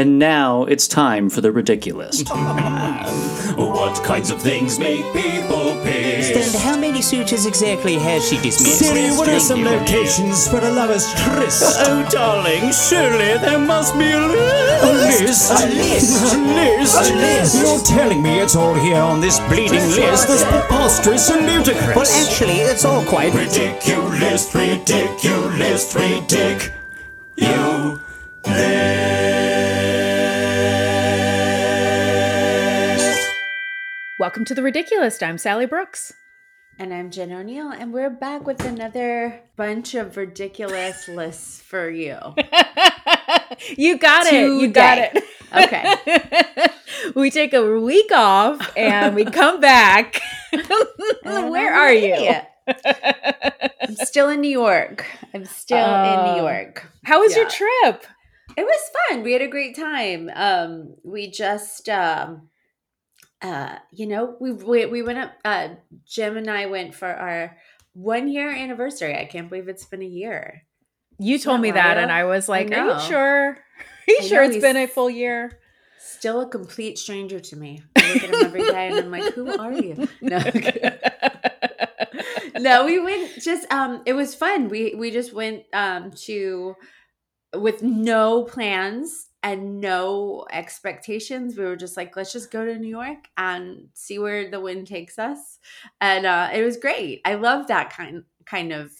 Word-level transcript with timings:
And 0.00 0.18
now 0.18 0.64
it's 0.64 0.88
time 0.88 1.28
for 1.28 1.42
the 1.42 1.52
Ridiculist. 1.52 2.26
What 3.60 4.02
kinds 4.02 4.30
of 4.30 4.40
things 4.40 4.78
make 4.78 5.04
people 5.12 5.76
piss? 5.84 6.30
And 6.54 6.62
how 6.62 6.78
many 6.78 7.02
suitors 7.02 7.44
exactly 7.44 7.96
has 7.96 8.26
she 8.26 8.36
dismissed? 8.36 8.78
Siri, 8.78 9.10
what 9.10 9.28
are 9.28 9.38
some 9.38 9.62
locations 9.62 10.48
for 10.48 10.56
a 10.60 10.70
lover's 10.70 11.12
tryst? 11.12 11.62
Oh, 11.84 12.08
darling, 12.10 12.72
surely 12.72 13.36
there 13.44 13.58
must 13.58 13.92
be 13.98 14.10
a 14.12 14.20
list. 14.20 14.80
A 14.82 14.92
list? 14.94 15.50
A 15.50 15.66
list? 15.66 16.34
A 16.34 16.38
list? 16.38 17.10
A 17.10 17.14
list? 17.16 17.54
You're 17.60 17.84
telling 17.98 18.22
me 18.22 18.40
it's 18.40 18.56
all 18.56 18.74
here 18.74 19.02
on 19.02 19.20
this 19.20 19.38
bleeding 19.40 19.86
list? 19.90 20.28
That's 20.28 20.44
preposterous 20.44 21.28
and 21.28 21.44
ludicrous. 21.44 21.94
Well, 21.94 22.24
actually, 22.24 22.60
it's 22.72 22.86
all 22.86 23.04
quite 23.04 23.34
Ridiculous, 23.34 24.54
ridiculous, 24.54 25.92
ridic. 25.92 26.72
You 27.36 28.00
list. 28.46 28.99
Welcome 34.20 34.44
to 34.44 34.54
the 34.54 34.62
Ridiculist. 34.62 35.22
I'm 35.22 35.38
Sally 35.38 35.64
Brooks. 35.64 36.12
And 36.78 36.92
I'm 36.92 37.10
Jen 37.10 37.32
O'Neill, 37.32 37.70
and 37.70 37.90
we're 37.90 38.10
back 38.10 38.46
with 38.46 38.62
another 38.66 39.40
bunch 39.56 39.94
of 39.94 40.14
ridiculous 40.18 41.08
lists 41.08 41.62
for 41.62 41.88
you. 41.88 42.18
you 43.78 43.96
got 43.96 44.26
it. 44.26 44.44
You 44.44 44.68
got 44.68 44.98
it. 44.98 45.24
Okay. 45.52 45.94
we 47.16 47.30
take 47.30 47.54
a 47.54 47.80
week 47.80 48.12
off 48.12 48.70
and 48.76 49.16
we 49.16 49.24
come 49.24 49.58
back. 49.58 50.20
Where 51.24 51.74
are 51.74 51.92
you? 51.94 52.14
I'm 52.68 53.96
still 53.96 54.28
in 54.28 54.42
New 54.42 54.50
York. 54.50 55.06
I'm 55.32 55.46
still 55.46 55.78
in 55.78 56.18
Oh. 56.20 56.34
New 56.34 56.42
York. 56.42 56.86
How 57.04 57.20
was 57.20 57.34
your 57.34 57.48
trip? 57.48 58.04
It 58.56 58.64
was 58.64 58.90
fun. 59.08 59.22
We 59.24 59.32
had 59.32 59.40
a 59.40 59.48
great 59.48 59.74
time. 59.74 60.30
Um, 60.34 60.94
we 61.04 61.28
just, 61.30 61.88
um, 61.88 62.50
uh, 63.42 63.76
you 63.90 64.06
know, 64.06 64.36
we 64.40 64.52
we, 64.52 64.86
we 64.86 65.02
went 65.02 65.18
up. 65.18 65.32
Uh, 65.44 65.68
Jim 66.06 66.36
and 66.36 66.50
I 66.50 66.66
went 66.66 66.94
for 66.94 67.08
our 67.08 67.56
one 67.92 68.28
year 68.28 68.50
anniversary. 68.50 69.16
I 69.16 69.24
can't 69.24 69.48
believe 69.48 69.68
it's 69.68 69.84
been 69.84 70.02
a 70.02 70.06
year. 70.06 70.62
You 71.18 71.38
told 71.38 71.58
that 71.58 71.62
me 71.62 71.70
that, 71.72 71.98
and 71.98 72.10
I 72.10 72.24
was 72.24 72.48
like, 72.48 72.72
I 72.72 72.80
"Are 72.80 72.94
you 72.94 73.00
sure? 73.08 73.48
Are 74.08 74.12
you 74.12 74.18
I 74.20 74.26
sure 74.26 74.42
it's 74.42 74.58
been 74.58 74.76
a 74.76 74.86
full 74.86 75.10
year?" 75.10 75.58
Still 75.98 76.42
a 76.42 76.48
complete 76.48 76.98
stranger 76.98 77.40
to 77.40 77.56
me. 77.56 77.82
I 77.96 78.12
look 78.12 78.24
at 78.24 78.30
him 78.30 78.44
every 78.44 78.62
day, 78.62 78.88
and 78.88 78.98
I'm 78.98 79.10
like, 79.10 79.32
"Who 79.34 79.58
are 79.58 79.72
you?" 79.72 80.08
No. 80.20 80.38
no, 82.58 82.84
we 82.84 83.00
went 83.00 83.40
just 83.40 83.70
um 83.72 84.02
it 84.04 84.12
was 84.12 84.34
fun. 84.34 84.68
We 84.68 84.94
we 84.94 85.10
just 85.10 85.32
went 85.32 85.64
um 85.72 86.10
to 86.26 86.74
with 87.54 87.82
no 87.82 88.44
plans 88.44 89.29
and 89.42 89.80
no 89.80 90.46
expectations. 90.52 91.56
We 91.56 91.64
were 91.64 91.76
just 91.76 91.96
like, 91.96 92.16
let's 92.16 92.32
just 92.32 92.50
go 92.50 92.64
to 92.64 92.78
New 92.78 92.88
York 92.88 93.28
and 93.36 93.88
see 93.94 94.18
where 94.18 94.50
the 94.50 94.60
wind 94.60 94.86
takes 94.86 95.18
us. 95.18 95.58
And 96.00 96.26
uh 96.26 96.50
it 96.52 96.62
was 96.62 96.76
great. 96.76 97.20
I 97.24 97.34
love 97.34 97.68
that 97.68 97.90
kind 97.92 98.24
kind 98.44 98.72
of 98.72 98.92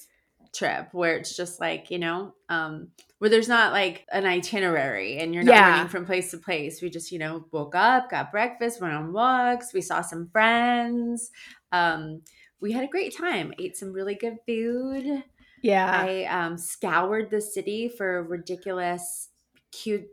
trip 0.52 0.88
where 0.92 1.16
it's 1.16 1.36
just 1.36 1.60
like, 1.60 1.90
you 1.90 1.98
know, 1.98 2.34
um 2.48 2.88
where 3.18 3.30
there's 3.30 3.48
not 3.48 3.72
like 3.72 4.06
an 4.12 4.24
itinerary 4.26 5.18
and 5.18 5.34
you're 5.34 5.44
not 5.44 5.52
Yeah. 5.52 5.68
running 5.68 5.88
from 5.88 6.06
place 6.06 6.30
to 6.30 6.38
place. 6.38 6.80
We 6.82 6.90
just, 6.90 7.12
you 7.12 7.18
know, 7.18 7.44
woke 7.52 7.74
up, 7.74 8.10
got 8.10 8.32
breakfast, 8.32 8.80
went 8.80 8.94
on 8.94 9.12
walks, 9.12 9.72
we 9.74 9.82
saw 9.82 10.00
some 10.00 10.28
friends. 10.32 11.30
Um 11.72 12.22
we 12.60 12.72
had 12.72 12.84
a 12.84 12.88
great 12.88 13.16
time. 13.16 13.52
Ate 13.58 13.76
some 13.76 13.92
really 13.92 14.14
good 14.14 14.36
food. 14.46 15.24
yeah. 15.62 16.08
I 16.08 16.24
um, 16.24 16.58
scoured 16.58 17.30
the 17.30 17.40
city 17.40 17.88
for 17.88 18.22
ridiculous, 18.22 19.30
cute, 19.72 20.06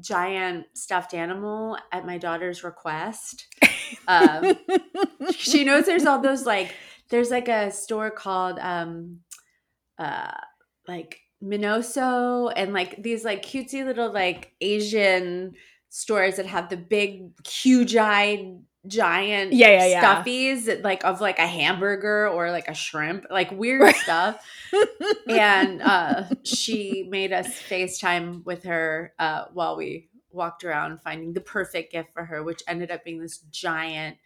giant 0.00 0.66
stuffed 0.74 1.14
animal 1.14 1.78
at 1.92 2.06
my 2.06 2.18
daughter's 2.18 2.64
request. 2.64 3.46
Um, 4.08 4.56
she 5.30 5.62
knows 5.62 5.86
there's 5.86 6.06
all 6.06 6.20
those 6.20 6.44
like 6.44 6.74
there's 7.10 7.30
like 7.30 7.48
a 7.48 7.70
store 7.70 8.10
called 8.10 8.58
um 8.58 9.20
uh 9.98 10.32
like 10.88 11.20
Miniso 11.42 12.52
and 12.56 12.72
like 12.72 13.02
these 13.02 13.24
like 13.24 13.44
cutesy 13.44 13.84
little 13.84 14.12
like 14.12 14.52
Asian 14.60 15.52
stores 15.90 16.36
that 16.36 16.46
have 16.46 16.70
the 16.70 16.76
big 16.76 17.30
huge 17.46 17.94
eyed 17.94 18.58
giant 18.86 19.52
Yeah, 19.52 19.86
yeah, 19.86 20.02
stuffies 20.02 20.82
like 20.82 21.04
of 21.04 21.20
like 21.20 21.38
a 21.38 21.46
hamburger 21.46 22.28
or 22.28 22.50
like 22.50 22.68
a 22.68 22.74
shrimp 22.74 23.26
like 23.30 23.50
weird 23.52 23.94
stuff. 23.96 24.44
And 25.28 25.80
uh 25.82 26.24
she 26.44 27.06
made 27.08 27.32
us 27.32 27.46
FaceTime 27.48 28.44
with 28.44 28.64
her 28.64 29.12
uh 29.18 29.46
while 29.52 29.76
we 29.76 30.08
walked 30.30 30.64
around 30.64 31.00
finding 31.00 31.32
the 31.32 31.40
perfect 31.40 31.92
gift 31.92 32.12
for 32.12 32.24
her 32.24 32.42
which 32.42 32.62
ended 32.66 32.90
up 32.90 33.04
being 33.04 33.20
this 33.20 33.38
giant 33.50 34.16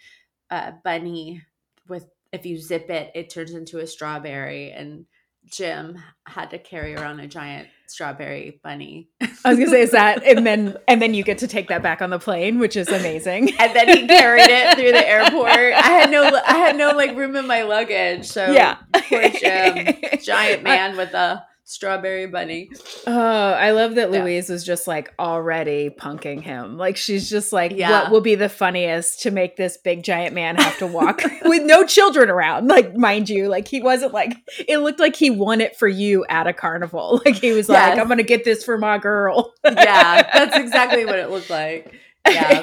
uh 0.51 0.73
bunny 0.83 1.43
with 1.89 2.07
if 2.33 2.47
you 2.47 2.59
zip 2.59 2.91
it 2.91 3.11
it 3.15 3.31
turns 3.31 3.53
into 3.53 3.79
a 3.79 3.87
strawberry. 3.87 4.73
And 4.73 5.07
Jim 5.51 5.99
had 6.27 6.51
to 6.51 6.59
carry 6.59 6.95
around 6.95 7.21
a 7.21 7.27
giant 7.27 7.69
strawberry 7.87 8.61
bunny. 8.63 9.09
I 9.21 9.51
was 9.51 9.59
gonna 9.59 9.71
say 9.71 9.83
is 9.83 9.93
that, 9.93 10.23
and 10.25 10.47
then 10.47 10.77
and 10.89 11.01
then 11.01 11.15
you 11.15 11.23
get 11.25 11.39
to 11.39 11.49
take 11.49 11.69
that 11.69 11.83
back 11.83 12.03
on 12.03 12.11
the 12.11 12.19
plane, 12.19 12.59
which 12.59 12.77
is 12.77 12.89
amazing. 12.89 13.51
and 13.59 13.75
then 13.75 13.89
he 13.89 14.07
carried 14.07 14.49
it 14.49 14.77
through 14.77 14.93
the 14.93 15.09
airport. 15.09 15.51
I 15.51 15.89
had 15.89 16.11
no 16.11 16.23
i 16.47 16.57
had 16.57 16.77
no 16.77 16.91
like 16.91 17.17
room 17.17 17.37
in 17.37 17.47
my 17.47 17.63
luggage 17.63 18.27
so 18.27 18.51
yeah, 18.51 18.79
poor 19.09 19.29
jim 19.29 19.97
giant 20.23 20.63
man 20.63 20.97
with 20.97 21.13
a 21.15 21.45
strawberry 21.69 22.27
bunny 22.27 22.71
Oh, 23.07 23.13
I 23.53 23.73
love 23.73 23.95
that 23.97 24.11
Yeah. 24.11 24.23
Louise 24.23 24.49
was 24.49 24.65
just 24.65 24.87
like 24.87 25.13
already 25.19 25.91
punking 25.91 26.41
him. 26.43 26.79
Like 26.79 26.97
she's 26.97 27.29
just 27.29 27.53
like, 27.53 27.73
Yeah. 27.73 27.91
what 28.05 28.11
will 28.11 28.21
be 28.23 28.35
the 28.37 28.49
funniest 28.49 29.21
to 29.23 29.31
make 29.31 29.57
this 29.57 29.77
big 29.77 30.03
giant 30.03 30.35
man 30.35 30.57
have 30.57 30.79
to 30.79 30.87
walk 30.87 31.21
with 31.45 31.63
no 31.65 31.85
children 31.85 32.31
around? 32.31 32.69
Like, 32.69 32.97
mind 32.97 33.29
you, 33.29 33.49
like 33.49 33.69
he 33.69 33.83
wasn't 33.83 34.15
like 34.15 34.35
it 34.67 34.79
looked 34.79 34.99
like 34.99 35.15
he 35.15 35.29
won 35.31 35.61
it 35.61 35.77
for 35.77 35.89
you 35.89 36.25
at 36.31 36.47
a 36.47 36.53
carnival. 36.53 37.21
Like 37.27 37.37
he 37.37 37.53
was 37.53 37.69
like, 37.69 37.89
Yes. 37.95 37.99
I'm 37.99 38.09
gonna 38.09 38.23
get 38.23 38.45
this 38.45 38.65
for 38.65 38.79
my 38.79 38.97
girl. 38.99 39.53
yeah 39.65 40.23
that's 40.33 40.57
exactly 40.65 41.05
what 41.05 41.19
it 41.19 41.29
looked 41.31 41.51
like 41.51 41.93
yeah 42.27 42.63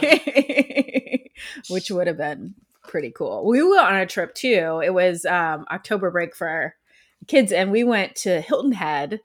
Which 1.69 1.91
would 1.91 2.07
have 2.07 2.17
been 2.17 2.55
pretty 2.83 3.11
cool. 3.11 3.45
We 3.45 3.61
went 3.61 3.81
on 3.81 3.95
a 3.95 4.05
trip 4.05 4.33
too. 4.35 4.81
It 4.83 4.93
was 4.93 5.25
um 5.25 5.65
October 5.71 6.09
break 6.11 6.35
for 6.35 6.47
our 6.47 6.75
kids 7.27 7.51
and 7.51 7.71
we 7.71 7.83
went 7.83 8.15
to 8.17 8.41
Hilton 8.41 8.73
Head. 8.73 9.19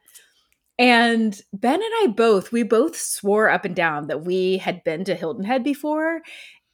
And 0.78 1.38
Ben 1.52 1.74
and 1.82 1.92
I 2.02 2.06
both, 2.16 2.52
we 2.52 2.62
both 2.62 2.96
swore 2.96 3.50
up 3.50 3.64
and 3.66 3.76
down 3.76 4.06
that 4.06 4.24
we 4.24 4.56
had 4.58 4.82
been 4.82 5.04
to 5.04 5.14
Hilton 5.14 5.44
Head 5.44 5.62
before. 5.62 6.22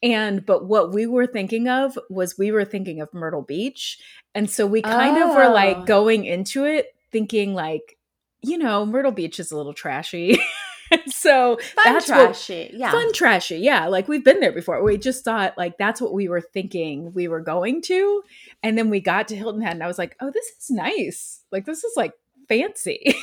And 0.03 0.45
but 0.47 0.67
what 0.67 0.93
we 0.93 1.07
were 1.07 1.27
thinking 1.27 1.69
of 1.69 1.99
was 2.09 2.39
we 2.39 2.53
were 2.53 2.65
thinking 2.65 3.01
of 3.01 3.13
Myrtle 3.13 3.43
Beach. 3.43 3.99
And 4.35 4.49
so 4.49 4.67
we 4.67 4.83
kind 4.83 5.17
of 5.21 5.31
were 5.35 5.45
Oh. 5.47 5.53
like 5.53 5.87
going 5.87 6.25
into 6.25 6.65
it 6.65 6.95
thinking 7.11 7.55
like, 7.55 7.97
you 8.43 8.59
know, 8.59 8.87
Myrtle 8.87 9.11
Beach 9.13 9.41
is 9.41 9.51
a 9.51 9.57
little 9.57 9.75
trashy. 9.75 10.39
so 11.07 11.57
fun 11.57 11.95
that's 11.95 12.09
what 12.09 12.17
trashy 12.17 12.71
yeah. 12.75 12.91
fun 12.91 13.13
trashy 13.13 13.59
yeah 13.59 13.87
like 13.87 14.09
we've 14.09 14.25
been 14.25 14.41
there 14.41 14.53
before. 14.53 14.83
We 14.83 14.99
just 14.99 15.25
thought 15.25 15.57
like 15.57 15.79
that's 15.79 16.01
what 16.01 16.13
we 16.13 16.29
were 16.29 16.41
thinking 16.41 17.13
we 17.13 17.29
were 17.29 17.41
going 17.41 17.83
to 17.83 18.23
and 18.63 18.77
then 18.77 18.91
we 18.91 19.01
got 19.01 19.29
to 19.29 19.37
hilton 19.37 19.63
head 19.63 19.73
and 19.73 19.83
i 19.83 19.87
was 19.87 19.99
like 19.99 20.17
oh 20.21 20.31
this 20.31 20.47
is 20.47 20.71
nice. 20.71 21.43
Like 21.53 21.65
this 21.65 21.85
is 21.85 21.93
like 21.97 22.13
fancy. 22.49 23.15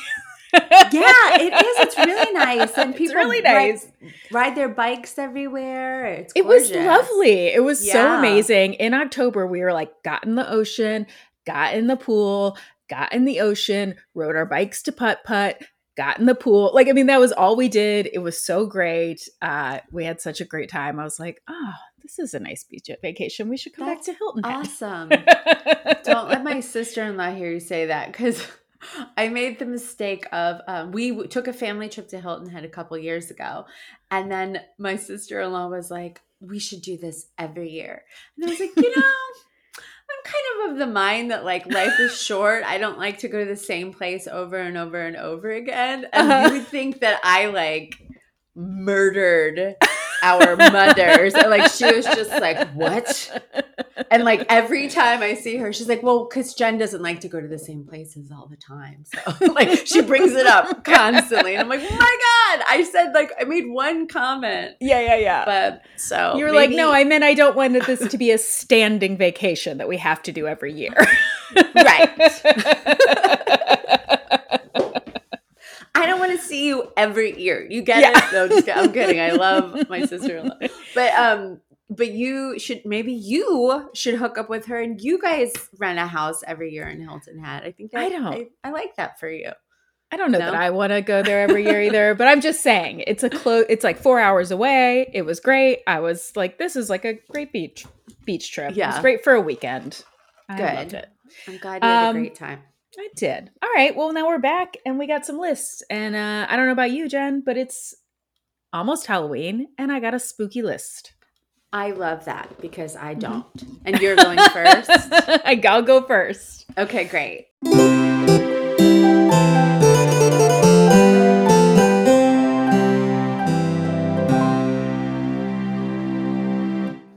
Yeah 0.52 1.40
it 1.40 1.52
is. 1.52 1.76
It's 1.80 1.98
really 1.98 2.32
nice 2.32 2.78
and 2.78 2.94
people 2.94 3.16
really 3.16 3.42
ride- 3.42 3.72
nice. 3.72 3.86
ride, 4.30 4.54
their 4.54 4.68
bikes 4.68 5.18
everywhere. 5.18 6.06
It's 6.06 6.32
it 6.36 6.46
was 6.46 6.70
lovely. 6.70 7.48
It 7.48 7.64
was 7.64 7.90
so 7.90 8.18
amazing. 8.18 8.74
In 8.74 8.94
october 8.94 9.46
we 9.46 9.60
were 9.60 9.72
like 9.72 9.90
got 10.04 10.24
in 10.24 10.36
the 10.36 10.48
ocean 10.48 11.06
got 11.46 11.74
in 11.74 11.86
the 11.86 11.96
pool 11.96 12.56
got 12.88 13.12
in 13.12 13.24
the 13.24 13.40
ocean 13.40 13.94
rode 14.14 14.36
our 14.36 14.46
bikes 14.46 14.82
to 14.82 14.92
putt 14.92 15.24
putt 15.24 15.60
got 15.96 16.18
in 16.18 16.26
the 16.26 16.34
pool. 16.34 16.70
Like 16.74 16.88
i 16.88 16.92
mean 16.92 17.06
that 17.06 17.20
was 17.20 17.32
all 17.32 17.56
we 17.56 17.68
did. 17.68 18.08
It 18.12 18.18
was 18.18 18.38
so 18.38 18.66
great. 18.66 19.28
Uh 19.42 19.80
we 19.92 20.04
had 20.04 20.20
such 20.20 20.40
a 20.40 20.44
great 20.44 20.70
time. 20.70 20.98
I 20.98 21.04
was 21.04 21.18
like 21.20 21.40
oh 21.48 21.72
this 22.02 22.18
is 22.18 22.34
a 22.34 22.40
nice 22.40 22.64
beach 22.64 22.90
vacation. 23.00 23.48
We 23.48 23.56
should 23.56 23.74
come 23.74 23.86
That's 23.86 24.06
back 24.06 24.16
to 24.16 24.18
hilton 24.18 24.44
Head." 24.44 24.56
awesome. 24.56 25.08
Don't 26.04 26.28
let 26.28 26.44
my 26.44 26.60
sister-in-law 26.60 27.34
hear 27.34 27.50
you 27.50 27.60
say 27.60 27.86
that 27.86 28.12
because 28.12 28.46
I 29.16 29.28
made 29.28 29.58
the 29.58 29.64
mistake 29.66 30.26
of 30.32 30.60
um, 30.68 30.92
we 30.92 31.10
w- 31.10 31.28
took 31.28 31.48
a 31.48 31.52
family 31.54 31.88
trip 31.88 32.08
to 32.08 32.20
Hilton 32.20 32.50
Head 32.50 32.64
a 32.64 32.68
couple 32.68 32.98
years 32.98 33.30
ago, 33.30 33.64
and 34.10 34.30
then 34.30 34.60
my 34.78 34.96
sister-in-law 34.96 35.68
was 35.68 35.90
like, 35.90 36.20
"We 36.40 36.58
should 36.58 36.82
do 36.82 36.98
this 36.98 37.28
every 37.38 37.70
year," 37.70 38.02
and 38.36 38.46
I 38.46 38.50
was 38.50 38.60
like, 38.60 38.76
"You 38.76 38.94
know." 39.00 39.02
I'm 40.10 40.32
kind 40.32 40.44
of 40.66 40.72
of 40.72 40.78
the 40.78 40.92
mind 40.92 41.30
that 41.30 41.44
like 41.44 41.66
life 41.66 41.98
is 42.00 42.20
short. 42.22 42.64
I 42.64 42.78
don't 42.78 42.98
like 42.98 43.18
to 43.18 43.28
go 43.28 43.38
to 43.40 43.44
the 43.44 43.56
same 43.56 43.92
place 43.92 44.26
over 44.26 44.56
and 44.56 44.76
over 44.76 45.00
and 45.00 45.16
over 45.16 45.50
again. 45.50 46.06
And 46.12 46.30
Uh-huh. 46.30 46.48
you 46.48 46.58
would 46.60 46.68
think 46.68 47.00
that 47.00 47.20
I 47.22 47.46
like 47.46 47.96
murdered 48.54 49.76
our 50.22 50.56
mothers. 50.56 51.34
And, 51.34 51.50
like 51.50 51.70
she 51.70 51.92
was 51.92 52.04
just 52.06 52.30
like, 52.30 52.68
"What? 52.70 53.30
and 54.10 54.24
like 54.24 54.46
every 54.48 54.88
time 54.88 55.22
I 55.22 55.34
see 55.34 55.56
her, 55.56 55.72
she's 55.72 55.88
like, 55.88 56.02
"Well, 56.02 56.26
because 56.28 56.54
Jen 56.54 56.78
doesn't 56.78 57.02
like 57.02 57.20
to 57.20 57.28
go 57.28 57.40
to 57.40 57.48
the 57.48 57.58
same 57.58 57.84
places 57.86 58.30
all 58.32 58.46
the 58.48 58.56
time, 58.56 59.04
so 59.04 59.52
like 59.52 59.86
she 59.86 60.00
brings 60.02 60.32
it 60.32 60.46
up 60.46 60.84
constantly." 60.84 61.54
And 61.54 61.62
I'm 61.62 61.68
like, 61.68 61.80
"Oh 61.82 61.96
my 61.96 61.98
god!" 61.98 62.43
I 62.68 62.82
said 62.84 63.12
like 63.12 63.32
I 63.40 63.44
made 63.44 63.66
one 63.68 64.06
comment, 64.08 64.76
yeah, 64.80 65.00
yeah, 65.00 65.16
yeah. 65.16 65.44
but 65.44 65.82
so 65.96 66.36
you 66.36 66.44
were 66.44 66.52
like, 66.52 66.70
no, 66.70 66.92
I 66.92 67.04
meant 67.04 67.24
I 67.24 67.34
don't 67.34 67.56
want 67.56 67.72
this 67.86 68.06
to 68.08 68.18
be 68.18 68.30
a 68.30 68.38
standing 68.38 69.16
vacation 69.16 69.78
that 69.78 69.88
we 69.88 69.96
have 69.98 70.22
to 70.24 70.32
do 70.32 70.46
every 70.46 70.72
year. 70.72 70.94
Right. 71.76 72.10
I 75.96 76.06
don't 76.06 76.18
want 76.18 76.32
to 76.32 76.38
see 76.38 76.66
you 76.66 76.90
every 76.96 77.40
year. 77.40 77.66
You 77.70 77.82
get 77.82 78.00
Yeah. 78.00 78.10
it? 78.16 78.32
No, 78.32 78.48
just 78.48 78.66
kidding. 78.66 78.82
I'm 78.82 78.92
kidding. 78.92 79.20
I 79.20 79.30
love 79.32 79.76
my 79.88 80.04
sister-in-law, 80.04 80.56
but 80.94 81.12
um, 81.14 81.60
but 81.88 82.10
you 82.10 82.58
should 82.58 82.82
maybe 82.84 83.12
you 83.12 83.88
should 83.94 84.16
hook 84.16 84.36
up 84.36 84.50
with 84.50 84.66
her 84.66 84.80
and 84.80 85.00
you 85.00 85.20
guys 85.20 85.52
rent 85.78 85.98
a 86.00 86.06
house 86.06 86.42
every 86.46 86.72
year 86.72 86.88
in 86.88 87.00
Hilton 87.00 87.38
Head. 87.38 87.62
I 87.64 87.70
think 87.72 87.92
I 87.94 88.08
that- 88.08 88.16
don't. 88.16 88.26
I, 88.26 88.46
I 88.64 88.70
like 88.72 88.96
that 88.96 89.20
for 89.20 89.30
you. 89.30 89.52
I 90.14 90.16
don't 90.16 90.30
know 90.30 90.38
No? 90.38 90.44
that 90.52 90.54
I 90.54 90.70
want 90.70 90.92
to 90.92 91.00
go 91.02 91.24
there 91.24 91.40
every 91.40 91.64
year 91.64 91.82
either, 91.88 92.14
but 92.14 92.28
I'm 92.28 92.40
just 92.40 92.62
saying 92.62 93.02
it's 93.08 93.24
a 93.24 93.28
close. 93.30 93.66
It's 93.68 93.82
like 93.82 93.98
four 93.98 94.20
hours 94.20 94.52
away. 94.52 95.10
It 95.12 95.22
was 95.22 95.40
great. 95.40 95.80
I 95.88 95.98
was 95.98 96.30
like, 96.36 96.56
this 96.56 96.76
is 96.76 96.88
like 96.88 97.04
a 97.04 97.14
great 97.30 97.52
beach 97.52 97.84
beach 98.24 98.52
trip. 98.52 98.66
it 98.66 98.70
was 98.70 98.76
Yeah. 98.76 99.00
great 99.00 99.24
for 99.24 99.32
a 99.32 99.40
weekend. 99.40 100.04
Good. 100.48 100.60
I 100.60 100.74
loved 100.76 100.94
it. 100.94 101.08
I'm 101.48 101.58
glad 101.58 101.82
you 101.82 101.88
had 101.88 102.08
Um, 102.10 102.16
a 102.16 102.20
great 102.20 102.34
time. 102.36 102.60
I 102.96 103.08
did. 103.16 103.50
All 103.60 103.68
right. 103.74 103.96
Well, 103.96 104.12
now 104.12 104.28
we're 104.28 104.38
back 104.38 104.76
and 104.86 105.00
we 105.00 105.08
got 105.08 105.26
some 105.26 105.36
lists. 105.40 105.82
And 105.90 106.14
uh, 106.14 106.46
I 106.48 106.54
don't 106.54 106.66
know 106.66 106.72
about 106.72 106.92
you, 106.92 107.08
Jen, 107.08 107.42
but 107.44 107.56
it's 107.56 107.92
almost 108.72 109.06
Halloween, 109.06 109.66
and 109.78 109.90
I 109.90 109.98
got 109.98 110.14
a 110.14 110.20
spooky 110.20 110.62
list. 110.62 111.12
I 111.72 111.90
love 111.90 112.24
that 112.26 112.60
because 112.60 112.94
I 112.94 113.16
Mm-hmm. 113.16 113.18
don't. 113.18 113.64
And 113.84 113.98
you're 114.00 114.14
going 114.14 114.38
first. 114.52 114.90
I 115.44 115.60
will 115.60 115.82
go 115.82 116.02
first. 116.06 116.66
Okay, 116.78 117.02
great. 117.04 117.48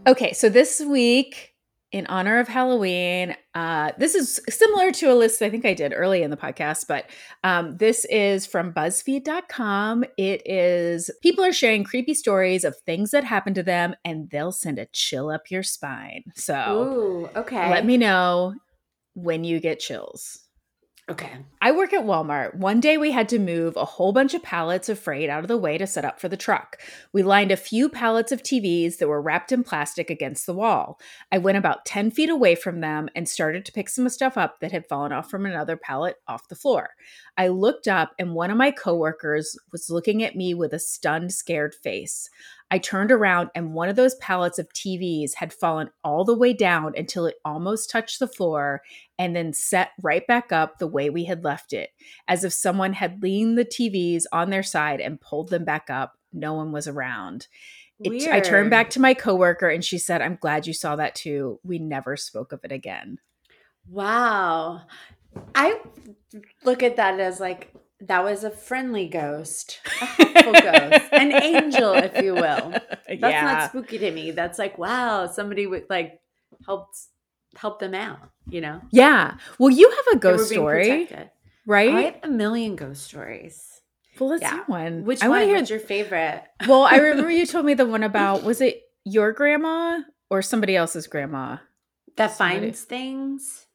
Okay, 0.08 0.32
so 0.32 0.48
this 0.48 0.80
week, 0.80 1.54
in 1.92 2.06
honor 2.08 2.40
of 2.40 2.48
Halloween, 2.48 3.36
uh, 3.54 3.92
this 3.98 4.16
is 4.16 4.40
similar 4.48 4.90
to 4.94 5.12
a 5.12 5.16
list 5.16 5.42
I 5.42 5.50
think 5.50 5.66
I 5.66 5.74
did 5.74 5.92
early 5.94 6.24
in 6.24 6.32
the 6.32 6.38
podcast, 6.38 6.86
but 6.88 7.10
um, 7.44 7.76
this 7.76 8.06
is 8.06 8.46
from 8.46 8.72
BuzzFeed.com. 8.72 10.06
It 10.18 10.44
is 10.46 11.12
people 11.22 11.44
are 11.44 11.52
sharing 11.52 11.84
creepy 11.84 12.14
stories 12.14 12.64
of 12.64 12.78
things 12.78 13.12
that 13.12 13.26
happened 13.26 13.58
to 13.58 13.64
them, 13.64 13.96
and 14.06 14.30
they'll 14.30 14.54
send 14.54 14.80
a 14.80 14.86
chill 14.94 15.30
up 15.30 15.52
your 15.52 15.64
spine. 15.64 16.24
So 16.36 17.30
Ooh, 17.36 17.40
okay. 17.40 17.70
let 17.70 17.86
me 17.86 17.98
know 17.98 18.56
when 19.14 19.44
you 19.44 19.60
get 19.60 19.82
chills. 19.82 20.47
Okay. 21.10 21.38
I 21.62 21.72
work 21.72 21.94
at 21.94 22.04
Walmart. 22.04 22.56
One 22.56 22.82
day 22.82 22.98
we 22.98 23.12
had 23.12 23.30
to 23.30 23.40
move 23.40 23.78
a 23.78 23.86
whole 23.86 24.12
bunch 24.12 24.34
of 24.34 24.44
pallets 24.44 24.90
of 24.90 25.00
freight 25.00 25.30
out 25.30 25.42
of 25.42 25.48
the 25.48 25.58
way 25.58 25.78
to 25.78 25.88
set 25.88 26.04
up 26.04 26.20
for 26.20 26.28
the 26.28 26.36
truck. 26.36 26.82
We 27.14 27.24
lined 27.24 27.50
a 27.50 27.56
few 27.56 27.88
pallets 27.88 28.34
of 28.34 28.44
TVs 28.44 28.98
that 28.98 29.08
were 29.08 29.22
wrapped 29.22 29.54
in 29.54 29.64
plastic 29.64 30.10
against 30.10 30.46
the 30.46 30.54
wall. 30.54 31.00
I 31.32 31.38
went 31.38 31.58
about 31.58 31.86
10 31.86 32.12
feet 32.12 32.30
away 32.30 32.56
from 32.56 32.82
them 32.82 33.08
and 33.16 33.28
started 33.28 33.66
to 33.66 33.72
pick 33.72 33.88
some 33.88 34.10
stuff 34.10 34.38
up 34.38 34.60
that 34.60 34.74
had 34.74 34.90
fallen 34.90 35.14
off 35.14 35.30
from 35.30 35.46
another 35.46 35.78
pallet 35.78 36.18
off 36.28 36.50
the 36.50 36.56
floor. 36.56 36.90
I 37.38 37.48
looked 37.48 37.88
up 37.88 38.14
and 38.20 38.36
one 38.36 38.52
of 38.52 38.58
my 38.58 38.72
coworkers 38.72 39.58
was 39.72 39.90
looking 39.90 40.24
at 40.24 40.36
me 40.36 40.54
with 40.54 40.74
a 40.74 40.80
stunned, 40.80 41.32
scared 41.32 41.74
face. 41.74 42.30
I 42.70 42.80
turned 42.80 43.12
around 43.12 43.50
and 43.56 43.74
one 43.74 43.88
of 43.88 43.96
those 43.96 44.16
pallets 44.16 44.60
of 44.60 44.72
TVs 44.74 45.36
had 45.36 45.54
fallen 45.54 45.90
all 46.04 46.26
the 46.26 46.38
way 46.38 46.54
down 46.54 46.94
until 46.98 47.26
it 47.26 47.36
almost 47.46 47.90
touched 47.90 48.20
the 48.20 48.28
floor 48.28 48.82
and 49.18 49.36
then 49.36 49.54
set 49.54 49.92
right 50.02 50.26
back 50.28 50.52
up 50.52 50.78
the 50.78 50.88
way 50.88 51.10
we 51.10 51.26
had 51.26 51.44
left 51.44 51.72
it, 51.72 51.92
as 52.28 52.44
if 52.44 52.52
someone 52.52 52.94
had 52.94 53.24
leaned 53.24 53.58
the 53.58 53.66
TVs 53.66 54.24
on 54.32 54.50
their 54.50 54.64
side 54.64 55.00
and 55.00 55.22
pulled 55.22 55.50
them 55.50 55.64
back 55.64 55.90
up. 55.90 56.18
No 56.34 56.54
one 56.54 56.72
was 56.72 56.88
around. 56.88 57.48
It, 58.00 58.28
I 58.30 58.42
turned 58.42 58.70
back 58.70 58.92
to 58.92 59.02
my 59.02 59.14
coworker 59.14 59.70
and 59.70 59.84
she 59.84 59.98
said, 59.98 60.22
I'm 60.22 60.38
glad 60.40 60.68
you 60.68 60.74
saw 60.74 60.96
that 60.98 61.16
too. 61.16 61.60
We 61.64 61.80
never 61.80 62.16
spoke 62.16 62.52
of 62.52 62.64
it 62.64 62.72
again. 62.72 63.18
Wow. 63.90 64.82
I 65.56 65.80
look 66.64 66.84
at 66.84 66.98
that 66.98 67.20
as 67.20 67.40
like 67.40 67.74
that 68.02 68.24
was 68.24 68.44
a 68.44 68.52
friendly 68.52 69.08
ghost, 69.08 69.80
a 70.02 70.06
helpful 70.06 70.54
ghost, 70.54 71.06
an 71.12 71.32
angel, 71.34 71.94
if 71.94 72.22
you 72.24 72.34
will. 72.36 72.72
That's 73.08 73.20
yeah. 73.22 73.42
not 73.42 73.70
spooky 73.70 73.98
to 74.00 74.12
me. 74.12 74.32
That's 74.32 74.60
like, 74.60 74.78
wow, 74.78 75.28
somebody 75.28 75.66
would 75.68 75.86
like 75.90 76.20
helped 76.66 76.98
help 77.56 77.80
them 77.80 77.96
out, 77.96 78.20
you 78.48 78.62
know? 78.62 78.82
yeah. 78.92 79.38
Well, 79.58 79.70
you 79.70 79.90
have 79.90 80.16
a 80.16 80.20
ghost 80.20 80.50
story, 80.52 81.06
protected. 81.08 81.32
right? 81.66 81.94
I 81.94 82.02
have 82.02 82.20
a 82.24 82.28
million 82.28 82.76
ghost 82.76 83.04
stories. 83.04 83.82
well, 84.20 84.30
let's 84.30 84.42
Yeah. 84.44 84.52
hear 84.54 84.64
one. 84.68 85.06
Which 85.06 85.24
I 85.24 85.30
one? 85.30 85.42
hear. 85.44 85.56
What's 85.58 85.70
your 85.72 85.80
favorite? 85.80 86.44
well, 86.68 86.84
I 86.84 86.98
remember 86.98 87.32
you 87.40 87.46
told 87.48 87.66
me 87.66 87.74
the 87.74 87.86
one 87.88 88.04
about 88.04 88.44
was 88.44 88.62
it 88.62 88.82
your 89.06 89.32
grandma 89.32 90.02
or 90.30 90.42
somebody 90.42 90.76
else's 90.76 91.08
grandma? 91.08 91.58
That 92.18 92.32
Somebody- 92.32 92.60
finds 92.62 92.82
things. 92.84 93.67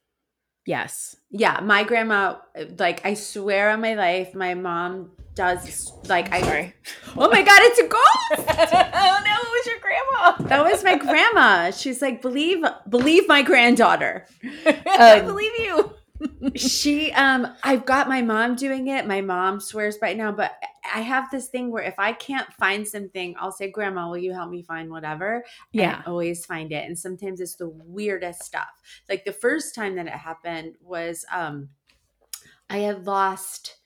Yes. 0.65 1.17
Yeah, 1.31 1.61
my 1.63 1.83
grandma, 1.85 2.37
like 2.79 3.05
I 3.05 3.15
swear 3.15 3.71
on 3.71 3.81
my 3.81 3.95
life, 3.95 4.35
my 4.35 4.55
mom 4.55 5.11
does 5.35 5.93
like 6.09 6.33
I. 6.33 6.41
Sorry. 6.43 6.75
Oh 7.15 7.29
my 7.29 7.43
god, 7.43 7.61
it's 7.65 7.79
a 7.79 7.89
ghost! 7.89 8.49
oh 8.95 9.23
no, 9.27 9.35
it 9.35 9.51
was 9.53 9.67
your 9.67 9.79
grandma. 9.81 10.49
That 10.49 10.65
was 10.65 10.83
my 10.83 10.97
grandma. 10.97 11.71
She's 11.71 12.01
like, 12.01 12.23
believe, 12.23 12.65
believe 12.89 13.29
my 13.29 13.43
granddaughter. 13.43 14.27
I 14.67 15.19
Um, 15.21 15.27
believe 15.27 15.53
you. 15.59 15.93
She, 16.55 17.11
um, 17.13 17.47
I've 17.63 17.87
got 17.87 18.09
my 18.09 18.21
mom 18.21 18.57
doing 18.57 18.89
it. 18.89 19.07
My 19.07 19.23
mom 19.23 19.59
swears 19.59 19.97
by 19.97 20.11
it 20.11 20.17
now, 20.19 20.33
but 20.33 20.53
I 20.95 21.01
have 21.01 21.31
this 21.31 21.49
thing 21.49 21.71
where 21.71 21.83
if 21.83 21.95
I 21.99 22.13
can't 22.13 22.53
find 22.55 22.87
something, 22.87 23.35
I'll 23.39 23.53
say, 23.53 23.71
Grandma, 23.71 24.09
will 24.09 24.19
you 24.19 24.35
help 24.35 24.51
me 24.51 24.63
find 24.63 24.91
whatever? 24.91 25.37
And 25.37 25.47
Yeah. 25.73 26.03
I 26.05 26.11
always 26.11 26.45
find 26.45 26.71
it. 26.73 26.85
And 26.87 26.99
sometimes 26.99 27.41
it's 27.41 27.57
the 27.57 27.69
weirdest 27.71 28.43
stuff. 28.43 28.69
Like 29.09 29.25
the 29.25 29.33
first 29.33 29.75
time 29.75 29.97
that 29.97 30.07
it 30.07 30.13
happened 30.13 30.77
was 30.83 31.25
um 31.35 31.71
I 32.69 32.79
had 32.79 33.07
lost 33.07 33.77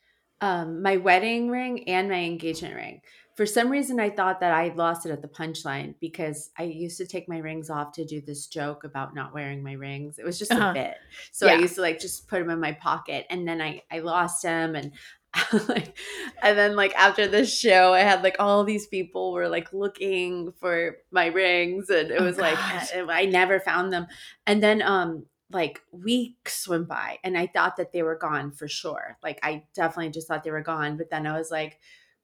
um 0.40 0.82
my 0.82 0.96
wedding 0.96 1.48
ring 1.48 1.88
and 1.88 2.08
my 2.08 2.20
engagement 2.20 2.74
ring. 2.74 3.00
For 3.36 3.46
some 3.46 3.68
reason 3.70 4.00
I 4.00 4.10
thought 4.10 4.40
that 4.40 4.52
I 4.52 4.68
lost 4.74 5.06
it 5.06 5.12
at 5.12 5.22
the 5.22 5.28
punchline 5.28 5.94
because 6.00 6.50
I 6.58 6.64
used 6.64 6.98
to 6.98 7.06
take 7.06 7.28
my 7.28 7.38
rings 7.38 7.70
off 7.70 7.92
to 7.92 8.04
do 8.04 8.20
this 8.20 8.46
joke 8.46 8.82
about 8.84 9.14
not 9.14 9.34
wearing 9.34 9.62
my 9.62 9.74
rings. 9.74 10.18
It 10.18 10.24
was 10.24 10.38
just 10.38 10.50
Uh-huh. 10.52 10.70
a 10.70 10.74
bit. 10.74 10.96
So 11.32 11.46
I 11.46 11.52
used 11.52 11.74
to 11.76 11.82
like 11.82 12.00
just 12.00 12.28
put 12.28 12.40
them 12.40 12.50
in 12.50 12.60
my 12.60 12.72
pocket 12.72 13.26
and 13.30 13.46
then 13.46 13.60
I 13.60 13.82
I 13.90 13.98
lost 14.00 14.42
them 14.42 14.74
and 14.74 14.92
like 15.68 15.98
and 16.42 16.56
then 16.56 16.76
like 16.76 16.94
after 16.94 17.28
the 17.28 17.44
show 17.44 17.92
i 17.92 18.00
had 18.00 18.22
like 18.22 18.36
all 18.38 18.64
these 18.64 18.86
people 18.86 19.32
were 19.32 19.48
like 19.50 19.70
looking 19.72 20.50
for 20.52 20.96
my 21.10 21.26
rings 21.26 21.90
and 21.90 22.10
it 22.10 22.18
Oh, 22.18 22.24
was 22.24 22.38
like 22.38 22.56
I, 22.58 23.04
I 23.10 23.24
never 23.26 23.60
found 23.60 23.92
them 23.92 24.06
and 24.46 24.62
then 24.62 24.80
um 24.80 25.26
like 25.50 25.82
weeks 25.92 26.66
went 26.66 26.88
by 26.88 27.18
and 27.22 27.36
i 27.36 27.46
thought 27.46 27.76
that 27.76 27.92
they 27.92 28.02
were 28.02 28.16
gone 28.16 28.50
for 28.50 28.66
sure 28.66 29.18
like 29.22 29.38
i 29.42 29.64
definitely 29.74 30.10
just 30.10 30.26
thought 30.26 30.42
they 30.42 30.50
were 30.50 30.62
gone 30.62 30.96
but 30.96 31.10
then 31.10 31.26
i 31.26 31.36
was 31.36 31.50
like 31.50 31.78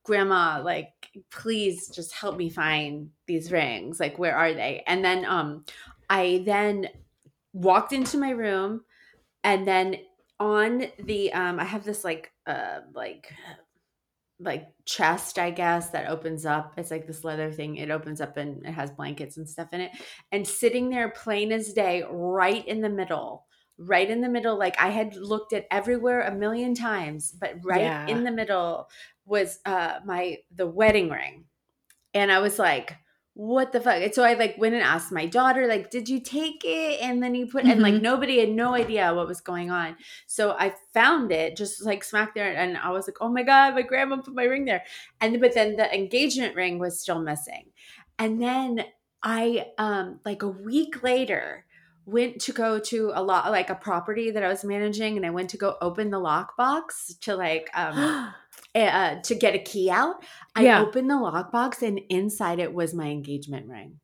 grandma 0.04 0.60
like 0.64 0.92
please 1.30 1.88
just 1.88 2.12
help 2.12 2.36
me 2.36 2.50
find 2.50 3.10
these 3.26 3.52
rings. 3.52 4.00
Like 4.00 4.18
where 4.18 4.36
are 4.36 4.52
they? 4.54 4.82
And 4.86 5.04
then 5.04 5.24
um 5.24 5.64
i 6.10 6.42
then 6.44 6.88
walked 7.52 7.92
into 7.92 8.18
my 8.18 8.30
room 8.30 8.82
and 9.44 9.66
then 9.66 9.96
on 10.40 10.84
the 10.98 11.32
um 11.32 11.60
i 11.60 11.64
have 11.64 11.84
this 11.84 12.02
like 12.04 12.32
uh 12.46 12.80
like 12.94 13.32
like 14.40 14.66
chest 14.84 15.38
i 15.38 15.50
guess 15.50 15.90
that 15.90 16.08
opens 16.08 16.44
up. 16.44 16.74
It's 16.76 16.90
like 16.90 17.06
this 17.06 17.22
leather 17.22 17.52
thing. 17.52 17.76
It 17.76 17.90
opens 17.90 18.20
up 18.20 18.36
and 18.36 18.66
it 18.66 18.72
has 18.72 18.90
blankets 18.90 19.36
and 19.36 19.48
stuff 19.48 19.68
in 19.72 19.80
it. 19.80 19.92
And 20.32 20.46
sitting 20.46 20.90
there 20.90 21.10
plain 21.10 21.52
as 21.52 21.72
day 21.72 22.02
right 22.10 22.66
in 22.66 22.80
the 22.80 22.88
middle 22.88 23.46
right 23.86 24.10
in 24.10 24.20
the 24.20 24.28
middle 24.28 24.58
like 24.58 24.78
i 24.80 24.88
had 24.90 25.14
looked 25.16 25.52
at 25.52 25.66
everywhere 25.70 26.22
a 26.22 26.34
million 26.34 26.74
times 26.74 27.32
but 27.32 27.54
right 27.64 27.82
Yeah. 27.82 28.06
in 28.06 28.24
the 28.24 28.30
middle 28.30 28.88
was 29.24 29.58
uh 29.64 30.00
my 30.04 30.38
the 30.54 30.66
wedding 30.66 31.10
ring 31.10 31.44
and 32.14 32.30
i 32.32 32.38
was 32.38 32.58
like 32.58 32.96
what 33.34 33.72
the 33.72 33.80
fuck 33.80 33.96
and 34.02 34.14
so 34.14 34.22
i 34.22 34.34
like 34.34 34.56
went 34.58 34.74
and 34.74 34.82
asked 34.82 35.10
my 35.10 35.24
daughter 35.24 35.66
like 35.66 35.90
did 35.90 36.06
you 36.06 36.20
take 36.20 36.62
it 36.64 37.00
and 37.00 37.22
then 37.22 37.34
you 37.34 37.46
put 37.46 37.64
and 37.64 37.80
like 37.80 37.94
Mhm. 37.94 38.02
nobody 38.02 38.38
had 38.40 38.50
no 38.50 38.74
idea 38.74 39.14
what 39.14 39.26
was 39.26 39.40
going 39.40 39.70
on 39.70 39.96
so 40.26 40.50
I 40.52 40.74
found 40.92 41.32
it 41.32 41.56
just 41.56 41.84
like 41.84 42.04
smack 42.04 42.34
there, 42.34 42.52
and 42.54 42.76
I 42.76 42.90
was 42.90 43.06
like, 43.08 43.16
"Oh 43.20 43.28
my 43.30 43.42
god, 43.42 43.74
my 43.74 43.82
grandma 43.82 44.16
put 44.18 44.34
my 44.34 44.44
ring 44.44 44.64
there." 44.66 44.82
And 45.20 45.40
but 45.40 45.54
then 45.54 45.76
the 45.76 45.92
engagement 45.94 46.54
ring 46.56 46.78
was 46.78 47.00
still 47.00 47.20
missing. 47.22 47.70
And 48.18 48.40
then 48.40 48.84
I, 49.22 49.66
um, 49.78 50.20
like 50.24 50.42
a 50.42 50.48
week 50.48 51.02
later, 51.02 51.64
went 52.04 52.40
to 52.42 52.52
go 52.52 52.78
to 52.78 53.12
a 53.14 53.22
lot 53.22 53.50
like 53.50 53.70
a 53.70 53.74
property 53.74 54.30
that 54.30 54.42
I 54.42 54.48
was 54.48 54.64
managing, 54.64 55.16
and 55.16 55.24
I 55.24 55.30
went 55.30 55.50
to 55.50 55.56
go 55.56 55.76
open 55.80 56.10
the 56.10 56.20
lockbox 56.20 57.18
to 57.20 57.34
like 57.36 57.70
um 57.74 58.32
uh, 58.74 59.20
to 59.22 59.34
get 59.34 59.54
a 59.54 59.58
key 59.58 59.90
out. 59.90 60.16
I 60.54 60.64
Yeah. 60.64 60.80
opened 60.82 61.10
the 61.10 61.14
lockbox, 61.14 61.82
and 61.82 62.00
inside 62.08 62.58
it 62.58 62.74
was 62.74 62.92
my 62.94 63.08
engagement 63.08 63.68
ring. 63.68 64.00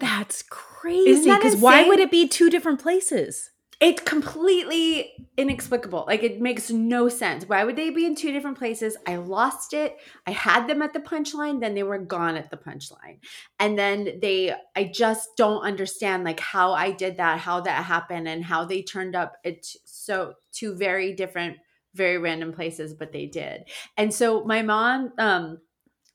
That's 0.00 0.42
crazy. 0.42 1.28
that 1.28 1.40
Because 1.40 1.60
why 1.60 1.86
would 1.86 2.00
it 2.00 2.10
be 2.10 2.26
two 2.26 2.50
different 2.50 2.80
places? 2.80 3.51
It's 3.82 4.00
completely 4.00 5.12
inexplicable. 5.36 6.04
Like 6.06 6.22
it 6.22 6.40
makes 6.40 6.70
no 6.70 7.08
sense. 7.08 7.48
Why 7.48 7.64
would 7.64 7.74
they 7.74 7.90
be 7.90 8.06
in 8.06 8.14
two 8.14 8.30
different 8.30 8.56
places? 8.56 8.96
I 9.08 9.16
lost 9.16 9.72
it. 9.72 9.96
I 10.24 10.30
had 10.30 10.68
them 10.68 10.82
at 10.82 10.92
the 10.92 11.00
punchline, 11.00 11.58
then 11.58 11.74
they 11.74 11.82
were 11.82 11.98
gone 11.98 12.36
at 12.36 12.48
the 12.48 12.56
punchline. 12.56 13.18
And 13.58 13.76
then 13.76 14.20
they 14.22 14.54
I 14.76 14.84
just 14.84 15.30
don't 15.36 15.62
understand 15.62 16.22
like 16.22 16.38
how 16.38 16.74
I 16.74 16.92
did 16.92 17.16
that, 17.16 17.40
how 17.40 17.60
that 17.62 17.84
happened 17.84 18.28
and 18.28 18.44
how 18.44 18.64
they 18.64 18.82
turned 18.82 19.16
up 19.16 19.32
at 19.44 19.64
so 19.84 20.34
two 20.52 20.76
very 20.76 21.12
different 21.12 21.56
very 21.92 22.18
random 22.18 22.52
places 22.52 22.94
but 22.94 23.10
they 23.10 23.26
did. 23.26 23.64
And 23.96 24.14
so 24.14 24.44
my 24.44 24.62
mom 24.62 25.12
um 25.18 25.58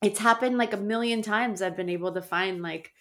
it's 0.01 0.19
happened 0.19 0.57
like 0.57 0.71
a 0.71 0.77
million 0.77 1.21
times 1.21 1.61
I've 1.61 1.75
been 1.75 1.89
able 1.89 2.13
to 2.13 2.21
find 2.21 2.61
like 2.61 2.93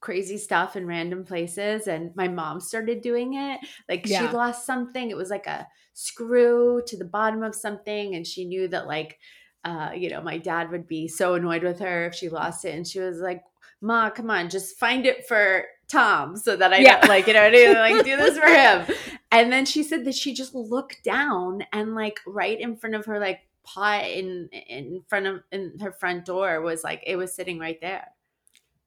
crazy 0.00 0.38
stuff 0.38 0.76
in 0.76 0.86
random 0.86 1.24
places 1.24 1.86
and 1.86 2.14
my 2.16 2.26
mom 2.26 2.58
started 2.60 3.02
doing 3.02 3.34
it 3.34 3.60
like 3.88 4.06
Yeah. 4.06 4.28
she 4.30 4.34
lost 4.34 4.64
something 4.64 5.10
it 5.10 5.16
was 5.16 5.30
like 5.30 5.46
a 5.46 5.66
screw 5.92 6.82
to 6.86 6.96
the 6.96 7.04
bottom 7.04 7.42
of 7.42 7.54
something 7.54 8.14
and 8.14 8.26
she 8.26 8.44
knew 8.46 8.66
that 8.68 8.86
like 8.86 9.18
uh 9.64 9.90
you 9.94 10.08
know 10.08 10.22
my 10.22 10.38
dad 10.38 10.70
would 10.70 10.86
be 10.86 11.06
so 11.06 11.34
annoyed 11.34 11.62
with 11.62 11.80
her 11.80 12.06
if 12.06 12.14
she 12.14 12.28
lost 12.30 12.64
it 12.64 12.74
and 12.74 12.86
she 12.88 12.98
was 12.98 13.18
like 13.18 13.42
ma 13.82 14.08
come 14.10 14.30
on 14.30 14.48
just 14.48 14.78
find 14.78 15.04
it 15.04 15.26
for 15.28 15.64
tom 15.88 16.36
so 16.36 16.56
that 16.56 16.72
i 16.72 16.78
Yeah. 16.78 17.04
like 17.06 17.26
you 17.26 17.34
know 17.34 17.42
I 17.42 17.50
mean? 17.50 17.74
like 17.74 18.04
do 18.04 18.16
this 18.16 18.38
for 18.38 18.46
him 18.48 18.86
and 19.30 19.52
then 19.52 19.66
she 19.66 19.82
said 19.82 20.04
that 20.06 20.14
she 20.14 20.32
just 20.32 20.54
looked 20.54 21.04
down 21.04 21.62
and 21.72 21.94
like 21.94 22.20
right 22.26 22.58
in 22.58 22.76
front 22.76 22.94
of 22.94 23.04
her 23.06 23.18
like 23.20 23.40
pot 23.64 24.04
in 24.08 24.48
in 24.48 25.02
front 25.08 25.26
of 25.26 25.42
in 25.52 25.78
her 25.80 25.92
front 25.92 26.24
door 26.24 26.62
was 26.62 26.82
like 26.82 27.02
it 27.06 27.16
was 27.16 27.34
sitting 27.34 27.58
right 27.58 27.78
there 27.82 28.06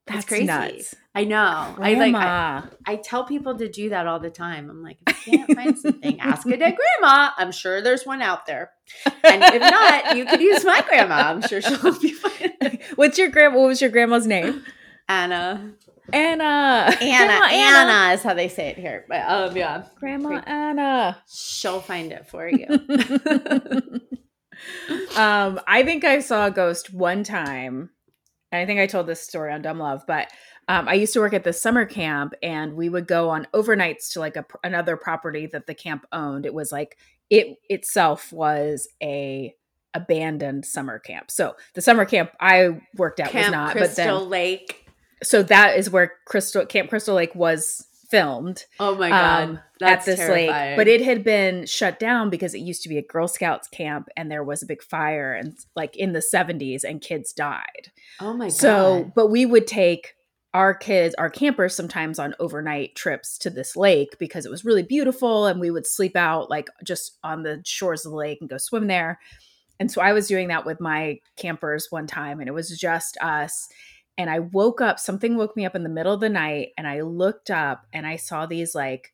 That's 0.05 0.19
it's 0.19 0.27
crazy. 0.27 0.45
nuts. 0.45 0.95
I 1.15 1.23
know. 1.23 1.75
I 1.77 1.93
like. 1.93 2.15
I, 2.15 2.19
Grandma. 2.19 2.61
I 2.85 2.95
tell 2.97 3.25
people 3.25 3.57
to 3.57 3.69
do 3.69 3.89
that 3.89 4.05
all 4.05 4.19
the 4.19 4.29
time. 4.29 4.69
I'm 4.69 4.83
like, 4.83 4.97
if 5.07 5.27
you 5.27 5.37
can't 5.37 5.55
find 5.55 5.77
something, 5.77 6.19
ask 6.19 6.45
a 6.47 6.57
dead 6.57 6.75
grandma. 6.75 7.29
I'm 7.37 7.51
sure 7.51 7.81
there's 7.81 8.05
one 8.05 8.21
out 8.21 8.45
there. 8.45 8.71
And 9.05 9.43
if 9.43 9.61
not, 9.61 10.17
you 10.17 10.25
could 10.25 10.41
use 10.41 10.65
my 10.65 10.81
grandma. 10.81 11.15
I'm 11.15 11.41
sure 11.41 11.61
she'll 11.61 11.99
be 11.99 12.11
fine. 12.11 12.79
What's 12.95 13.17
your 13.17 13.29
grand? 13.29 13.55
What 13.55 13.67
was 13.67 13.79
your 13.79 13.91
grandma's 13.91 14.27
name? 14.27 14.63
Anna. 15.07 15.71
Anna. 16.11 16.43
Anna. 16.43 16.97
Grandma 16.97 17.47
Anna 17.49 18.13
is 18.13 18.23
how 18.23 18.33
they 18.33 18.49
say 18.49 18.69
it 18.69 18.77
here. 18.77 19.05
But 19.07 19.21
um, 19.21 19.55
yeah, 19.55 19.85
Grandma 19.99 20.41
Anna. 20.45 21.17
she'll 21.27 21.79
find 21.79 22.11
it 22.11 22.27
for 22.27 22.49
you. 22.49 22.67
um, 25.15 25.61
I 25.67 25.83
think 25.83 26.03
I 26.03 26.19
saw 26.19 26.47
a 26.47 26.51
ghost 26.51 26.93
one 26.93 27.23
time. 27.23 27.91
And 28.53 28.61
I 28.61 28.67
think 28.67 28.79
I 28.79 28.85
told 28.85 29.07
this 29.07 29.19
story 29.19 29.51
on 29.51 29.63
Dumb 29.63 29.79
Love, 29.79 30.03
but 30.05 30.27
um, 30.67 30.87
I 30.87 30.93
used 30.93 31.11
to 31.13 31.19
work 31.19 31.33
at 31.33 31.43
this 31.43 31.59
summer 31.59 31.85
camp, 31.85 32.35
and 32.43 32.75
we 32.75 32.87
would 32.87 33.07
go 33.07 33.31
on 33.31 33.47
overnights 33.51 34.13
to 34.13 34.19
like 34.19 34.37
a, 34.37 34.45
another 34.63 34.95
property 34.95 35.47
that 35.47 35.65
the 35.65 35.73
camp 35.73 36.05
owned. 36.11 36.45
It 36.45 36.53
was 36.53 36.71
like 36.71 36.95
it 37.31 37.57
itself 37.67 38.31
was 38.31 38.87
a 39.01 39.55
abandoned 39.95 40.65
summer 40.65 40.99
camp. 40.99 41.31
So 41.31 41.55
the 41.73 41.81
summer 41.81 42.05
camp 42.05 42.29
I 42.39 42.79
worked 42.95 43.19
at 43.19 43.33
was 43.33 43.49
not, 43.49 43.71
Crystal 43.71 44.19
but 44.19 44.19
then 44.19 44.29
Lake. 44.29 44.87
so 45.23 45.41
that 45.41 45.75
is 45.79 45.89
where 45.89 46.13
Crystal 46.27 46.63
Camp 46.67 46.91
Crystal 46.91 47.15
Lake 47.15 47.33
was 47.33 47.87
filmed 48.13 48.65
Oh 48.79 48.95
my 48.95 49.09
god, 49.09 49.43
um, 49.43 49.59
that's 49.79 50.07
at 50.07 50.11
this 50.11 50.19
terrifying. 50.19 50.49
lake, 50.51 50.77
but 50.77 50.87
it 50.87 51.01
had 51.01 51.23
been 51.23 51.65
shut 51.65 51.99
down 51.99 52.29
because 52.29 52.53
it 52.53 52.59
used 52.59 52.83
to 52.83 52.89
be 52.89 52.99
a 52.99 53.01
Girl 53.01 53.27
Scouts 53.27 53.67
camp, 53.67 54.07
and 54.15 54.29
there 54.29 54.43
was 54.43 54.61
a 54.61 54.67
big 54.67 54.83
fire 54.83 55.33
and 55.33 55.57
like 55.75 55.95
in 55.95 56.13
the 56.13 56.21
seventies, 56.21 56.83
and 56.83 57.01
kids 57.01 57.33
died. 57.33 57.91
Oh 58.19 58.33
my 58.33 58.45
god. 58.45 58.53
So, 58.53 59.11
but 59.15 59.31
we 59.31 59.47
would 59.47 59.65
take 59.65 60.13
our 60.53 60.75
kids, 60.75 61.15
our 61.15 61.31
campers, 61.31 61.75
sometimes 61.75 62.19
on 62.19 62.35
overnight 62.39 62.93
trips 62.93 63.39
to 63.39 63.49
this 63.49 63.75
lake 63.75 64.19
because 64.19 64.45
it 64.45 64.51
was 64.51 64.63
really 64.63 64.83
beautiful, 64.83 65.47
and 65.47 65.59
we 65.59 65.71
would 65.71 65.87
sleep 65.87 66.15
out 66.15 66.51
like 66.51 66.69
just 66.83 67.17
on 67.23 67.41
the 67.41 67.63
shores 67.65 68.05
of 68.05 68.11
the 68.11 68.17
lake 68.17 68.37
and 68.41 68.49
go 68.49 68.59
swim 68.59 68.85
there. 68.85 69.19
And 69.79 69.91
so 69.91 70.03
I 70.03 70.13
was 70.13 70.27
doing 70.27 70.49
that 70.49 70.67
with 70.67 70.79
my 70.79 71.17
campers 71.35 71.87
one 71.89 72.05
time, 72.05 72.39
and 72.39 72.47
it 72.47 72.53
was 72.53 72.77
just 72.77 73.17
us. 73.21 73.69
And 74.17 74.29
I 74.29 74.39
woke 74.39 74.79
up, 74.79 74.99
something 74.99 75.37
woke 75.37 75.55
me 75.55 75.65
up 75.65 75.75
in 75.75 75.83
the 75.83 75.89
middle 75.89 76.13
of 76.13 76.19
the 76.19 76.29
night, 76.29 76.69
and 76.77 76.87
I 76.87 77.01
looked 77.01 77.49
up 77.49 77.87
and 77.93 78.05
I 78.05 78.15
saw 78.15 78.45
these 78.45 78.75
like 78.75 79.13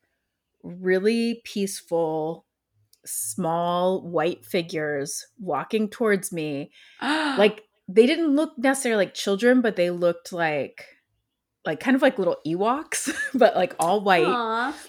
really 0.62 1.40
peaceful, 1.44 2.44
small 3.06 4.02
white 4.02 4.44
figures 4.44 5.26
walking 5.38 5.88
towards 5.88 6.32
me. 6.32 6.70
Like 7.38 7.62
they 7.88 8.06
didn't 8.06 8.36
look 8.36 8.58
necessarily 8.58 9.06
like 9.06 9.14
children, 9.14 9.60
but 9.62 9.76
they 9.76 9.90
looked 9.90 10.32
like 10.32 10.84
like 11.64 11.80
kind 11.80 11.94
of 11.94 12.02
like 12.02 12.18
little 12.18 12.36
Ewoks, 12.46 13.14
but 13.34 13.56
like 13.56 13.74
all 13.78 14.02
white. 14.02 14.26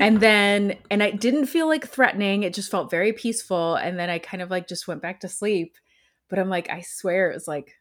And 0.00 0.20
then 0.20 0.76
and 0.90 1.02
I 1.02 1.12
didn't 1.12 1.46
feel 1.46 1.68
like 1.68 1.86
threatening. 1.88 2.42
It 2.42 2.52
just 2.52 2.70
felt 2.70 2.90
very 2.90 3.12
peaceful. 3.12 3.76
And 3.76 3.98
then 3.98 4.10
I 4.10 4.18
kind 4.18 4.42
of 4.42 4.50
like 4.50 4.66
just 4.66 4.88
went 4.88 5.00
back 5.00 5.20
to 5.20 5.28
sleep. 5.28 5.76
But 6.28 6.38
I'm 6.38 6.48
like, 6.48 6.68
I 6.68 6.80
swear 6.80 7.30
it 7.30 7.34
was 7.34 7.46
like, 7.46 7.74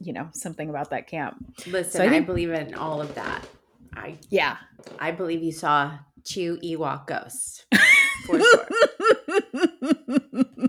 you 0.00 0.12
know, 0.12 0.28
something 0.32 0.68
about 0.68 0.90
that 0.90 1.06
camp. 1.06 1.36
Listen, 1.66 1.92
So 1.92 2.04
I 2.04 2.16
I, 2.16 2.20
believe 2.20 2.50
in 2.50 2.74
all 2.74 3.00
of 3.00 3.14
that. 3.14 3.46
I 3.94 4.18
Yeah. 4.30 4.56
I 4.98 5.10
believe 5.12 5.42
you 5.42 5.52
saw 5.52 5.98
two 6.24 6.58
Ewok 6.62 7.06
ghosts 7.06 7.64
for 8.26 8.40
sure. 8.40 8.68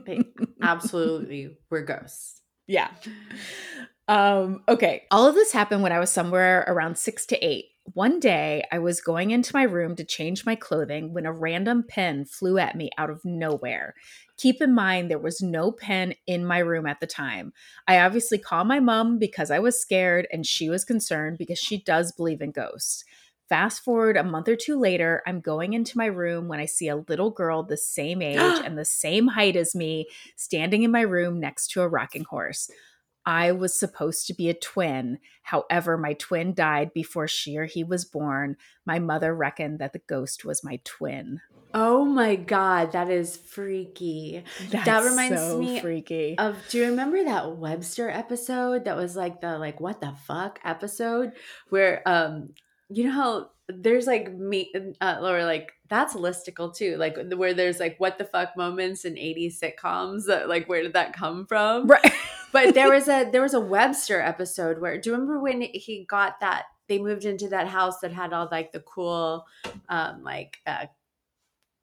They 0.05 0.21
absolutely 0.61 1.57
were 1.69 1.81
ghosts. 1.81 2.41
Yeah. 2.67 2.89
Um, 4.07 4.63
okay. 4.67 5.03
All 5.11 5.27
of 5.27 5.35
this 5.35 5.51
happened 5.51 5.81
when 5.83 5.91
I 5.91 5.99
was 5.99 6.11
somewhere 6.11 6.63
around 6.67 6.97
six 6.97 7.25
to 7.27 7.37
eight. 7.45 7.65
One 7.93 8.19
day, 8.19 8.63
I 8.71 8.79
was 8.79 8.99
going 8.99 9.29
into 9.29 9.55
my 9.55 9.61
room 9.61 9.95
to 9.95 10.03
change 10.03 10.43
my 10.43 10.55
clothing 10.55 11.13
when 11.13 11.27
a 11.27 11.31
random 11.31 11.83
pen 11.87 12.25
flew 12.25 12.57
at 12.57 12.75
me 12.75 12.89
out 12.97 13.11
of 13.11 13.23
nowhere. 13.23 13.93
Keep 14.37 14.59
in 14.61 14.73
mind, 14.73 15.09
there 15.09 15.19
was 15.19 15.39
no 15.39 15.71
pen 15.71 16.15
in 16.25 16.45
my 16.45 16.57
room 16.57 16.87
at 16.87 16.99
the 16.99 17.07
time. 17.07 17.53
I 17.87 17.99
obviously 17.99 18.39
called 18.39 18.67
my 18.67 18.79
mom 18.79 19.19
because 19.19 19.51
I 19.51 19.59
was 19.59 19.79
scared 19.79 20.27
and 20.31 20.47
she 20.47 20.67
was 20.67 20.83
concerned 20.83 21.37
because 21.37 21.59
she 21.59 21.81
does 21.83 22.11
believe 22.11 22.41
in 22.41 22.51
ghosts. 22.51 23.05
Fast 23.49 23.83
forward 23.83 24.17
a 24.17 24.23
month 24.23 24.49
or 24.49 24.55
two 24.55 24.79
later, 24.79 25.21
I'm 25.27 25.39
going 25.39 25.73
into 25.73 25.97
my 25.97 26.07
room 26.07 26.47
when 26.47 26.59
I 26.59 26.65
see 26.65 26.87
a 26.87 27.03
little 27.07 27.29
girl 27.29 27.61
the 27.61 27.77
same 27.77 28.23
age 28.23 28.59
and 28.65 28.77
the 28.77 28.83
same 28.83 29.27
height 29.27 29.55
as 29.55 29.75
me 29.75 30.07
standing 30.35 30.81
in 30.81 30.89
my 30.89 31.01
room 31.01 31.39
next 31.39 31.67
to 31.71 31.81
a 31.83 31.87
rocking 31.87 32.23
horse. 32.23 32.67
I 33.25 33.51
was 33.51 33.77
supposed 33.77 34.27
to 34.27 34.33
be 34.33 34.49
a 34.49 34.53
twin. 34.53 35.19
However, 35.43 35.97
my 35.97 36.13
twin 36.13 36.53
died 36.53 36.93
before 36.93 37.27
she 37.27 37.57
or 37.57 37.65
he 37.65 37.83
was 37.83 38.05
born. 38.05 38.57
My 38.85 38.99
mother 38.99 39.35
reckoned 39.35 39.79
that 39.79 39.93
the 39.93 40.01
ghost 40.07 40.45
was 40.45 40.63
my 40.63 40.79
twin. 40.83 41.41
Oh 41.73 42.05
my 42.05 42.35
god, 42.35 42.93
that 42.93 43.09
is 43.09 43.35
freaky. 43.35 44.43
That's 44.69 45.05
reminds 45.05 45.41
so 45.41 45.59
me 45.59 45.81
freaky. 45.81 46.37
Of 46.37 46.55
do 46.69 46.77
you 46.77 46.85
remember 46.85 47.23
that 47.25 47.57
Webster 47.57 48.09
episode 48.09 48.85
that 48.85 48.95
was 48.95 49.15
like 49.17 49.41
the 49.41 49.57
like 49.57 49.81
what 49.81 49.99
the 49.99 50.13
fuck 50.25 50.59
episode 50.63 51.33
where 51.69 52.01
um 52.07 52.51
you 52.89 53.03
know 53.03 53.11
how 53.11 53.49
there's 53.67 54.05
like 54.07 54.31
me 54.33 54.71
uh, 55.01 55.17
or 55.21 55.43
like 55.43 55.73
that's 55.89 56.13
listicle 56.13 56.73
too 56.73 56.97
like 56.97 57.17
where 57.35 57.53
there's 57.53 57.79
like 57.79 57.99
what 57.99 58.17
the 58.17 58.25
fuck 58.25 58.55
moments 58.55 59.05
in 59.05 59.15
80s 59.15 59.59
sitcoms 59.59 60.25
that 60.27 60.47
like 60.47 60.69
where 60.69 60.83
did 60.83 60.93
that 60.93 61.13
come 61.13 61.45
from 61.45 61.87
right. 61.87 62.13
but 62.55 62.73
there 62.73 62.89
was 62.91 63.07
a 63.07 63.29
there 63.31 63.41
was 63.41 63.53
a 63.53 63.59
Webster 63.59 64.21
episode 64.21 64.79
where 64.79 64.97
do 64.99 65.09
you 65.09 65.13
remember 65.13 65.39
when 65.39 65.61
he 65.61 66.05
got 66.09 66.39
that 66.39 66.63
they 66.87 66.97
moved 66.99 67.25
into 67.25 67.49
that 67.49 67.67
house 67.67 67.99
that 67.99 68.13
had 68.13 68.31
all 68.33 68.47
like 68.51 68.71
the 68.71 68.79
cool 68.79 69.45
um 69.89 70.23
like 70.23 70.57
uh 70.65 70.85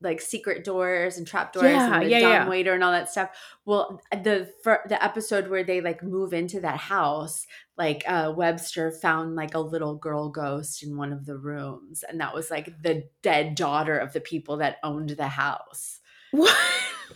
like 0.00 0.20
secret 0.20 0.64
doors 0.64 1.16
and 1.16 1.26
trap 1.28 1.52
doors 1.52 1.66
Yeah, 1.66 1.94
and 1.94 2.02
the 2.06 2.08
yeah, 2.10 2.20
dumb 2.20 2.30
yeah. 2.32 2.48
waiter 2.48 2.72
and 2.74 2.82
all 2.82 2.90
that 2.90 3.08
stuff. 3.08 3.30
Well, 3.64 4.00
the 4.10 4.50
fir- 4.64 4.82
the 4.88 5.02
episode 5.02 5.48
where 5.48 5.62
they 5.62 5.80
like 5.80 6.02
move 6.02 6.32
into 6.32 6.58
that 6.60 6.78
house, 6.78 7.46
like 7.76 8.02
uh 8.08 8.32
Webster 8.36 8.90
found 8.90 9.36
like 9.36 9.54
a 9.54 9.60
little 9.60 9.94
girl 9.94 10.28
ghost 10.28 10.82
in 10.82 10.96
one 10.96 11.12
of 11.12 11.24
the 11.24 11.36
rooms, 11.36 12.02
and 12.08 12.20
that 12.20 12.34
was 12.34 12.50
like 12.50 12.82
the 12.82 13.04
dead 13.22 13.54
daughter 13.54 13.96
of 13.96 14.12
the 14.12 14.20
people 14.20 14.56
that 14.56 14.78
owned 14.82 15.10
the 15.10 15.28
house. 15.28 16.00
What? 16.32 16.56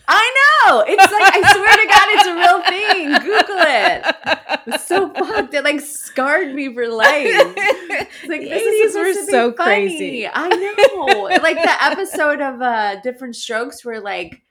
I 0.07 0.33
know. 0.65 0.83
It's 0.87 1.11
like 1.11 1.33
I 1.33 1.53
swear 1.53 1.77
to 1.77 1.87
God, 1.87 2.07
it's 2.13 2.27
a 2.27 2.35
real 2.35 2.61
thing. 2.63 3.11
Google 3.21 3.61
it. 3.65 4.15
It's 4.67 4.85
so 4.85 5.09
fucked. 5.13 5.53
It 5.53 5.63
like 5.63 5.79
scarred 5.81 6.53
me 6.53 6.73
for 6.73 6.87
life. 6.87 7.07
It's 7.25 8.27
like 8.27 8.41
The 8.41 8.49
80s 8.49 8.83
were 8.83 8.89
supposed 9.13 9.19
to 9.19 9.25
be 9.27 9.31
so 9.31 9.53
funny. 9.53 9.87
crazy. 9.87 10.27
I 10.31 10.47
know. 10.49 11.23
like 11.41 11.57
the 11.57 11.83
episode 11.83 12.41
of 12.41 12.61
uh 12.61 12.99
Diff'rent 13.01 13.35
Strokes 13.35 13.83
where 13.85 13.99
like 14.01 14.41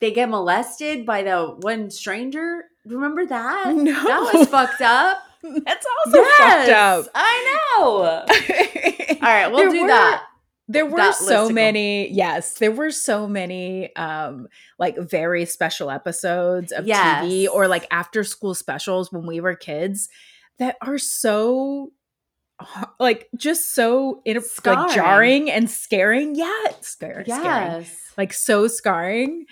they 0.00 0.12
get 0.12 0.28
molested 0.28 1.04
by 1.04 1.22
the 1.22 1.56
one 1.60 1.90
stranger. 1.90 2.64
Remember 2.86 3.26
that? 3.26 3.74
No. 3.74 3.92
That 4.04 4.30
was 4.32 4.48
fucked 4.48 4.80
up. 4.80 5.18
That's 5.42 5.86
also 6.06 6.24
fucked 6.38 6.68
up. 6.70 7.06
I 7.14 7.56
know. 7.78 7.92
All 9.22 9.28
right, 9.28 9.48
we'll 9.48 9.58
There 9.58 9.70
do 9.70 9.82
were- 9.82 9.88
that. 9.88 10.24
There 10.72 10.86
were 10.86 11.12
so 11.12 11.48
listicle. 11.48 11.54
many 11.54 12.10
yes 12.12 12.54
there 12.54 12.70
were 12.72 12.90
so 12.90 13.26
many 13.26 13.94
um 13.96 14.46
like 14.78 14.96
very 14.98 15.44
special 15.44 15.90
episodes 15.90 16.72
of 16.72 16.86
Yes. 16.86 17.24
tv 17.24 17.48
or 17.48 17.66
like 17.68 17.86
after 17.90 18.24
school 18.24 18.54
specials 18.54 19.12
when 19.12 19.26
we 19.26 19.40
were 19.40 19.54
kids 19.54 20.08
that 20.58 20.76
are 20.82 20.98
so 20.98 21.92
like 22.98 23.28
just 23.36 23.72
so 23.72 24.20
in 24.24 24.38
like 24.66 24.94
jarring 24.94 25.50
and 25.50 25.70
scaring. 25.70 26.34
Yeah, 26.34 26.52
scary, 26.82 27.24
scaring. 27.24 27.44
Yes. 27.44 27.96
Like 28.18 28.32
so 28.34 28.68
scarring. 28.68 29.46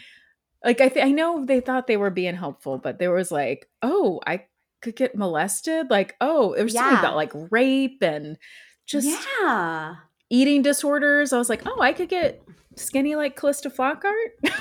Like 0.62 0.80
I 0.82 0.88
th- 0.88 1.06
I 1.06 1.10
know 1.10 1.44
they 1.44 1.60
thought 1.60 1.86
they 1.86 1.96
were 1.96 2.10
being 2.10 2.34
helpful, 2.34 2.76
but 2.78 2.98
there 2.98 3.12
was 3.12 3.32
like, 3.32 3.66
oh, 3.80 4.20
I 4.26 4.44
could 4.82 4.94
get 4.96 5.16
molested. 5.16 5.88
Like, 5.88 6.16
oh, 6.20 6.52
it 6.52 6.62
was 6.62 6.74
something 6.74 6.98
about 6.98 7.16
like 7.16 7.32
rape 7.50 8.02
and 8.02 8.36
just 8.86 9.08
yeah. 9.40 9.94
Eating 10.30 10.62
disorders. 10.62 11.32
I 11.32 11.38
was 11.38 11.48
like, 11.48 11.62
oh, 11.66 11.80
I 11.80 11.92
could 11.92 12.08
get 12.08 12.42
skinny 12.76 13.16
like 13.16 13.36
Calista 13.36 13.70
Flockhart. 13.70 14.30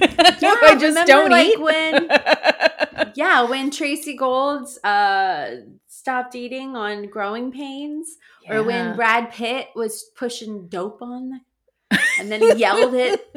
Yeah, 0.00 0.56
I 0.62 0.72
just 0.74 0.82
remember, 0.82 1.06
don't 1.06 1.30
like, 1.30 1.48
eat. 1.50 1.60
when- 1.60 2.08
Yeah, 3.14 3.42
when 3.42 3.70
Tracey 3.70 4.16
Golds 4.16 4.82
uh 4.82 5.60
stopped 5.86 6.34
eating 6.34 6.74
on 6.74 7.06
growing 7.06 7.52
pains, 7.52 8.16
or 8.48 8.64
when 8.64 8.96
Brad 8.96 9.30
Pitt 9.32 9.68
was 9.76 10.02
pushing 10.16 10.66
dope 10.66 11.02
on 11.02 11.30
the 11.90 11.98
and 12.18 12.32
then 12.32 12.40
he 12.40 12.54
yelled 12.54 12.94
it 12.94 13.28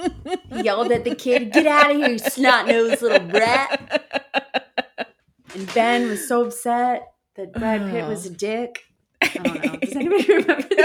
yelled 0.63 0.91
at 0.91 1.03
the 1.03 1.13
kid, 1.13 1.51
get 1.51 1.67
out 1.67 1.91
of 1.91 1.97
here, 1.97 2.09
you 2.09 2.17
snot 2.17 2.67
nosed 2.67 3.01
little 3.03 3.27
brat. 3.27 4.01
And 5.53 5.71
Ben 5.75 6.07
was 6.07 6.27
so 6.27 6.45
upset 6.47 7.11
that 7.35 7.53
Brad 7.53 7.91
Pitt 7.91 8.07
was 8.07 8.25
a 8.25 8.31
dick. 8.31 8.84
I 9.25 9.37
don't 9.43 9.65
know. 9.65 9.75
Does 9.77 9.95
anybody 9.95 10.33
remember? 10.33 10.67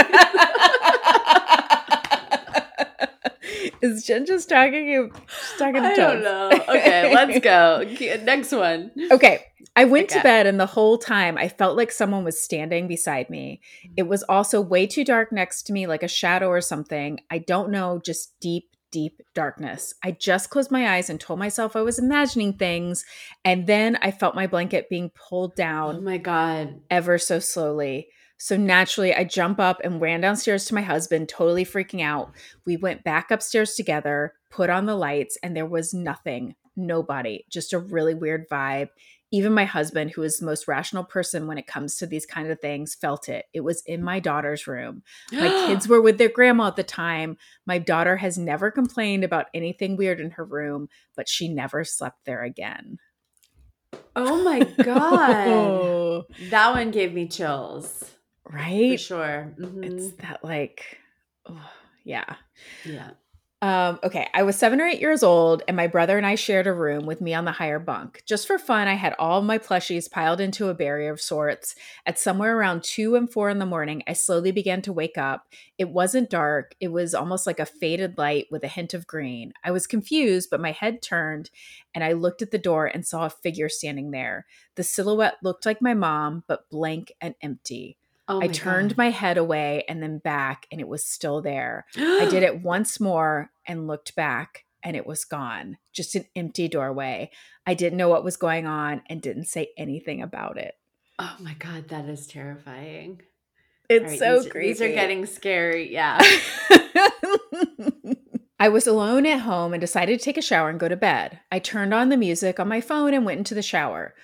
Is 3.83 4.05
Jen 4.05 4.27
just 4.27 4.49
talking? 4.49 5.11
She's 5.13 5.59
talking 5.59 5.83
to 5.83 5.89
I 5.89 5.97
don't 5.97 6.23
know. 6.23 6.51
Okay, 6.69 7.15
let's 7.15 7.41
go. 7.41 7.85
Next 8.25 8.53
one. 8.53 8.91
Okay. 9.11 9.45
I 9.77 9.85
went 9.85 10.11
to 10.11 10.21
bed 10.23 10.47
and 10.47 10.61
the 10.61 10.67
whole 10.67 10.99
time 10.99 11.39
I 11.39 11.49
felt 11.49 11.77
like 11.77 11.91
someone 11.91 12.25
was 12.25 12.43
standing 12.43 12.89
beside 12.89 13.31
me. 13.31 13.61
It 13.97 14.03
was 14.05 14.23
also 14.25 14.61
way 14.61 14.87
too 14.87 15.05
dark 15.05 15.33
next 15.33 15.63
to 15.65 15.73
me, 15.73 15.87
like 15.87 16.03
a 16.03 16.09
shadow 16.09 16.49
or 16.49 16.61
something. 16.61 17.21
I 17.31 17.39
don't 17.39 17.71
know, 17.71 18.01
just 18.05 18.39
deep, 18.41 18.69
deep 18.91 19.21
darkness. 19.35 19.95
I 20.05 20.11
just 20.13 20.51
closed 20.51 20.71
my 20.71 20.97
eyes 20.97 21.09
and 21.09 21.21
told 21.21 21.39
myself 21.39 21.77
I 21.77 21.83
was 21.83 21.99
imagining 21.99 22.55
things. 22.55 23.05
And 23.45 23.67
then 23.67 23.97
I 24.03 24.11
felt 24.11 24.35
my 24.35 24.47
blanket 24.47 24.89
being 24.91 25.11
pulled 25.11 25.55
down. 25.55 25.97
Oh 25.97 26.01
my 26.01 26.19
god. 26.19 26.81
ever 26.91 27.17
so 27.17 27.39
slowly. 27.39 28.09
So 28.43 28.57
naturally, 28.57 29.15
I 29.15 29.25
jump 29.25 29.61
up 29.61 29.83
and 29.85 30.01
ran 30.01 30.23
downstairs 30.23 30.65
to 30.65 30.75
my 30.75 30.81
husband, 30.81 31.29
totally 31.29 31.67
freaking 31.67 32.01
out. 32.01 32.33
We 32.65 32.79
went 32.79 33.05
back 33.05 33.31
upstairs 33.31 33.75
together, 33.75 34.33
put 34.49 34.71
on 34.71 34.87
the 34.87 34.95
lights, 34.95 35.37
and 35.43 35.55
there 35.55 35.67
was 35.67 35.93
nothing, 35.93 36.55
nobody, 36.75 37.45
just 37.51 37.75
a 37.75 37.79
really 37.79 38.15
weird 38.15 38.49
vibe. 38.49 38.89
Even 39.31 39.53
my 39.53 39.67
husband, 39.67 40.13
who 40.13 40.23
is 40.23 40.39
the 40.39 40.47
most 40.47 40.67
rational 40.67 41.05
person 41.05 41.47
when 41.47 41.59
it 41.59 41.67
comes 41.67 41.97
to 41.97 42.07
these 42.07 42.25
kind 42.25 42.51
of 42.51 42.59
things, 42.61 42.95
felt 42.95 43.29
it. 43.29 43.45
It 43.53 43.61
was 43.61 43.83
in 43.85 44.03
my 44.03 44.21
daughter's 44.21 44.67
room. 44.67 45.03
My 45.31 45.49
kids 45.67 45.87
were 45.89 46.01
with 46.01 46.17
their 46.17 46.31
grandma 46.31 46.69
at 46.69 46.77
the 46.77 46.83
time. 46.83 47.37
My 47.67 47.77
daughter 47.77 48.17
has 48.17 48.39
never 48.39 48.71
complained 48.71 49.23
about 49.23 49.49
anything 49.53 49.99
weird 49.99 50.19
in 50.19 50.31
her 50.31 50.47
room, 50.47 50.89
but 51.15 51.29
she 51.29 51.47
never 51.47 51.85
slept 51.85 52.25
there 52.25 52.43
again. 52.43 52.97
Oh 54.17 54.43
my 54.43 54.61
god. 54.83 56.25
That 56.51 56.71
one 56.73 56.91
gave 56.91 57.13
me 57.13 57.29
chills. 57.29 58.11
For 58.51 58.57
right? 58.57 58.99
sure. 58.99 59.55
Mhm. 59.59 59.85
It's 59.85 60.13
that 60.23 60.45
like, 60.45 60.99
oh, 61.47 61.71
yeah. 62.05 62.37
yeah. 62.85 63.11
Um, 63.63 63.99
okay, 64.03 64.27
I 64.33 64.43
was 64.43 64.57
seven 64.57 64.81
or 64.81 64.87
eight 64.87 65.03
years 65.03 65.23
old, 65.23 65.63
and 65.69 65.77
my 65.77 65.87
brother 65.87 66.17
and 66.17 66.27
I 66.27 66.35
shared 66.35 66.67
a 66.67 66.73
room 66.73 67.05
with 67.05 67.21
me 67.21 67.35
on 67.35 67.45
the 67.45 67.53
higher 67.53 67.79
bunk. 67.79 68.23
Just 68.25 68.47
for 68.47 68.59
fun, 68.59 68.89
I 68.89 68.95
had 68.95 69.15
all 69.19 69.41
of 69.41 69.45
my 69.45 69.59
plushies 69.59 70.11
piled 70.11 70.41
into 70.41 70.71
a 70.71 70.75
barrier 70.75 71.13
of 71.13 71.21
sorts. 71.21 71.75
At 72.07 72.19
somewhere 72.19 72.57
around 72.57 72.83
two 72.83 73.17
and 73.17 73.31
four 73.31 73.51
in 73.51 73.59
the 73.59 73.67
morning, 73.67 74.03
I 74.09 74.15
slowly 74.15 74.51
began 74.51 74.81
to 74.83 74.95
wake 74.95 75.19
up. 75.19 75.47
It 75.77 75.91
wasn't 75.91 76.31
dark, 76.31 76.75
it 76.81 76.89
was 76.89 77.15
almost 77.15 77.47
like 77.47 77.61
a 77.61 77.67
faded 77.67 78.17
light 78.17 78.47
with 78.51 78.65
a 78.65 78.69
hint 78.69 78.95
of 78.95 79.07
green. 79.07 79.53
I 79.63 79.73
was 79.73 79.87
confused, 79.87 80.49
but 80.51 80.63
my 80.63 80.73
head 80.73 81.03
turned, 81.03 81.51
and 81.95 82.03
I 82.03 82.13
looked 82.15 82.41
at 82.41 82.53
the 82.53 82.59
door 82.59 82.87
and 82.87 83.07
saw 83.07 83.27
a 83.27 83.31
figure 83.31 83.69
standing 83.69 84.11
there. 84.11 84.47
The 84.77 84.85
silhouette 84.85 85.37
looked 85.43 85.67
like 85.67 85.83
my 85.83 85.93
mom, 85.93 86.45
but 86.47 86.71
blank 86.71 87.13
and 87.21 87.35
empty. 87.43 87.99
Oh 88.31 88.41
I 88.41 88.47
turned 88.47 88.97
my 88.97 89.11
head 89.11 89.39
away 89.39 89.85
and 89.89 90.01
then 90.01 90.19
back, 90.19 90.69
and 90.71 90.81
it 90.81 90.87
was 90.87 91.05
still 91.05 91.43
there. 91.43 91.85
I 91.97 92.29
did 92.31 92.43
it 92.45 92.63
once 92.63 93.01
more 93.01 93.51
and 93.67 93.89
looked 93.89 94.15
back, 94.15 94.67
and 94.85 94.95
it 94.97 95.05
was 95.05 95.25
gone. 95.25 95.79
Just 95.93 96.15
an 96.15 96.27
empty 96.37 96.69
doorway. 96.69 97.33
I 97.67 97.75
didn't 97.75 97.99
know 97.99 98.09
what 98.09 98.23
was 98.23 98.37
going 98.37 98.69
on 98.69 99.03
and 99.09 99.21
didn't 99.21 99.47
say 99.47 99.71
anything 99.77 100.23
about 100.23 100.59
it. 100.59 100.77
Oh 101.19 101.37
my 101.41 101.55
god, 101.55 101.89
that 101.89 102.05
is 102.05 102.29
terrifying. 102.29 103.21
It's 103.89 104.05
right, 104.05 104.19
so 104.21 104.39
these, 104.39 104.53
creepy. 104.53 104.69
These 104.69 104.83
are 104.83 104.89
getting 104.89 105.27
scary. 105.27 105.93
Yeah. 105.93 106.23
I 108.61 108.69
was 108.69 108.87
alone 108.87 109.27
at 109.27 109.41
home 109.41 109.73
and 109.73 109.81
decided 109.81 110.21
to 110.21 110.25
take 110.25 110.39
a 110.39 110.43
shower 110.43 110.69
and 110.69 110.79
go 110.79 110.87
to 110.87 110.95
bed. 110.95 111.41
I 111.51 111.59
turned 111.59 111.93
on 111.93 112.11
the 112.11 112.17
music 112.17 112.61
on 112.61 112.69
my 112.69 112.81
phone 112.81 113.13
and 113.13 113.25
went 113.25 113.39
into 113.39 113.57
the 113.57 113.63
shower. 113.63 114.15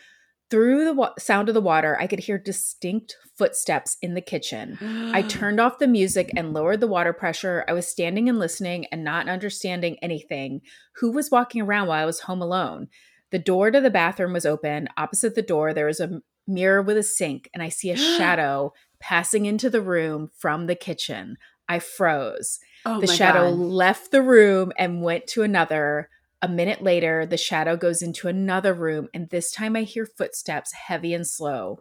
Through 0.50 0.84
the 0.84 0.92
wa- 0.92 1.12
sound 1.18 1.48
of 1.48 1.54
the 1.54 1.60
water, 1.60 1.96
I 1.98 2.06
could 2.06 2.20
hear 2.20 2.38
distinct 2.38 3.16
footsteps 3.36 3.96
in 4.00 4.14
the 4.14 4.20
kitchen. 4.20 4.78
I 5.12 5.22
turned 5.28 5.58
off 5.58 5.78
the 5.78 5.88
music 5.88 6.30
and 6.36 6.52
lowered 6.52 6.80
the 6.80 6.86
water 6.86 7.12
pressure. 7.12 7.64
I 7.66 7.72
was 7.72 7.88
standing 7.88 8.28
and 8.28 8.38
listening 8.38 8.86
and 8.92 9.02
not 9.02 9.28
understanding 9.28 9.96
anything. 10.02 10.60
Who 10.96 11.10
was 11.10 11.30
walking 11.30 11.62
around 11.62 11.88
while 11.88 12.00
I 12.00 12.06
was 12.06 12.20
home 12.20 12.40
alone? 12.40 12.88
The 13.32 13.38
door 13.40 13.72
to 13.72 13.80
the 13.80 13.90
bathroom 13.90 14.32
was 14.32 14.46
open. 14.46 14.88
Opposite 14.96 15.34
the 15.34 15.42
door, 15.42 15.74
there 15.74 15.86
was 15.86 15.98
a 15.98 16.20
mirror 16.46 16.80
with 16.80 16.96
a 16.96 17.02
sink, 17.02 17.50
and 17.52 17.60
I 17.62 17.68
see 17.68 17.90
a 17.90 17.96
shadow 18.18 18.72
passing 19.00 19.46
into 19.46 19.68
the 19.68 19.82
room 19.82 20.30
from 20.38 20.66
the 20.66 20.76
kitchen. 20.76 21.36
I 21.68 21.80
froze. 21.80 22.60
Oh 22.84 23.00
the 23.00 23.08
shadow 23.08 23.50
God. 23.50 23.58
left 23.58 24.12
the 24.12 24.22
room 24.22 24.70
and 24.78 25.02
went 25.02 25.26
to 25.28 25.42
another. 25.42 26.08
A 26.42 26.48
minute 26.48 26.82
later, 26.82 27.24
the 27.24 27.36
shadow 27.36 27.76
goes 27.76 28.02
into 28.02 28.28
another 28.28 28.74
room, 28.74 29.08
and 29.14 29.28
this 29.30 29.50
time 29.50 29.74
I 29.74 29.82
hear 29.82 30.06
footsteps 30.06 30.72
heavy 30.72 31.14
and 31.14 31.26
slow. 31.26 31.80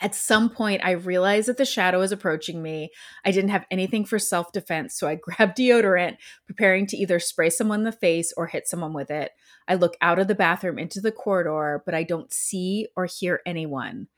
At 0.00 0.14
some 0.14 0.48
point, 0.48 0.82
I 0.84 0.92
realize 0.92 1.46
that 1.46 1.58
the 1.58 1.64
shadow 1.64 2.00
is 2.00 2.12
approaching 2.12 2.62
me. 2.62 2.90
I 3.24 3.30
didn't 3.30 3.50
have 3.50 3.66
anything 3.70 4.04
for 4.04 4.18
self 4.18 4.52
defense, 4.52 4.98
so 4.98 5.06
I 5.06 5.14
grabbed 5.22 5.58
deodorant, 5.58 6.16
preparing 6.46 6.86
to 6.88 6.96
either 6.96 7.18
spray 7.18 7.50
someone 7.50 7.80
in 7.80 7.84
the 7.84 7.92
face 7.92 8.32
or 8.36 8.46
hit 8.46 8.66
someone 8.66 8.94
with 8.94 9.10
it. 9.10 9.32
I 9.68 9.74
look 9.74 9.96
out 10.00 10.18
of 10.18 10.28
the 10.28 10.34
bathroom 10.34 10.78
into 10.78 11.00
the 11.00 11.12
corridor, 11.12 11.82
but 11.84 11.94
I 11.94 12.02
don't 12.02 12.32
see 12.32 12.88
or 12.96 13.06
hear 13.06 13.40
anyone. 13.44 14.08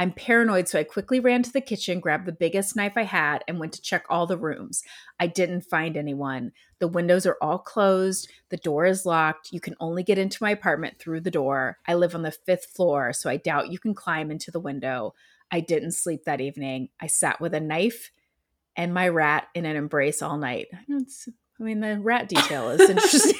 I'm 0.00 0.12
paranoid, 0.12 0.68
so 0.68 0.78
I 0.78 0.84
quickly 0.84 1.18
ran 1.18 1.42
to 1.42 1.52
the 1.52 1.60
kitchen, 1.60 1.98
grabbed 1.98 2.26
the 2.26 2.32
biggest 2.32 2.76
knife 2.76 2.92
I 2.96 3.02
had, 3.02 3.42
and 3.48 3.58
went 3.58 3.72
to 3.72 3.82
check 3.82 4.04
all 4.08 4.26
the 4.26 4.38
rooms. 4.38 4.82
I 5.18 5.26
didn't 5.26 5.62
find 5.62 5.96
anyone. 5.96 6.52
The 6.78 6.86
windows 6.86 7.26
are 7.26 7.36
all 7.42 7.58
closed. 7.58 8.30
The 8.50 8.58
door 8.58 8.86
is 8.86 9.04
locked. 9.04 9.52
You 9.52 9.58
can 9.60 9.74
only 9.80 10.04
get 10.04 10.16
into 10.18 10.42
my 10.42 10.50
apartment 10.50 10.98
through 11.00 11.22
the 11.22 11.32
door. 11.32 11.78
I 11.86 11.94
live 11.94 12.14
on 12.14 12.22
the 12.22 12.30
fifth 12.30 12.66
floor, 12.66 13.12
so 13.12 13.28
I 13.28 13.38
doubt 13.38 13.72
you 13.72 13.80
can 13.80 13.92
climb 13.94 14.30
into 14.30 14.52
the 14.52 14.60
window. 14.60 15.14
I 15.50 15.60
didn't 15.60 15.92
sleep 15.92 16.24
that 16.24 16.40
evening. 16.40 16.90
I 17.00 17.08
sat 17.08 17.40
with 17.40 17.52
a 17.54 17.60
knife 17.60 18.12
and 18.76 18.94
my 18.94 19.08
rat 19.08 19.48
in 19.54 19.64
an 19.64 19.74
embrace 19.74 20.22
all 20.22 20.36
night. 20.38 20.68
I 20.72 20.78
it's- 20.90 21.28
I 21.60 21.64
mean, 21.64 21.80
the 21.80 21.98
rat 21.98 22.28
detail 22.28 22.70
is 22.70 22.80
interesting. 22.88 23.34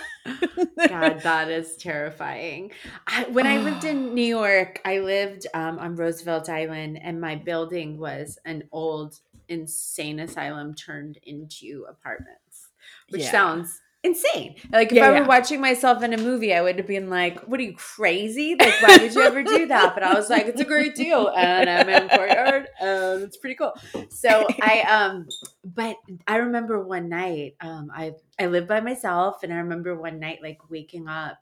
God, 0.26 1.22
that 1.24 1.50
is 1.50 1.76
terrifying. 1.78 2.72
I, 3.08 3.24
when 3.26 3.46
I 3.48 3.58
lived 3.58 3.84
in 3.84 4.14
New 4.16 4.26
York, 4.26 4.82
I 4.86 5.00
lived 5.00 5.48
um, 5.54 5.80
on 5.80 5.96
Roosevelt 5.96 6.50
Island, 6.50 7.00
and 7.02 7.20
my 7.20 7.36
building 7.36 7.98
was 7.98 8.38
an 8.46 8.64
old 8.72 9.20
insane 9.50 10.20
asylum 10.20 10.74
turned 10.74 11.18
into 11.24 11.86
apartments, 11.90 12.70
which 13.10 13.22
Yeah. 13.22 13.32
sounds 13.32 13.80
insane. 14.04 14.56
Like 14.72 14.92
if 14.92 15.00
Yeah, 15.00 15.04
I 15.04 15.12
were 15.12 15.24
yeah. 15.24 15.26
watching 15.26 15.62
myself 15.62 16.04
in 16.04 16.14
a 16.14 16.18
movie, 16.18 16.54
I 16.54 16.62
would 16.62 16.78
have 16.78 16.88
been 16.88 17.10
like, 17.10 17.40
"What 17.48 17.60
are 17.60 17.64
you 17.64 17.76
crazy? 17.76 18.56
Like, 18.56 18.82
why 18.82 18.98
would 18.98 19.14
you 19.16 19.24
ever 19.24 19.44
do 19.44 19.68
that?" 19.68 19.94
But 19.94 20.04
I 20.04 20.14
was 20.14 20.30
like, 20.30 20.48
"It's 20.48 20.62
a 20.62 20.66
great 20.66 20.96
deal," 20.96 21.30
and 21.36 21.70
I'm 21.70 21.90
in 21.90 22.10
courtyard, 22.10 22.68
and 22.80 23.24
it's 23.24 23.38
pretty 23.38 23.56
cool. 23.56 23.74
So 24.10 24.56
I 24.62 24.82
um 24.84 25.34
but 25.64 25.98
I 26.28 26.38
remember 26.38 26.84
one 26.84 27.10
night, 27.10 27.56
um, 27.62 27.92
I 27.96 28.14
I 28.40 28.48
lived 28.48 28.68
by 28.68 28.82
myself, 28.82 29.44
and 29.44 29.54
I 29.54 29.58
remember 29.58 29.96
one 29.96 30.20
night 30.20 30.40
like 30.44 30.70
waking 30.70 31.08
up, 31.08 31.38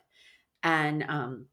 and 0.62 1.04
um, 1.08 1.46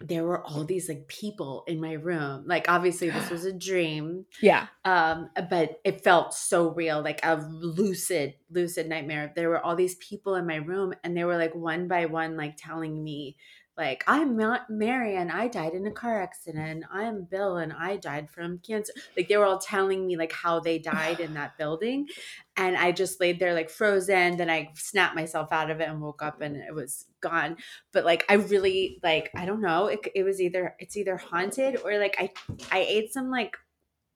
there 0.00 0.24
were 0.24 0.44
all 0.44 0.64
these 0.64 0.88
like 0.88 1.08
people 1.08 1.64
in 1.66 1.80
my 1.80 1.92
room. 1.92 2.44
Like 2.46 2.68
obviously 2.68 3.10
this 3.10 3.30
was 3.30 3.44
a 3.46 3.52
dream, 3.52 4.26
yeah. 4.40 4.68
um, 4.84 5.30
but 5.50 5.80
it 5.84 6.02
felt 6.02 6.34
so 6.34 6.70
real, 6.72 7.02
like 7.02 7.20
a 7.24 7.36
lucid, 7.36 8.34
lucid 8.50 8.88
nightmare. 8.88 9.32
There 9.34 9.48
were 9.48 9.64
all 9.64 9.76
these 9.76 9.96
people 9.96 10.36
in 10.36 10.46
my 10.46 10.56
room, 10.56 10.94
and 11.02 11.16
they 11.16 11.24
were 11.24 11.36
like 11.36 11.54
one 11.54 11.88
by 11.88 12.06
one, 12.06 12.36
like 12.36 12.56
telling 12.56 13.02
me. 13.02 13.36
Like 13.78 14.02
I'm 14.08 14.36
not 14.36 14.68
Mary 14.68 15.14
and 15.14 15.30
I 15.30 15.46
died 15.46 15.72
in 15.72 15.86
a 15.86 15.92
car 15.92 16.20
accident. 16.20 16.84
I'm 16.92 17.22
Bill 17.22 17.56
and 17.58 17.72
I 17.72 17.96
died 17.96 18.28
from 18.28 18.58
cancer. 18.58 18.92
Like 19.16 19.28
they 19.28 19.36
were 19.36 19.44
all 19.44 19.60
telling 19.60 20.04
me 20.06 20.16
like 20.16 20.32
how 20.32 20.58
they 20.58 20.80
died 20.80 21.20
in 21.20 21.34
that 21.34 21.56
building. 21.58 22.08
And 22.56 22.76
I 22.76 22.90
just 22.90 23.20
laid 23.20 23.38
there 23.38 23.54
like 23.54 23.70
frozen. 23.70 24.36
Then 24.36 24.50
I 24.50 24.70
snapped 24.74 25.14
myself 25.14 25.52
out 25.52 25.70
of 25.70 25.80
it 25.80 25.88
and 25.88 26.00
woke 26.00 26.22
up 26.22 26.40
and 26.40 26.56
it 26.56 26.74
was 26.74 27.06
gone. 27.20 27.56
But 27.92 28.04
like 28.04 28.24
I 28.28 28.34
really 28.34 28.98
like 29.04 29.30
I 29.36 29.46
don't 29.46 29.62
know. 29.62 29.86
It, 29.86 30.00
it 30.12 30.24
was 30.24 30.40
either 30.40 30.74
it's 30.80 30.96
either 30.96 31.16
haunted 31.16 31.80
or 31.84 31.98
like 31.98 32.16
I 32.18 32.32
I 32.72 32.80
ate 32.80 33.12
some 33.12 33.30
like 33.30 33.56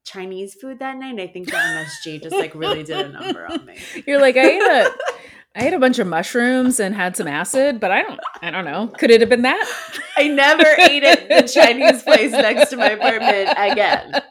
Chinese 0.04 0.54
food 0.54 0.80
that 0.80 0.96
night. 0.96 1.20
I 1.20 1.28
think 1.28 1.46
the 1.46 1.52
MSG 1.52 2.22
just 2.22 2.34
like 2.34 2.54
really 2.54 2.82
did 2.82 3.06
a 3.06 3.08
number 3.10 3.46
on 3.46 3.64
me. 3.64 3.78
You're 4.06 4.20
like, 4.20 4.36
I 4.36 4.50
ate 4.50 4.62
a 4.62 4.90
I 5.54 5.66
ate 5.66 5.74
a 5.74 5.78
bunch 5.78 5.98
of 5.98 6.06
mushrooms 6.06 6.80
and 6.80 6.94
had 6.94 7.16
some 7.16 7.28
acid, 7.28 7.78
but 7.78 7.90
I 7.90 8.02
don't 8.02 8.20
I 8.40 8.50
don't 8.50 8.64
know. 8.64 8.88
Could 8.88 9.10
it 9.10 9.20
have 9.20 9.28
been 9.28 9.42
that? 9.42 9.66
I 10.16 10.28
never 10.28 10.66
ate 10.78 11.04
at 11.04 11.28
the 11.28 11.42
Chinese 11.48 12.02
place 12.02 12.32
next 12.32 12.70
to 12.70 12.76
my 12.76 12.90
apartment 12.90 13.50
again. 13.58 14.22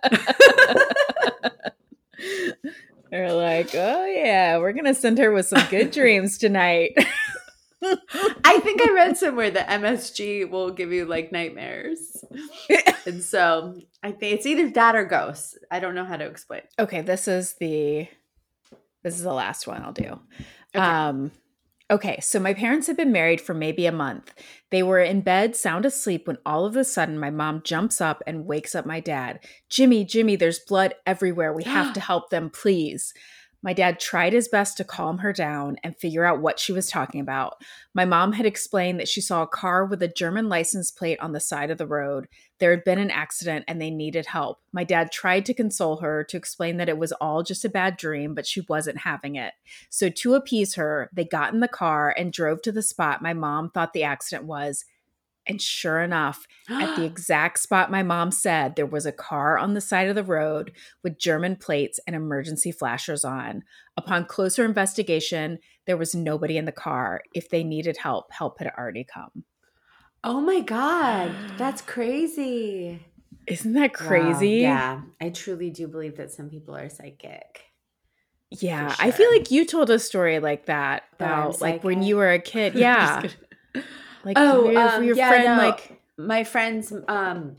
They're 3.12 3.34
like, 3.34 3.70
oh 3.76 4.06
yeah, 4.06 4.58
we're 4.58 4.74
gonna 4.74 4.94
send 4.96 5.18
her 5.20 5.32
with 5.32 5.48
some 5.48 5.66
good 5.70 5.92
dreams 5.92 6.38
tonight. 6.38 6.94
I 7.84 8.60
think 8.64 8.82
I 8.82 8.94
read 8.94 9.18
somewhere 9.18 9.52
that 9.52 9.68
MSG 9.68 10.50
will 10.50 10.72
give 10.72 10.92
you 10.92 11.06
like 11.06 11.32
nightmares. 11.32 12.24
and 13.06 13.24
so 13.24 13.76
I 14.04 14.12
think 14.12 14.36
it's 14.36 14.46
either 14.46 14.70
that 14.72 14.96
or 14.96 15.06
ghosts. 15.06 15.58
I 15.70 15.80
don't 15.80 15.96
know 15.96 16.06
how 16.06 16.18
to 16.18 16.26
explain. 16.26 16.62
okay, 16.80 17.02
this 17.02 17.28
is 17.28 17.56
the 17.60 18.08
this 19.04 19.16
is 19.16 19.24
the 19.24 19.34
last 19.34 19.68
one 19.68 19.82
I'll 19.82 19.94
do. 19.94 20.20
Okay. 20.76 20.84
Um 20.86 21.32
okay, 21.90 22.20
so 22.22 22.40
my 22.40 22.54
parents 22.54 22.88
had 22.88 22.96
been 22.96 23.12
married 23.12 23.42
for 23.42 23.54
maybe 23.54 23.86
a 23.86 23.92
month. 23.92 24.34
They 24.70 24.82
were 24.82 25.00
in 25.00 25.22
bed, 25.22 25.56
sound 25.56 25.86
asleep, 25.86 26.28
when 26.28 26.38
all 26.46 26.66
of 26.66 26.78
a 26.78 26.86
sudden 26.86 27.20
my 27.20 27.30
mom 27.30 27.62
jumps 27.64 28.00
up 28.00 28.24
and 28.26 28.46
wakes 28.46 28.76
up 28.76 28.86
my 28.86 29.02
dad. 29.02 29.40
Jimmy, 29.70 30.06
Jimmy, 30.06 30.38
there's 30.38 30.60
blood 30.60 30.96
everywhere. 31.06 31.54
We 31.54 31.64
have 31.66 31.92
to 31.94 32.00
help 32.00 32.30
them, 32.30 32.50
please. 32.50 33.14
My 33.64 33.74
dad 33.74 34.00
tried 34.00 34.34
his 34.34 34.48
best 34.48 34.78
to 34.78 34.84
calm 34.84 35.20
her 35.20 35.32
down 35.32 35.78
and 35.84 35.96
figure 35.96 36.26
out 36.26 36.42
what 36.42 36.60
she 36.60 36.72
was 36.72 36.90
talking 36.90 37.22
about. 37.22 37.62
My 37.94 38.06
mom 38.06 38.34
had 38.34 38.46
explained 38.46 39.00
that 39.00 39.08
she 39.08 39.22
saw 39.22 39.44
a 39.44 39.48
car 39.48 39.86
with 39.86 40.02
a 40.02 40.08
German 40.08 40.50
license 40.50 40.90
plate 40.90 41.20
on 41.20 41.32
the 41.32 41.40
side 41.40 41.70
of 41.70 41.78
the 41.78 41.86
road. 41.86 42.28
There 42.58 42.72
had 42.72 42.84
been 42.84 42.98
an 42.98 43.12
accident 43.12 43.66
and 43.68 43.80
they 43.80 43.92
needed 43.92 44.26
help. 44.26 44.60
My 44.72 44.84
dad 44.84 45.12
tried 45.12 45.46
to 45.46 45.54
console 45.54 45.98
her 45.98 46.24
to 46.24 46.38
explain 46.38 46.78
that 46.78 46.90
it 46.90 46.98
was 46.98 47.12
all 47.14 47.44
just 47.44 47.64
a 47.64 47.70
bad 47.70 47.98
dream, 47.98 48.34
but 48.34 48.48
she 48.48 48.62
wasn't 48.62 49.00
having 49.00 49.36
it. 49.36 49.54
So, 49.90 50.10
to 50.10 50.34
appease 50.34 50.74
her, 50.76 51.10
they 51.14 51.26
got 51.26 51.54
in 51.54 51.60
the 51.60 51.68
car 51.68 52.16
and 52.18 52.34
drove 52.34 52.64
to 52.64 52.72
the 52.72 52.82
spot 52.82 53.22
my 53.22 53.34
mom 53.34 53.70
thought 53.70 53.94
the 53.94 54.04
accident 54.04 54.46
was. 54.46 54.86
And 55.48 55.62
sure 55.62 56.02
enough, 56.02 56.46
at 56.80 56.94
the 56.96 57.04
exact 57.06 57.60
spot 57.60 57.92
my 57.92 58.04
mom 58.04 58.32
said, 58.32 58.76
there 58.76 58.86
was 58.86 59.06
a 59.06 59.12
car 59.12 59.58
on 59.58 59.74
the 59.74 59.82
side 59.82 60.08
of 60.08 60.16
the 60.16 60.24
road 60.24 60.72
with 61.04 61.18
German 61.20 61.56
plates 61.56 62.00
and 62.08 62.16
emergency 62.16 62.72
flashers 62.72 63.26
on. 63.26 63.64
Upon 63.98 64.26
closer 64.26 64.64
investigation, 64.66 65.60
there 65.86 65.98
was 65.98 66.16
nobody 66.16 66.58
in 66.58 66.66
the 66.66 66.72
car. 66.72 67.22
If 67.34 67.50
they 67.50 67.64
needed 67.64 67.98
help, 67.98 68.32
help 68.32 68.60
had 68.60 68.72
already 68.78 69.04
come. 69.04 69.46
Oh 70.24 70.42
my 70.42 70.62
God. 70.62 71.58
That's 71.58 71.82
crazy. 71.82 73.00
Isn't 73.48 73.74
that 73.74 73.94
Wow. 74.00 74.52
crazy? 74.58 74.58
Yeah. 74.58 75.04
I 75.20 75.30
truly 75.30 75.70
do 75.70 75.88
believe 75.88 76.18
that 76.18 76.32
some 76.32 76.50
people 76.50 76.76
are 76.76 76.90
psychic. 76.90 77.66
Yeah, 78.50 78.96
For 78.96 78.98
I 79.00 79.12
feel 79.12 79.30
like 79.32 79.50
you 79.50 79.66
told 79.66 79.90
a 79.90 79.98
story 80.00 80.40
like 80.40 80.66
that 80.66 81.04
about 81.14 81.62
like 81.62 81.84
when 81.84 82.02
you 82.02 82.18
were 82.18 82.32
a 82.32 82.40
kid. 82.40 82.76
Yeah. 82.78 83.24
Like 84.24 84.38
Oh, 84.38 84.70
your, 84.70 84.88
um, 84.88 85.04
your 85.04 85.16
yeah, 85.16 85.30
friend 85.30 85.46
no. 85.46 85.58
like 85.58 86.02
my 86.18 86.44
friends 86.44 86.94
um 87.08 87.56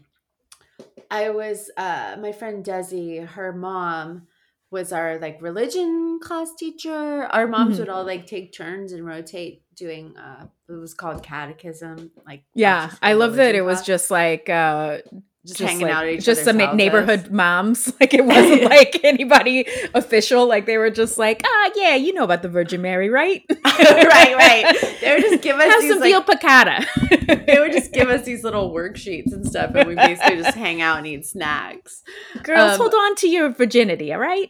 i 1.10 1.30
was 1.30 1.70
uh 1.76 2.16
my 2.20 2.32
friend 2.32 2.64
desi 2.64 3.26
her 3.26 3.52
mom 3.52 4.26
was 4.70 4.92
our 4.92 5.18
like 5.18 5.40
religion 5.42 6.18
class 6.22 6.54
teacher 6.54 7.24
our 7.24 7.46
moms 7.46 7.76
Mhm. 7.76 7.80
would 7.80 7.88
all 7.88 8.04
like 8.04 8.26
take 8.26 8.52
turns 8.52 8.92
and 8.92 9.04
rotate 9.04 9.62
doing 9.74 10.16
uh 10.16 10.46
it 10.68 10.72
was 10.72 10.94
called 10.94 11.22
catechism 11.22 12.10
like 12.26 12.44
yeah. 12.54 12.90
I 13.02 13.14
love 13.14 13.34
that 13.36 13.54
it 13.54 13.62
was 13.62 13.82
just 13.82 14.10
like 14.10 14.48
uh 14.48 14.98
just, 15.46 15.58
just 15.58 15.68
hanging 15.70 15.86
like- 15.86 15.94
out 15.94 16.04
at 16.04 16.12
each 16.12 16.24
just 16.24 16.44
some 16.44 16.58
houses. 16.58 16.76
neighborhood 16.76 17.30
moms. 17.30 17.92
Like 18.00 18.14
it 18.14 18.24
wasn't 18.24 18.62
like 18.70 19.00
anybody 19.04 19.66
official. 19.94 20.46
Like 20.46 20.66
they 20.66 20.76
were 20.78 20.90
just 20.90 21.18
like, 21.18 21.42
ah, 21.44 21.70
yeah, 21.76 21.94
you 21.94 22.12
know 22.14 22.24
about 22.24 22.42
the 22.42 22.48
Virgin 22.48 22.82
Mary, 22.82 23.10
right? 23.10 23.44
right 23.64 24.34
right 24.36 24.98
they 25.00 25.14
would 25.14 25.22
just 25.22 25.42
give 25.42 25.56
us 25.56 25.64
Have 25.64 25.80
these 25.82 25.90
some 25.92 26.00
like, 26.00 26.08
veal 26.10 26.22
piccata. 26.22 27.46
they 27.46 27.58
would 27.58 27.72
just 27.72 27.92
give 27.92 28.08
us 28.10 28.24
these 28.24 28.44
little 28.44 28.72
worksheets 28.72 29.32
and 29.32 29.46
stuff 29.46 29.70
and 29.74 29.88
we 29.88 29.94
basically 29.94 30.36
just 30.36 30.56
hang 30.56 30.80
out 30.82 30.98
and 30.98 31.06
eat 31.06 31.24
snacks 31.26 32.02
Girls, 32.42 32.72
um, 32.72 32.78
hold 32.78 32.94
on 32.94 33.14
to 33.16 33.28
your 33.28 33.50
virginity, 33.50 34.12
all 34.12 34.18
right? 34.20 34.46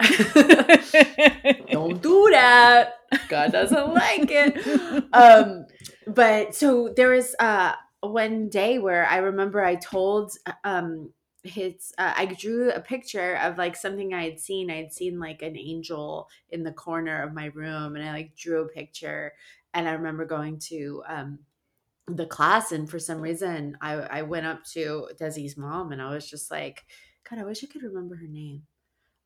don't 1.70 2.02
do 2.02 2.28
that 2.32 2.94
god 3.28 3.52
doesn't 3.52 3.94
like 3.94 4.28
it 4.30 5.04
um 5.12 5.66
but 6.06 6.54
so 6.54 6.92
there 6.96 7.10
was 7.10 7.34
uh 7.38 7.72
one 8.02 8.48
day 8.48 8.78
where 8.78 9.06
i 9.06 9.18
remember 9.18 9.64
i 9.64 9.76
told 9.76 10.32
um 10.64 11.10
his 11.44 11.92
uh, 11.98 12.12
i 12.16 12.26
drew 12.26 12.70
a 12.70 12.80
picture 12.80 13.36
of 13.36 13.58
like 13.58 13.74
something 13.76 14.14
i 14.14 14.24
had 14.24 14.38
seen. 14.38 14.70
I 14.70 14.76
had 14.76 14.92
seen 14.92 15.18
like 15.18 15.42
an 15.42 15.56
angel 15.56 16.28
in 16.50 16.62
the 16.62 16.72
corner 16.72 17.22
of 17.22 17.32
my 17.32 17.46
room 17.46 17.96
and 17.96 18.08
i 18.08 18.12
like 18.12 18.36
drew 18.36 18.62
a 18.62 18.68
picture. 18.68 19.32
And 19.74 19.88
i 19.88 19.92
remember 19.92 20.24
going 20.24 20.58
to 20.70 21.02
um 21.08 21.38
the 22.08 22.26
class 22.26 22.72
and 22.72 22.90
for 22.90 22.98
some 22.98 23.20
reason 23.20 23.76
i 23.80 23.94
i 23.94 24.22
went 24.22 24.46
up 24.46 24.64
to 24.64 25.08
desi's 25.18 25.56
mom 25.56 25.92
and 25.92 26.02
i 26.02 26.10
was 26.10 26.28
just 26.28 26.50
like 26.50 26.84
god 27.28 27.38
i 27.38 27.44
wish 27.44 27.62
i 27.62 27.66
could 27.68 27.82
remember 27.82 28.16
her 28.16 28.26
name 28.26 28.62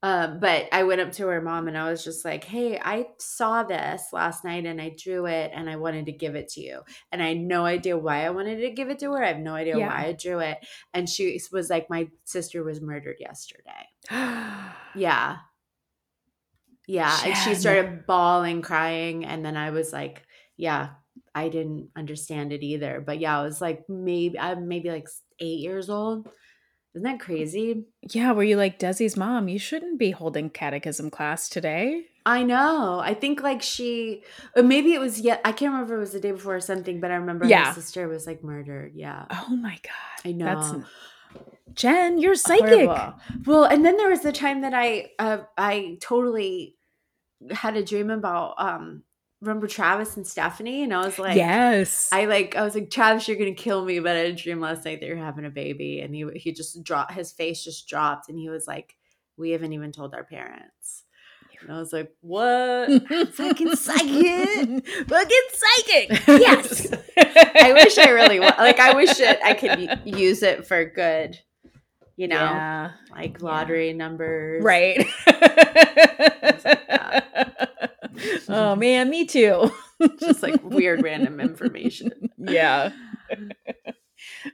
um, 0.03 0.39
but 0.41 0.69
I 0.73 0.85
went 0.85 1.01
up 1.01 1.13
to 1.13 1.27
her 1.29 1.41
mom 1.41 1.69
and 1.69 1.77
I 1.77 1.91
was 1.91 2.05
just 2.05 2.25
like, 2.25 2.45
"Hey, 2.45 2.79
I 2.79 3.09
saw 3.19 3.63
this 3.65 4.13
last 4.13 4.45
night 4.45 4.67
and 4.67 4.81
I 4.81 4.91
drew 4.97 5.27
it 5.27 5.51
and 5.55 5.69
I 5.71 5.77
wanted 5.77 6.07
to 6.07 6.13
give 6.13 6.35
it 6.37 6.49
to 6.51 6.61
you." 6.61 6.83
And 7.13 7.23
I 7.23 7.29
had 7.29 7.39
no 7.39 7.65
idea 7.65 7.97
why 7.99 8.25
I 8.27 8.31
wanted 8.31 8.61
to 8.61 8.71
give 8.71 8.91
it 8.91 8.99
to 9.01 9.13
her. 9.13 9.25
I 9.25 9.29
have 9.29 9.39
no 9.39 9.55
idea 9.55 9.79
Yeah. 9.79 9.81
why 9.81 10.07
I 10.07 10.13
drew 10.13 10.39
it. 10.41 10.59
And 10.95 11.09
she 11.09 11.41
was 11.53 11.71
like, 11.71 11.91
"My 11.91 12.11
sister 12.25 12.63
was 12.63 12.81
murdered 12.81 13.17
yesterday." 13.21 13.89
Yeah. 14.95 15.39
Yeah, 16.87 17.21
and 17.25 17.37
she 17.37 17.55
started 17.55 18.07
bawling, 18.07 18.63
crying, 18.63 19.25
and 19.25 19.45
then 19.45 19.57
I 19.57 19.71
was 19.71 19.93
like, 19.93 20.27
"Yeah, 20.57 20.95
I 21.35 21.49
didn't 21.49 21.91
understand 21.97 22.53
it 22.53 22.63
either." 22.63 23.01
But 23.05 23.19
yeah, 23.19 23.39
I 23.41 23.43
was 23.43 23.61
like 23.61 23.89
maybe 23.89 24.39
I'm 24.39 24.69
maybe 24.69 24.91
like 24.91 25.09
8 25.41 25.59
years 25.59 25.91
old. 25.91 26.29
Isn't 26.97 27.05
that 27.05 27.21
crazy? 27.21 27.85
yeah, 28.11 28.33
were 28.33 28.43
you 28.43 28.57
like 28.57 28.79
Desi's 28.79 29.19
mom? 29.19 29.49
You 29.49 29.59
shouldn't 29.59 29.99
be 29.99 30.13
holding 30.13 30.49
catechism 30.49 31.11
class 31.11 31.47
today. 31.51 32.07
I 32.25 32.43
know. 32.43 32.99
I 33.01 33.13
think 33.13 33.43
like 33.43 33.61
she, 33.61 34.23
or 34.57 34.63
maybe 34.63 34.95
it 34.95 34.99
was 35.01 35.21
yet. 35.21 35.43
I 35.45 35.53
can't 35.53 35.73
remember 35.75 35.93
if 35.93 35.99
it 35.99 36.01
was 36.01 36.13
the 36.13 36.21
day 36.21 36.33
before 36.33 36.57
or 36.57 36.61
something, 36.61 36.99
but 36.99 37.11
I 37.11 37.17
remember 37.17 37.45
Yeah. 37.45 37.67
her 37.67 37.75
sister 37.75 38.09
was 38.09 38.27
like 38.27 38.43
murdered. 38.43 38.93
Yeah, 38.95 39.27
Oh 39.31 39.55
my 39.55 39.79
god. 39.83 40.25
I 40.25 40.33
know. 40.33 40.47
That's 40.47 40.75
Jen, 41.75 42.17
you're 42.19 42.35
psychic. 42.35 42.89
Horrible. 42.89 43.15
Well, 43.45 43.65
and 43.65 43.85
then 43.85 43.99
there 43.99 44.09
was 44.09 44.21
the 44.23 44.33
time 44.33 44.63
that 44.63 44.73
I, 44.73 45.11
uh, 45.19 45.41
I 45.59 45.99
totally 46.01 46.77
had 47.51 47.77
a 47.77 47.85
dream 47.85 48.09
about. 48.11 48.55
um 48.59 49.03
Remember 49.47 49.67
Travis 49.67 50.17
and 50.17 50.27
Stephanie, 50.27 50.83
and 50.83 50.93
I 50.93 51.05
was 51.05 51.19
like, 51.19 51.37
yes. 51.37 52.09
I 52.13 52.27
like 52.27 52.57
I 52.57 52.63
was 52.63 52.75
like 52.75 52.91
Travis, 52.91 53.29
you're 53.29 53.37
gonna 53.37 53.53
kill 53.55 53.85
me. 53.85 54.01
But 54.01 54.17
I 54.17 54.19
had 54.21 54.27
a 54.27 54.33
dream 54.33 54.61
last 54.61 54.85
night 54.85 55.01
that 55.01 55.07
you're 55.07 55.17
having 55.17 55.45
a 55.45 55.51
baby, 55.51 56.01
and 56.01 56.15
he 56.15 56.27
he 56.35 56.53
just 56.53 56.83
dropped 56.83 57.13
his 57.13 57.33
face 57.33 57.63
just 57.65 57.89
dropped, 57.89 58.29
and 58.29 58.39
he 58.39 58.49
was 58.49 58.67
like, 58.67 58.97
we 59.37 59.51
haven't 59.51 59.73
even 59.73 59.93
told 59.93 60.15
our 60.15 60.25
parents. 60.25 61.05
And 61.63 61.73
I 61.73 61.79
was 61.79 61.93
like, 61.93 62.13
what? 62.21 62.91
Fucking 63.33 63.77
psychic. 63.77 64.87
Fucking 65.09 65.49
psychic. 65.53 66.27
Yes. 66.29 66.93
I 67.17 67.73
wish 67.73 67.97
I 67.99 68.11
really 68.11 68.41
wa- 68.41 68.55
like. 68.59 68.79
I 68.79 68.95
wish 68.95 69.17
that 69.17 69.41
I 69.43 69.55
could 69.55 70.03
use 70.05 70.43
it 70.43 70.67
for 70.67 70.85
good. 70.85 71.39
You 72.17 72.29
know, 72.29 72.37
Yeah. 72.37 72.91
like 73.11 73.43
lottery 73.43 73.93
numbers, 73.93 74.63
Right. 74.65 75.07
oh 78.49 78.75
man, 78.77 79.11
me 79.11 79.27
too. 79.27 79.71
Just 80.21 80.43
like 80.43 80.63
weird 80.63 81.03
random 81.03 81.41
information. 81.41 82.11
yeah. 82.39 82.93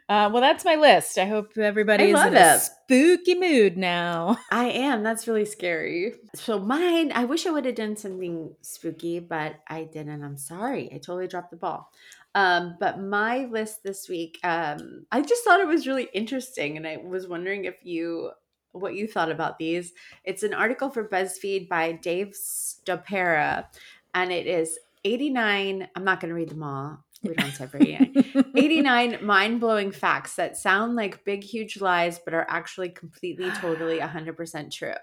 Uh, 0.08 0.28
well, 0.32 0.40
that's 0.40 0.64
my 0.64 0.74
list. 0.74 1.18
I 1.18 1.26
hope 1.26 1.56
everybody's 1.56 2.14
love 2.14 2.28
in 2.28 2.36
a 2.36 2.58
spooky 2.58 3.34
mood 3.34 3.76
now. 3.76 4.36
I 4.50 4.64
am. 4.66 5.02
That's 5.02 5.28
really 5.28 5.44
scary. 5.44 6.14
So 6.34 6.58
mine, 6.58 7.12
I 7.14 7.24
wish 7.24 7.46
I 7.46 7.50
would 7.50 7.64
have 7.66 7.74
done 7.74 7.96
something 7.96 8.54
spooky, 8.62 9.20
but 9.20 9.56
I 9.68 9.84
didn't. 9.84 10.22
I'm 10.24 10.36
sorry. 10.36 10.88
I 10.92 10.96
totally 10.96 11.28
dropped 11.28 11.50
the 11.50 11.56
ball. 11.56 11.90
Um, 12.34 12.76
but 12.80 13.00
my 13.00 13.46
list 13.46 13.82
this 13.82 14.08
week, 14.08 14.38
um, 14.42 15.06
I 15.12 15.20
just 15.20 15.44
thought 15.44 15.60
it 15.60 15.66
was 15.66 15.86
really 15.86 16.08
interesting, 16.14 16.76
and 16.76 16.86
I 16.86 16.96
was 16.96 17.26
wondering 17.26 17.64
if 17.64 17.76
you 17.82 18.30
what 18.72 18.94
you 18.94 19.06
thought 19.06 19.30
about 19.30 19.58
these. 19.58 19.92
It's 20.24 20.42
an 20.42 20.54
article 20.54 20.88
for 20.88 21.08
BuzzFeed 21.08 21.68
by 21.68 21.92
Dave 21.92 22.34
Stopera, 22.34 23.66
and 24.14 24.32
it 24.32 24.46
is 24.46 24.78
89. 25.04 25.88
I'm 25.94 26.04
not 26.04 26.20
going 26.20 26.30
to 26.30 26.34
read 26.34 26.48
them 26.48 26.62
all. 26.62 27.04
We 27.22 27.34
don't 27.34 27.52
for 27.52 27.76
89. 27.80 28.52
89 28.56 29.24
mind 29.24 29.60
blowing 29.60 29.92
facts 29.92 30.34
that 30.36 30.56
sound 30.56 30.96
like 30.96 31.24
big, 31.24 31.44
huge 31.44 31.80
lies, 31.80 32.18
but 32.18 32.34
are 32.34 32.46
actually 32.48 32.88
completely, 32.88 33.50
totally 33.52 33.98
100% 33.98 34.72
true. 34.72 34.94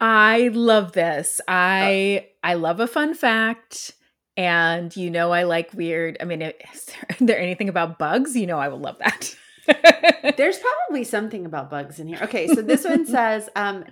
I 0.00 0.50
love 0.52 0.92
this. 0.92 1.40
I 1.46 2.28
I 2.42 2.54
love 2.54 2.80
a 2.80 2.88
fun 2.88 3.14
fact. 3.14 3.92
And 4.36 4.94
you 4.96 5.10
know 5.10 5.30
I 5.30 5.42
like 5.44 5.72
weird. 5.74 6.16
I 6.20 6.24
mean, 6.24 6.42
is 6.42 6.54
there, 6.86 7.06
is 7.10 7.26
there 7.26 7.38
anything 7.38 7.68
about 7.68 7.98
bugs? 7.98 8.36
You 8.36 8.46
know 8.46 8.58
I 8.58 8.68
will 8.68 8.78
love 8.80 8.98
that. 8.98 9.36
There's 10.36 10.58
probably 10.58 11.04
something 11.04 11.46
about 11.46 11.70
bugs 11.70 12.00
in 12.00 12.08
here. 12.08 12.18
Okay, 12.22 12.48
so 12.48 12.62
this 12.62 12.84
one 12.84 13.06
says 13.06 13.48
um, 13.54 13.84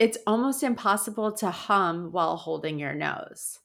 it's 0.00 0.18
almost 0.26 0.62
impossible 0.62 1.32
to 1.32 1.50
hum 1.50 2.10
while 2.12 2.36
holding 2.36 2.78
your 2.78 2.94
nose. 2.94 3.58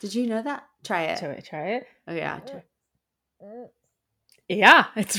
Did 0.00 0.14
you 0.14 0.26
know 0.26 0.42
that? 0.42 0.64
Try 0.84 1.02
it. 1.04 1.18
Shall 1.18 1.32
I 1.32 1.40
try 1.40 1.68
it? 1.72 1.86
Oh 2.06 2.14
yeah. 2.14 2.38
try- 2.40 2.62
Yeah, 4.48 4.86
it's 4.96 5.18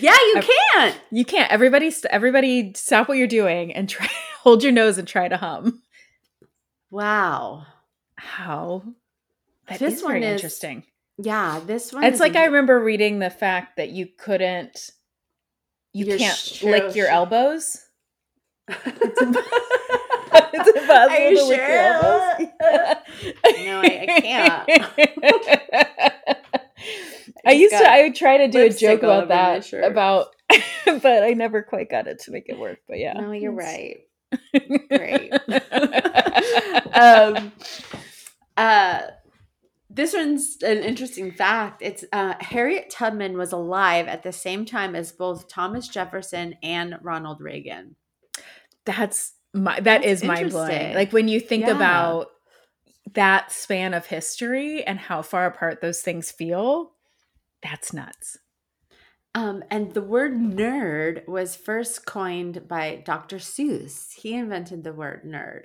Yeah, 0.00 0.12
you 0.34 0.42
can't. 0.74 1.00
you 1.12 1.24
can't. 1.24 1.50
Everybody, 1.52 1.92
everybody, 2.10 2.72
stop 2.74 3.08
what 3.08 3.16
you're 3.16 3.26
doing 3.28 3.72
and 3.72 3.88
try 3.88 4.08
hold 4.40 4.62
your 4.62 4.72
nose 4.72 4.98
and 4.98 5.06
try 5.06 5.28
to 5.28 5.36
hum. 5.36 5.82
Wow. 6.90 7.66
How? 8.24 8.82
That 9.68 9.78
This 9.78 9.94
is 9.94 10.00
very 10.02 10.14
one 10.20 10.22
is- 10.24 10.32
interesting. 10.40 10.84
Yeah, 11.16 11.60
this 11.64 11.92
one. 11.92 12.02
It's 12.04 12.18
like 12.18 12.34
I 12.34 12.46
remember 12.46 12.80
reading 12.82 13.20
the 13.20 13.30
fact 13.30 13.76
that 13.76 13.90
you 13.90 14.08
couldn't, 14.18 14.90
you 15.92 16.06
can't 16.18 16.36
sh- 16.36 16.64
lick 16.64 16.96
your 16.96 17.06
elbows. 17.08 17.78
It's 20.56 20.68
impossible 20.68 21.14
Are 21.16 21.30
you 21.30 21.36
to 21.36 21.44
lick 21.44 21.58
your 21.58 21.68
elbows. 21.78 22.48
No, 23.64 23.80
I- 23.80 24.06
I 24.08 24.20
can't. 24.20 24.68
I 27.46 27.52
used 27.52 27.72
to. 27.76 27.84
I 27.88 28.02
would 28.02 28.14
try 28.16 28.38
to 28.38 28.48
do 28.48 28.62
a 28.64 28.70
joke 28.70 29.02
about 29.02 29.28
that. 29.28 29.72
About, 29.72 30.28
but 30.86 31.22
I 31.22 31.34
never 31.34 31.62
quite 31.62 31.88
got 31.90 32.06
it 32.06 32.20
to 32.20 32.30
make 32.32 32.48
it 32.48 32.58
work. 32.58 32.78
But 32.88 32.98
yeah, 32.98 33.12
No, 33.14 33.32
you're 33.32 33.52
It's- 33.60 33.68
right. 33.70 34.00
Great. 34.88 35.32
um, 36.94 37.52
uh, 38.56 39.02
this 39.90 40.12
one's 40.12 40.56
an 40.62 40.78
interesting 40.78 41.30
fact. 41.30 41.82
It's 41.82 42.04
uh, 42.12 42.34
Harriet 42.40 42.90
Tubman 42.90 43.36
was 43.36 43.52
alive 43.52 44.08
at 44.08 44.22
the 44.22 44.32
same 44.32 44.64
time 44.64 44.94
as 44.96 45.12
both 45.12 45.48
Thomas 45.48 45.86
Jefferson 45.88 46.56
and 46.62 46.98
Ronald 47.02 47.40
Reagan. 47.40 47.96
That's 48.84 49.32
my 49.52 49.76
that 49.80 50.02
That's 50.02 50.06
is 50.06 50.24
mind 50.24 50.50
blowing. 50.50 50.94
Like 50.94 51.12
when 51.12 51.28
you 51.28 51.38
think 51.40 51.66
Yeah. 51.66 51.76
about 51.76 52.28
that 53.14 53.52
span 53.52 53.94
of 53.94 54.06
history 54.06 54.82
and 54.84 54.98
how 54.98 55.22
far 55.22 55.46
apart 55.46 55.80
those 55.80 56.00
things 56.00 56.30
feel, 56.30 56.92
that's 57.62 57.92
nuts. 57.92 58.38
Um, 59.36 59.64
and 59.70 59.92
the 59.94 60.02
word 60.02 60.34
nerd 60.34 61.26
was 61.26 61.56
first 61.56 62.06
coined 62.06 62.68
by 62.68 63.02
Dr. 63.04 63.36
Seuss. 63.38 64.12
He 64.14 64.34
invented 64.34 64.84
the 64.84 64.92
word 64.92 65.22
nerd. 65.24 65.64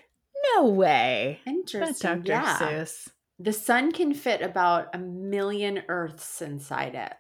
No 0.56 0.66
way. 0.70 1.40
Interesting. 1.46 2.22
Dr. 2.22 2.32
Yeah. 2.32 2.58
Seuss. 2.58 3.08
The 3.40 3.54
sun 3.54 3.92
can 3.92 4.14
fit 4.14 4.42
about 4.42 4.94
a 4.94 4.98
million 4.98 5.84
Earths 5.88 6.42
inside 6.42 6.96
it. 6.96 7.14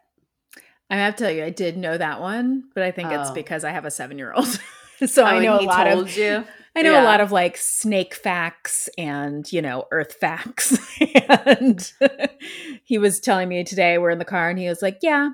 I 0.89 0.97
have 0.97 1.15
to 1.17 1.23
tell 1.25 1.31
you, 1.33 1.43
I 1.43 1.49
did 1.49 1.77
know 1.77 1.97
that 1.97 2.19
one, 2.19 2.63
but 2.73 2.83
I 2.83 2.91
think 2.91 3.11
it's 3.11 3.29
Oh. 3.29 3.33
because 3.33 3.63
I 3.63 3.71
have 3.71 3.85
a 3.85 3.91
seven 3.91 4.17
year 4.17 4.33
old. 4.33 4.59
so 5.05 5.23
I 5.23 5.37
Oh, 5.37 5.39
know 5.39 5.59
a 5.59 5.61
lot 5.61 5.85
told 5.85 6.07
of 6.07 6.17
you. 6.17 6.43
I 6.75 6.81
know 6.81 6.91
Yeah. 6.93 7.03
a 7.03 7.05
lot 7.05 7.21
of 7.21 7.31
like 7.31 7.57
snake 7.57 8.13
facts 8.15 8.89
and, 8.97 9.49
you 9.51 9.61
know, 9.61 9.85
earth 9.91 10.13
facts. 10.19 10.77
and 11.29 11.91
he 12.83 12.97
was 12.97 13.19
telling 13.19 13.47
me 13.49 13.63
today, 13.63 13.97
we're 13.97 14.09
in 14.09 14.19
the 14.19 14.25
car 14.25 14.49
and 14.49 14.59
he 14.59 14.67
was 14.67 14.81
like, 14.81 14.97
Yeah, 15.01 15.29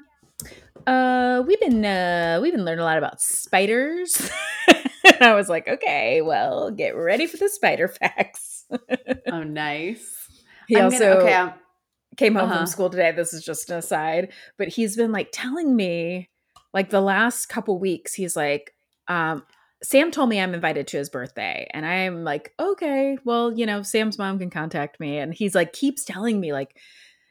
uh, 0.86 1.42
we've 1.48 1.60
been 1.60 1.84
uh 1.86 2.40
we've 2.42 2.54
been 2.54 2.66
learning 2.66 2.82
a 2.82 2.86
lot 2.86 2.98
about 2.98 3.22
spiders. 3.22 4.30
And 5.06 5.22
I 5.22 5.34
was 5.36 5.50
like, 5.50 5.68
Okay, 5.68 6.22
well, 6.22 6.72
get 6.72 6.96
ready 6.96 7.28
for 7.28 7.38
the 7.38 7.50
spider 7.50 7.88
facts. 7.88 8.66
Oh, 9.32 9.44
nice. 9.44 10.28
He 10.68 10.78
I'm 10.78 10.86
also 10.86 11.00
gonna, 11.14 11.24
okay. 11.24 11.34
I'm, 11.34 11.54
came 12.18 12.36
home 12.36 12.46
Uh-huh. 12.50 12.58
from 12.60 12.66
school 12.68 12.90
today. 12.90 13.12
This 13.12 13.34
is 13.34 13.44
just 13.44 13.70
an 13.70 13.78
aside, 13.78 14.32
but 14.58 14.68
he's 14.70 14.96
been 14.96 15.12
like 15.12 15.30
telling 15.32 15.76
me, 15.76 16.30
like 16.74 16.90
the 16.90 17.02
last 17.02 17.48
couple 17.48 17.78
weeks, 17.80 18.14
he's 18.14 18.36
like, 18.36 18.72
um, 19.08 19.44
Sam 19.84 20.10
told 20.12 20.30
me 20.30 20.40
I'm 20.40 20.54
invited 20.54 20.88
to 20.88 20.98
his 20.98 21.10
birthday, 21.10 21.68
and 21.74 21.86
I'm 21.86 22.24
like, 22.24 22.54
okay, 22.60 23.18
well, 23.26 23.52
you 23.52 23.66
know, 23.66 23.82
Sam's 23.84 24.18
mom 24.18 24.40
can 24.40 24.50
contact 24.50 25.00
me, 25.00 25.18
and 25.20 25.34
he's 25.34 25.54
like, 25.56 25.74
keeps 25.74 26.04
telling 26.06 26.40
me 26.40 26.54
like. 26.54 26.76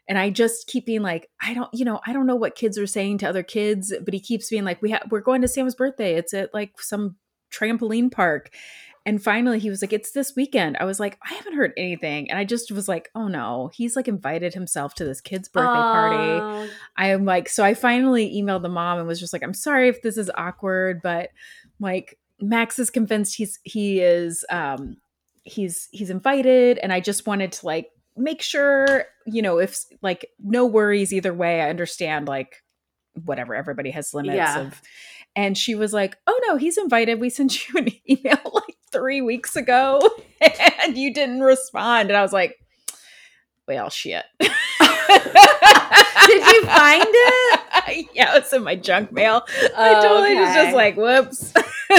And 0.06 0.18
I 0.18 0.28
just 0.28 0.66
keep 0.66 0.84
being 0.84 1.00
like, 1.00 1.30
I 1.42 1.54
don't, 1.54 1.70
you 1.72 1.86
know, 1.86 1.98
I 2.06 2.12
don't 2.12 2.26
know 2.26 2.36
what 2.36 2.56
kids 2.56 2.76
are 2.76 2.86
saying 2.86 3.18
to 3.18 3.28
other 3.28 3.42
kids, 3.42 3.90
but 4.04 4.12
he 4.12 4.20
keeps 4.20 4.50
being 4.50 4.64
like, 4.64 4.82
we 4.82 4.90
have, 4.90 5.06
we're 5.10 5.20
going 5.22 5.40
to 5.40 5.48
Sam's 5.48 5.74
birthday. 5.74 6.14
It's 6.16 6.34
at 6.34 6.52
like 6.52 6.78
some 6.78 7.16
trampoline 7.54 8.10
park. 8.10 8.50
And 9.06 9.22
finally, 9.22 9.58
he 9.58 9.68
was 9.68 9.82
like, 9.82 9.92
It's 9.92 10.12
this 10.12 10.32
weekend. 10.34 10.78
I 10.80 10.84
was 10.84 10.98
like, 10.98 11.18
I 11.28 11.34
haven't 11.34 11.56
heard 11.56 11.72
anything. 11.76 12.30
And 12.30 12.38
I 12.38 12.44
just 12.44 12.72
was 12.72 12.88
like, 12.88 13.10
Oh 13.14 13.28
no, 13.28 13.70
he's 13.74 13.96
like 13.96 14.08
invited 14.08 14.54
himself 14.54 14.94
to 14.94 15.04
this 15.04 15.20
kid's 15.20 15.48
birthday 15.48 15.78
party. 15.78 16.16
Oh, 16.16 16.68
I 16.96 17.08
am 17.08 17.26
like, 17.26 17.48
so 17.50 17.62
I 17.64 17.74
finally 17.74 18.32
emailed 18.34 18.62
the 18.62 18.70
mom 18.70 18.98
and 18.98 19.06
was 19.06 19.20
just 19.20 19.32
like, 19.34 19.42
I'm 19.42 19.52
sorry 19.52 19.88
if 19.88 20.00
this 20.00 20.16
is 20.16 20.30
awkward, 20.34 21.00
but 21.02 21.28
like, 21.78 22.18
Max 22.40 22.78
is 22.78 22.88
convinced 22.90 23.36
he's, 23.36 23.58
he 23.62 24.00
is, 24.00 24.44
um, 24.50 24.96
he's, 25.42 25.88
he's 25.92 26.08
invited. 26.10 26.78
And 26.78 26.90
I 26.92 27.00
just 27.00 27.26
wanted 27.26 27.52
to 27.52 27.66
like 27.66 27.88
make 28.16 28.40
sure, 28.40 29.04
you 29.26 29.42
know, 29.42 29.58
if 29.58 29.84
like 30.00 30.28
no 30.42 30.64
worries 30.64 31.12
either 31.12 31.34
way. 31.34 31.60
I 31.60 31.68
understand 31.68 32.26
like 32.26 32.62
whatever, 33.24 33.54
everybody 33.54 33.90
has 33.90 34.14
limits 34.14 34.36
Yeah. 34.36 34.60
of, 34.60 34.80
and 35.36 35.56
she 35.58 35.74
was 35.74 35.92
like, 35.92 36.16
"Oh 36.26 36.40
no, 36.46 36.56
he's 36.56 36.78
invited. 36.78 37.20
We 37.20 37.30
sent 37.30 37.68
you 37.68 37.80
an 37.80 37.88
email 38.10 38.38
like 38.52 38.76
three 38.92 39.20
weeks 39.20 39.56
ago, 39.56 40.00
and 40.84 40.96
you 40.96 41.12
didn't 41.12 41.40
respond." 41.40 42.10
And 42.10 42.16
I 42.16 42.22
was 42.22 42.32
like, 42.32 42.56
"Well, 43.66 43.90
shit." 43.90 44.24
Did 44.40 44.50
you 46.46 46.64
find 46.64 47.04
it? 47.06 48.06
yeah, 48.14 48.36
it's 48.36 48.52
in 48.52 48.64
my 48.64 48.76
junk 48.76 49.12
mail. 49.12 49.42
I 49.76 49.94
Oh, 49.96 50.02
totally 50.02 50.36
was 50.36 50.54
just 50.54 50.74
like, 50.74 50.96
"Whoops." 50.96 51.52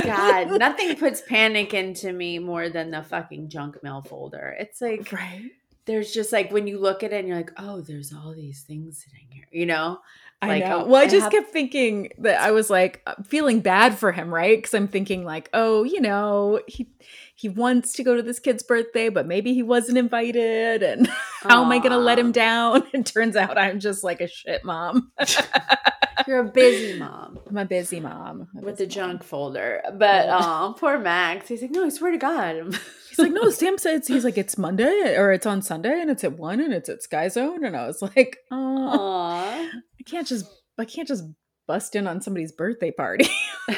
God, 0.03 0.57
nothing 0.59 0.95
puts 0.95 1.21
panic 1.21 1.73
into 1.73 2.11
me 2.11 2.39
more 2.39 2.69
than 2.69 2.91
the 2.91 3.03
fucking 3.03 3.49
junk 3.49 3.81
mail 3.83 4.01
folder. 4.01 4.55
It's 4.59 4.81
like 4.81 5.11
right. 5.11 5.51
there's 5.85 6.11
just 6.11 6.33
like 6.33 6.51
when 6.51 6.65
you 6.67 6.79
look 6.79 7.03
at 7.03 7.13
it 7.13 7.19
and 7.19 7.27
you're 7.27 7.37
like, 7.37 7.53
oh, 7.57 7.81
there's 7.81 8.11
all 8.11 8.33
these 8.33 8.63
things 8.63 9.05
sitting 9.05 9.27
here, 9.29 9.45
you 9.51 9.65
know? 9.67 9.99
I 10.41 10.47
Like, 10.47 10.63
know. 10.65 10.85
Well, 10.85 11.01
I 11.01 11.05
I 11.05 11.07
just 11.07 11.23
have- 11.23 11.31
kept 11.31 11.51
thinking 11.51 12.09
that 12.19 12.39
I 12.41 12.51
was 12.51 12.69
like 12.69 13.01
uh, 13.07 13.15
feeling 13.23 13.61
bad 13.61 13.97
for 13.97 14.11
him, 14.11 14.33
right? 14.33 14.57
Because 14.57 14.73
I'm 14.73 14.87
thinking 14.87 15.23
like, 15.23 15.49
oh, 15.53 15.83
you 15.83 16.01
know, 16.01 16.59
he 16.67 16.87
he 17.35 17.49
wants 17.49 17.93
to 17.93 18.03
go 18.03 18.15
to 18.15 18.21
this 18.21 18.39
kid's 18.39 18.63
birthday, 18.63 19.09
but 19.09 19.25
maybe 19.27 19.53
he 19.53 19.63
wasn't 19.63 19.97
invited, 19.97 20.83
and 20.83 21.07
how 21.41 21.63
am 21.63 21.71
I 21.71 21.79
going 21.79 21.91
to 21.91 21.97
let 21.97 22.19
him 22.19 22.31
down? 22.31 22.83
And 22.93 23.05
turns 23.05 23.35
out 23.35 23.57
I'm 23.57 23.79
just 23.79 24.03
like 24.03 24.21
a 24.21 24.27
shit 24.27 24.63
mom. 24.63 25.11
You're 26.27 26.39
a 26.39 26.43
busy 26.45 26.97
mom 26.97 27.39
I'm 27.47 27.57
a 27.57 27.65
busy 27.65 27.99
mom 27.99 28.47
a 28.57 28.61
with 28.61 28.77
the 28.77 28.85
busy 28.85 28.95
junk 28.95 29.21
folder. 29.23 29.81
But 29.97 30.27
oh, 30.29 30.75
poor 30.79 30.97
Max. 30.97 31.49
He's 31.49 31.61
like, 31.61 31.71
no, 31.71 31.85
I 31.85 31.89
swear 31.89 32.11
to 32.11 32.17
God. 32.17 32.73
He's 33.09 33.19
like, 33.19 33.31
no, 33.33 33.49
Sam 33.49 33.77
says 33.77 34.07
he's 34.07 34.23
like, 34.23 34.37
it's 34.37 34.57
Monday 34.57 35.15
or 35.17 35.31
it's 35.33 35.45
on 35.45 35.61
Sunday 35.61 35.99
and 36.01 36.09
it's 36.09 36.23
at 36.23 36.37
one 36.37 36.59
and 36.61 36.73
it's 36.73 36.89
at 36.89 37.03
Sky 37.03 37.27
Zone, 37.27 37.63
and 37.65 37.75
I 37.75 37.85
was 37.87 38.01
like, 38.01 38.37
oh. 38.51 39.69
I 40.05 40.09
can't 40.09 40.27
just, 40.27 40.45
I 40.77 40.85
can't 40.85 41.07
just 41.07 41.23
bust 41.67 41.95
in 41.95 42.07
on 42.07 42.21
somebody's 42.21 42.51
birthday 42.51 42.91
party. 42.91 43.27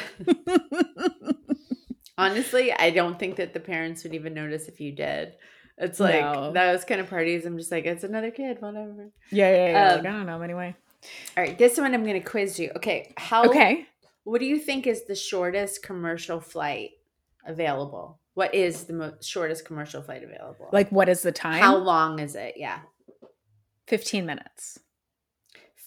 Honestly, 2.18 2.72
I 2.72 2.90
don't 2.90 3.18
think 3.18 3.36
that 3.36 3.54
the 3.54 3.60
parents 3.60 4.02
would 4.02 4.14
even 4.14 4.34
notice 4.34 4.66
if 4.66 4.80
you 4.80 4.92
did. 4.92 5.34
It's 5.76 6.00
like 6.00 6.20
No. 6.20 6.52
those 6.52 6.84
kind 6.84 7.00
of 7.00 7.08
parties. 7.08 7.46
I'm 7.46 7.56
just 7.56 7.70
like, 7.70 7.84
it's 7.86 8.02
another 8.02 8.32
kid, 8.32 8.56
whatever. 8.60 9.10
yeah, 9.30 9.50
yeah, 9.54 9.66
yeah. 9.70 9.88
like, 9.94 10.00
Um, 10.00 10.06
I 10.06 10.10
don't 10.10 10.26
know. 10.26 10.42
Anyway, 10.42 10.74
All 11.36 11.44
right, 11.44 11.56
this 11.56 11.78
one 11.78 11.94
I'm 11.94 12.02
going 12.02 12.20
to 12.20 12.28
quiz 12.28 12.58
you. 12.58 12.72
Okay, 12.76 13.12
how? 13.16 13.44
okay. 13.44 13.86
What 14.24 14.40
do 14.40 14.46
you 14.46 14.58
think 14.58 14.86
is 14.88 15.04
the 15.06 15.14
shortest 15.14 15.82
commercial 15.84 16.40
flight 16.40 16.90
available? 17.46 18.18
What 18.34 18.54
is 18.54 18.84
the 18.84 18.92
mo- 18.94 19.14
shortest 19.22 19.64
commercial 19.64 20.02
flight 20.02 20.24
available? 20.24 20.68
Like, 20.72 20.90
what 20.90 21.08
is 21.08 21.22
the 21.22 21.32
time? 21.32 21.60
how 21.62 21.76
long 21.76 22.18
is 22.18 22.34
it? 22.34 22.54
Yeah, 22.56 22.80
15 23.86 24.26
minutes. 24.26 24.78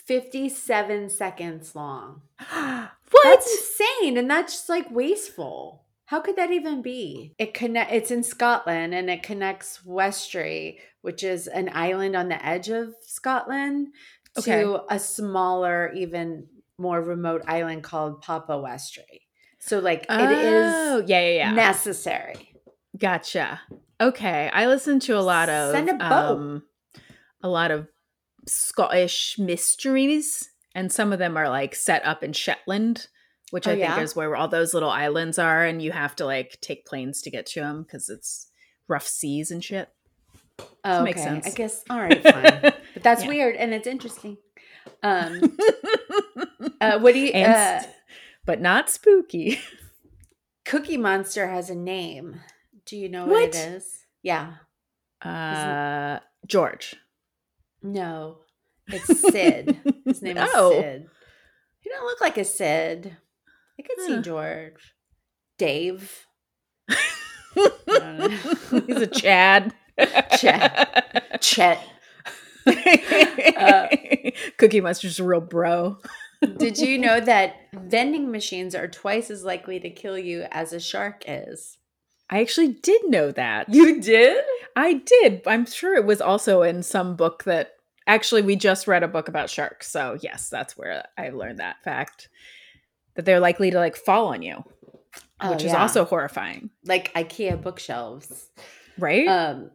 57 0.05 1.09
seconds 1.09 1.75
long. 1.75 2.21
what? 2.49 2.91
That's 3.23 3.51
insane, 3.51 4.17
and 4.17 4.29
that's 4.29 4.53
just 4.53 4.69
like 4.69 4.89
wasteful. 4.91 5.85
How 6.05 6.19
could 6.19 6.35
that 6.35 6.51
even 6.51 6.81
be? 6.81 7.33
It 7.39 7.53
connect. 7.53 7.91
It's 7.91 8.11
in 8.11 8.23
Scotland, 8.23 8.93
and 8.93 9.09
it 9.09 9.23
connects 9.23 9.79
Westray, 9.87 10.77
which 11.01 11.23
is 11.23 11.47
an 11.47 11.69
island 11.73 12.15
on 12.15 12.27
the 12.29 12.45
edge 12.45 12.69
of 12.69 12.93
Scotland, 13.01 13.89
Okay. 14.37 14.61
to 14.61 14.81
a 14.89 14.97
smaller, 14.99 15.91
even 15.93 16.47
more 16.77 17.01
remote 17.01 17.41
island 17.47 17.83
called 17.83 18.21
Papa 18.21 18.53
Westray. 18.53 19.21
So, 19.59 19.79
like, 19.79 20.05
oh, 20.09 20.23
it 20.23 20.31
is 20.31 21.09
yeah, 21.09 21.19
yeah, 21.21 21.33
yeah. 21.35 21.51
necessary. 21.51 22.55
Gotcha. 22.97 23.61
Okay. 23.99 24.49
I 24.51 24.67
listen 24.67 24.99
to 25.01 25.17
a 25.17 25.21
lot 25.21 25.47
of 25.49 25.71
Send 25.73 25.89
a 25.89 25.93
boat. 25.93 26.09
um 26.09 26.63
a 27.43 27.49
lot 27.49 27.71
of 27.71 27.87
Scottish 28.47 29.37
mysteries, 29.39 30.49
and 30.75 30.91
some 30.91 31.11
of 31.13 31.19
them 31.19 31.37
are 31.37 31.49
like 31.49 31.75
set 31.75 32.05
up 32.05 32.23
in 32.23 32.33
Shetland, 32.33 33.07
which 33.51 33.67
Oh, 33.67 33.71
I 33.71 33.73
think 33.75 33.83
yeah? 33.83 33.99
is 34.01 34.15
where 34.15 34.35
all 34.35 34.47
those 34.47 34.73
little 34.73 34.89
islands 34.89 35.37
are, 35.39 35.63
and 35.65 35.81
you 35.81 35.91
have 35.91 36.15
to 36.17 36.25
like 36.25 36.57
take 36.61 36.85
planes 36.85 37.21
to 37.23 37.29
get 37.31 37.45
to 37.47 37.59
them 37.61 37.83
because 37.83 38.09
it's 38.09 38.47
rough 38.87 39.07
seas 39.07 39.51
and 39.51 39.63
shit. 39.63 39.89
Oh, 40.83 41.03
makes 41.03 41.19
okay. 41.21 41.29
sense. 41.29 41.47
I 41.47 41.49
guess. 41.51 41.83
All 41.89 41.99
right, 41.99 42.21
fine. 42.23 42.59
But 42.61 43.03
that's 43.03 43.23
Yeah. 43.23 43.27
weird 43.29 43.55
and 43.55 43.73
it's 43.73 43.87
interesting. 43.87 44.37
Um, 45.03 45.57
uh, 46.81 46.99
what 46.99 47.13
do 47.13 47.19
you? 47.19 47.31
Uh, 47.33 47.83
but 48.45 48.61
not 48.61 48.89
spooky. 48.89 49.59
Cookie 50.65 50.97
Monster 50.97 51.47
has 51.47 51.69
a 51.69 51.75
name. 51.75 52.41
Do 52.85 52.97
you 52.97 53.09
know 53.09 53.25
what, 53.25 53.31
What? 53.33 53.43
it 53.49 53.55
is? 53.55 54.05
Yeah. 54.23 54.53
Uh, 55.21 56.19
George. 56.47 56.95
No. 57.83 58.37
It's 58.87 59.19
Sid. 59.21 59.79
His 60.05 60.21
name 60.23 60.37
is 60.37 60.49
Oh. 60.53 60.71
Sid. 60.81 61.07
He 61.79 61.89
don't 61.89 62.05
look 62.05 62.21
like 62.21 62.37
a 62.37 62.43
Sid. 62.45 63.17
I 63.79 63.81
could 63.83 64.05
see 64.05 64.21
George. 64.21 64.93
Dave. 65.57 66.25
He's 67.55 69.01
a 69.01 69.07
Chad. 69.07 69.73
Chad. 70.37 71.23
Chet. 71.41 71.79
Uh, 73.57 73.87
Cookie 74.57 74.81
Monster's 74.81 75.19
a 75.19 75.23
real 75.23 75.41
bro. 75.41 75.97
Did 76.57 76.77
you 76.77 76.97
know 76.99 77.19
that 77.19 77.55
vending 77.73 78.31
machines 78.31 78.75
are 78.75 78.87
twice 78.87 79.29
as 79.31 79.43
likely 79.43 79.79
to 79.79 79.89
kill 79.89 80.17
you 80.17 80.45
as 80.51 80.71
a 80.73 80.79
shark 80.79 81.23
is? 81.27 81.77
I 82.31 82.39
actually 82.41 82.69
did 82.69 83.09
know 83.09 83.31
that. 83.31 83.67
You 83.73 84.01
did? 84.01 84.43
I 84.75 84.93
did. 84.93 85.41
I'm 85.45 85.65
sure 85.65 85.95
it 85.95 86.05
was 86.05 86.21
also 86.21 86.61
in 86.61 86.81
some 86.81 87.15
book 87.17 87.43
that 87.43 87.73
actually 88.07 88.41
we 88.41 88.55
just 88.55 88.87
read 88.87 89.03
a 89.03 89.07
book 89.07 89.27
about 89.27 89.49
sharks. 89.49 89.91
So 89.91 90.17
yes, 90.21 90.49
that's 90.49 90.77
where 90.77 91.03
I 91.17 91.29
learned 91.29 91.59
that 91.59 91.83
fact. 91.83 92.29
That 93.15 93.25
they're 93.25 93.41
likely 93.41 93.69
to 93.71 93.77
like 93.77 93.97
fall 93.97 94.27
on 94.27 94.41
you, 94.41 94.63
which 95.49 95.63
is 95.65 95.73
Oh, 95.73 95.77
also 95.79 96.05
horrifying. 96.05 96.69
like 96.85 97.13
IKEA 97.13 97.61
bookshelves. 97.61 98.49
Right? 98.97 99.27
Um, 99.27 99.71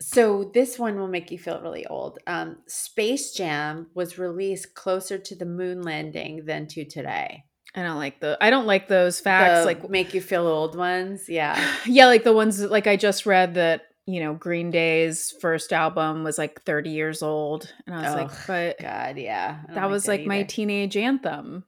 so 0.00 0.50
this 0.54 0.78
one 0.78 0.98
will 0.98 1.08
make 1.08 1.30
you 1.30 1.38
feel 1.38 1.60
really 1.60 1.84
old. 1.86 2.18
Um, 2.26 2.58
Space 2.66 3.32
Jam 3.32 3.88
was 3.94 4.16
released 4.16 4.74
closer 4.74 5.18
to 5.18 5.34
the 5.34 5.44
moon 5.44 5.82
landing 5.82 6.46
than 6.46 6.66
to 6.68 6.84
today. 6.86 7.44
I 7.74 7.82
don't 7.82 7.98
like 7.98 8.20
the 8.20 8.36
I 8.40 8.50
don't 8.50 8.66
like 8.66 8.88
those 8.88 9.20
facts. 9.20 9.60
The 9.60 9.66
like 9.66 9.88
make 9.90 10.14
you 10.14 10.20
feel 10.20 10.46
old 10.46 10.76
ones. 10.76 11.28
Yeah. 11.28 11.62
yeah, 11.86 12.06
like 12.06 12.24
the 12.24 12.32
ones 12.32 12.58
that, 12.58 12.70
like 12.70 12.86
I 12.86 12.96
just 12.96 13.26
read 13.26 13.54
that, 13.54 13.82
you 14.06 14.20
know, 14.20 14.34
Green 14.34 14.70
Day's 14.70 15.34
first 15.40 15.72
album 15.72 16.24
was 16.24 16.38
like 16.38 16.62
30 16.62 16.90
years 16.90 17.22
old. 17.22 17.72
And 17.86 17.94
I 17.94 17.98
was 18.00 18.08
Ugh, 18.12 18.18
like, 18.18 18.46
but 18.46 18.80
God, 18.80 19.18
yeah. 19.18 19.58
That 19.74 19.90
was 19.90 20.08
like 20.08 20.24
my 20.24 20.44
teenage 20.44 20.96
anthem. 20.96 21.64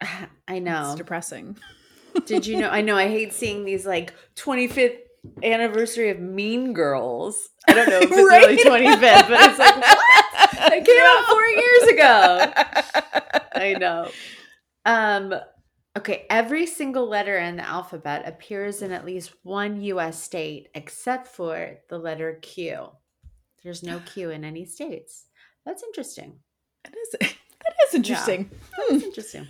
I 0.00 0.28
It's 0.48 0.64
know. 0.64 0.94
depressing. 0.96 1.58
Did 2.26 2.46
you 2.46 2.58
know? 2.58 2.68
I 2.68 2.80
know. 2.82 2.96
I 2.96 3.08
hate 3.08 3.32
seeing 3.32 3.64
these 3.64 3.86
like 3.86 4.12
25th 4.36 4.98
anniversary 5.42 6.10
of 6.10 6.18
Mean 6.20 6.72
Girls. 6.72 7.48
I 7.68 7.74
don't 7.74 7.88
know 7.88 8.00
if 8.00 8.02
it's 8.10 8.16
really 8.16 8.56
25th, 8.56 9.28
but 9.28 9.50
it's 9.50 9.58
like 9.58 9.76
what? 9.76 10.72
It 10.72 10.84
came 10.84 11.02
out 11.02 11.24
four 11.26 11.46
years 11.46 11.82
ago. 11.92 13.38
I 13.54 13.74
know. 13.74 14.10
Um. 14.84 15.34
Okay. 15.96 16.26
Every 16.30 16.66
single 16.66 17.06
letter 17.06 17.36
in 17.38 17.56
the 17.56 17.68
alphabet 17.68 18.26
appears 18.26 18.82
in 18.82 18.92
at 18.92 19.04
least 19.04 19.32
one 19.42 19.80
U.S. 19.82 20.22
state, 20.22 20.68
except 20.74 21.28
for 21.28 21.78
the 21.88 21.98
letter 21.98 22.38
Q. 22.42 22.88
There's 23.62 23.82
no 23.82 24.00
Q 24.00 24.30
in 24.30 24.44
any 24.44 24.64
states. 24.64 25.26
That's 25.64 25.82
interesting. 25.82 26.38
That 26.84 26.94
is 26.96 27.10
that 27.20 27.74
is 27.88 27.94
interesting. 27.94 28.50
That's 28.88 29.04
interesting. 29.04 29.46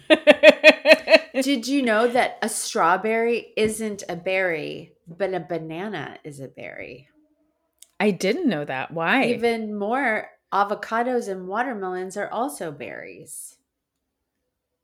Did 1.40 1.66
you 1.66 1.82
know 1.82 2.08
that 2.08 2.38
a 2.42 2.48
strawberry 2.48 3.52
isn't 3.56 4.04
a 4.08 4.16
berry, 4.16 4.92
but 5.08 5.32
a 5.32 5.40
banana 5.40 6.18
is 6.24 6.40
a 6.40 6.48
berry? 6.48 7.08
I 7.98 8.10
didn't 8.10 8.48
know 8.48 8.64
that. 8.64 8.90
Why? 8.92 9.26
Even 9.26 9.78
more, 9.78 10.28
avocados 10.52 11.28
and 11.28 11.48
watermelons 11.48 12.16
are 12.16 12.30
also 12.30 12.70
berries. 12.70 13.56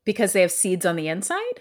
Because 0.08 0.32
they 0.32 0.40
have 0.40 0.50
seeds 0.50 0.86
on 0.86 0.96
the 0.96 1.06
inside 1.06 1.60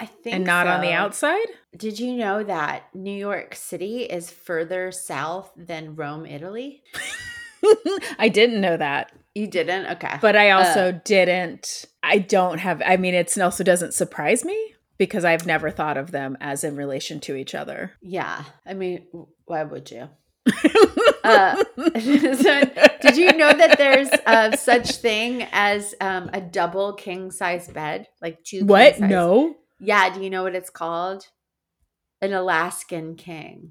I 0.00 0.06
think 0.06 0.34
and 0.36 0.44
not 0.44 0.66
on 0.66 0.80
the 0.80 0.92
outside? 0.92 1.44
Did 1.76 2.00
you 2.00 2.14
know 2.14 2.42
that 2.42 2.88
New 2.94 3.14
York 3.16 3.54
City 3.54 4.04
is 4.04 4.30
further 4.30 4.90
south 4.90 5.52
than 5.56 5.94
Rome, 5.94 6.24
Italy? 6.24 6.82
I 8.18 8.28
didn't 8.32 8.60
know 8.62 8.76
that. 8.76 9.12
You 9.34 9.46
didn't? 9.46 9.86
Okay. 9.92 10.16
But 10.20 10.36
I 10.36 10.50
also 10.52 10.88
Uh, 10.88 11.00
didn't 11.04 11.84
I 12.02 12.18
don't 12.18 12.58
have 12.58 12.82
I 12.84 12.96
mean 12.96 13.14
it 13.14 13.36
also 13.38 13.62
doesn't 13.62 13.94
surprise 13.94 14.44
me 14.44 14.74
because 14.96 15.24
I've 15.24 15.44
never 15.46 15.70
thought 15.70 15.96
of 15.96 16.12
them 16.12 16.36
as 16.40 16.64
in 16.64 16.76
relation 16.76 17.20
to 17.20 17.34
each 17.36 17.54
other. 17.54 17.92
yeah. 18.00 18.44
I 18.64 18.74
mean, 18.74 19.06
why 19.44 19.62
would 19.64 19.90
you? 19.90 20.08
Uh, 20.46 21.56
so 21.76 22.60
did 23.00 23.16
you 23.16 23.32
know 23.32 23.52
that 23.52 23.76
there's 23.78 24.10
uh, 24.26 24.56
such 24.56 24.96
thing 24.96 25.46
as 25.52 25.94
um, 26.00 26.30
a 26.32 26.40
double 26.40 26.92
king 26.92 27.30
size 27.30 27.68
bed, 27.68 28.08
like 28.20 28.42
two? 28.44 28.64
what? 28.64 29.00
No. 29.00 29.54
Yeah. 29.80 30.12
Do 30.12 30.22
you 30.22 30.30
know 30.30 30.42
what 30.42 30.54
it's 30.54 30.70
called? 30.70 31.26
An 32.20 32.32
Alaskan 32.32 33.16
king. 33.16 33.70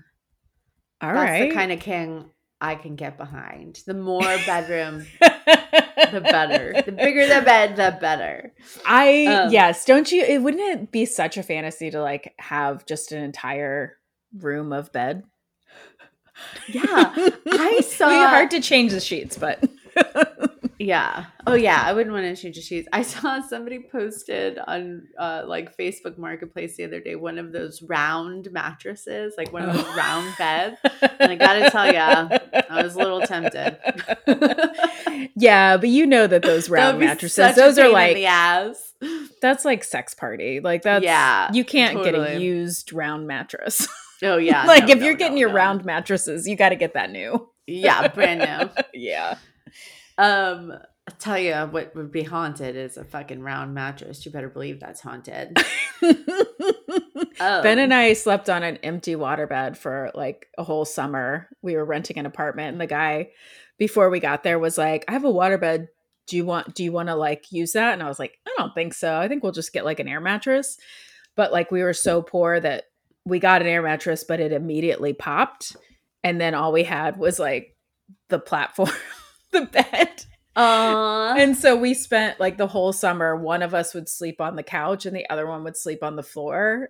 All 1.02 1.14
That's 1.14 1.30
right. 1.30 1.50
the 1.50 1.56
kind 1.56 1.72
of 1.72 1.80
king 1.80 2.30
I 2.64 2.76
can 2.76 2.96
get 2.96 3.18
behind. 3.18 3.82
The 3.86 3.94
more 3.94 4.22
bedroom, 4.46 5.06
the 5.20 6.22
better. 6.22 6.82
The 6.86 6.94
bigger 6.94 7.28
the 7.28 7.42
bed, 7.42 7.76
the 7.76 7.98
better. 8.00 8.54
I 8.86 9.26
Um, 9.26 9.52
yes, 9.52 9.84
don't 9.84 10.10
you 10.12 10.24
it 10.24 10.42
wouldn't 10.42 10.64
it 10.64 10.92
be 10.92 11.06
such 11.06 11.38
a 11.38 11.44
fantasy 11.44 11.92
to 11.92 12.02
like 12.02 12.34
have 12.40 12.86
just 12.86 13.12
an 13.12 13.22
entire 13.22 13.98
room 14.38 14.72
of 14.72 14.94
bed? 14.94 15.24
Yeah, 16.67 17.13
I 17.15 17.32
It'd 17.46 17.78
be 17.78 17.82
saw- 17.82 18.30
hard 18.30 18.52
to 18.52 18.62
change 18.62 18.91
the 18.91 19.00
sheets, 19.00 19.38
but 19.38 19.63
Yeah. 20.84 21.26
Oh 21.48 21.54
yeah, 21.54 21.82
I 21.86 21.93
wouldn't 21.93 22.13
want 22.13 22.26
to 22.26 22.41
change 22.41 22.56
the 22.56 22.62
sheets. 22.62 22.88
I 22.91 23.04
saw 23.04 23.41
somebody 23.41 23.88
posted 23.91 24.60
on 24.60 25.08
uh, 25.17 25.43
like 25.46 25.78
Facebook 25.78 26.17
Marketplace 26.17 26.78
the 26.78 26.84
other 26.84 27.00
day 27.00 27.15
one 27.15 27.38
of 27.38 27.52
those 27.52 27.82
round 27.82 28.52
mattresses, 28.52 29.34
like 29.38 29.54
one 29.54 29.63
of 29.63 29.76
those 29.76 29.96
round 29.96 30.34
beds. 30.38 30.78
And 31.19 31.32
I 31.32 31.36
gotta 31.36 31.69
tell 31.69 31.88
you, 31.88 32.00
I 32.69 32.84
was 32.84 32.96
a 32.96 32.98
little 32.98 33.22
tempted. 33.22 33.78
yeah, 35.36 35.78
but 35.78 35.89
you 35.89 36.06
know 36.06 36.28
that 36.28 36.41
those 36.41 36.69
round 36.69 37.00
mattresses, 37.00 37.56
those 37.56 37.78
are 37.78 37.89
like 37.89 38.15
the 38.15 38.26
ass. 38.26 38.93
that's 39.41 39.65
like 39.65 39.84
sex 39.84 40.13
party. 40.13 40.60
Like 40.60 40.82
that's 40.82 41.04
Yeah, 41.04 41.50
you 41.54 41.63
can't 41.63 42.04
get 42.04 42.15
a 42.15 42.39
used 42.39 42.91
round 42.93 43.28
mattress. 43.28 43.88
Oh 44.24 44.38
yeah, 44.38 44.66
like 44.68 44.86
no, 44.88 44.94
if 44.94 45.00
no, 45.00 45.06
you're 45.06 45.16
getting 45.16 45.36
no, 45.36 45.42
your 45.42 45.54
round 45.54 45.86
mattresses, 45.86 46.48
you 46.48 46.56
got 46.56 46.70
to 46.70 46.76
get 46.76 46.94
that 46.94 47.12
new. 47.12 47.50
yeah, 47.68 48.08
brand 48.08 48.40
new. 48.40 48.84
yeah. 48.94 49.38
Um, 50.18 50.74
I 51.08 51.12
tell 51.20 51.38
you 51.38 51.54
what 51.54 51.96
would 51.96 52.12
be 52.12 52.24
haunted 52.24 52.76
is 52.76 52.96
a 52.98 53.04
fucking 53.04 53.42
round 53.42 53.74
mattress. 53.74 54.26
You 54.26 54.32
better 54.32 54.50
believe 54.50 54.80
that's 54.80 55.02
haunted. 55.02 55.58
Oh. 56.02 56.16
Ben 57.64 57.80
and 57.80 57.94
I 57.94 58.14
slept 58.14 58.50
on 58.50 58.64
an 58.64 58.78
empty 58.78 59.16
waterbed 59.16 59.76
for 59.76 60.12
like 60.14 60.48
a 60.58 60.64
whole 60.64 60.86
summer. 60.86 61.50
We 61.62 61.76
were 61.76 61.84
renting 61.84 62.18
an 62.18 62.26
apartment 62.26 62.74
and 62.74 62.82
the 62.82 62.88
guy 62.88 63.32
before 63.78 64.10
we 64.10 64.22
got 64.22 64.44
there 64.44 64.60
was 64.60 64.78
like, 64.78 65.04
"I 65.10 65.12
have 65.12 65.26
a 65.26 65.32
waterbed. 65.32 65.88
Do 66.28 66.38
you 66.38 66.46
want 66.46 66.74
do 66.74 66.86
you 66.86 66.94
want 66.94 67.10
to 67.10 67.16
like 67.16 67.52
use 67.52 67.74
that?" 67.74 67.94
And 67.94 68.04
I 68.04 68.08
was 68.08 68.20
like, 68.20 68.40
"I 68.48 68.52
don't 68.58 68.74
think 68.74 68.94
so. 68.94 69.18
I 69.18 69.28
think 69.28 69.44
we'll 69.44 69.52
just 69.52 69.74
get 69.74 69.84
like 69.84 70.00
an 70.00 70.08
air 70.08 70.22
mattress." 70.22 70.78
But 71.36 71.52
like 71.52 71.70
we 71.70 71.84
were 71.84 71.94
so 71.94 72.22
poor 72.22 72.60
that 72.62 72.86
we 73.26 73.40
got 73.40 73.62
an 73.62 73.68
air 73.68 73.82
mattress 73.82 74.24
but 74.24 74.40
it 74.40 74.52
immediately 74.52 75.14
popped 75.14 75.76
and 76.24 76.40
then 76.40 76.56
all 76.56 76.72
we 76.72 76.84
had 76.84 77.18
was 77.18 77.40
like 77.40 77.76
the 78.30 78.40
platform, 78.40 78.90
the 79.52 79.66
bed. 79.66 80.26
And 80.56 81.58
so 81.58 81.76
we 81.76 81.94
spent 81.94 82.40
like 82.40 82.58
the 82.58 82.68
whole 82.68 82.94
summer, 82.94 83.36
one 83.36 83.62
of 83.62 83.74
us 83.74 83.94
would 83.94 84.08
sleep 84.08 84.40
on 84.40 84.56
the 84.56 84.64
couch 84.64 85.06
and 85.06 85.16
the 85.16 85.30
other 85.30 85.46
one 85.48 85.64
would 85.66 85.76
sleep 85.76 86.02
on 86.04 86.16
the 86.16 86.24
floor. 86.24 86.90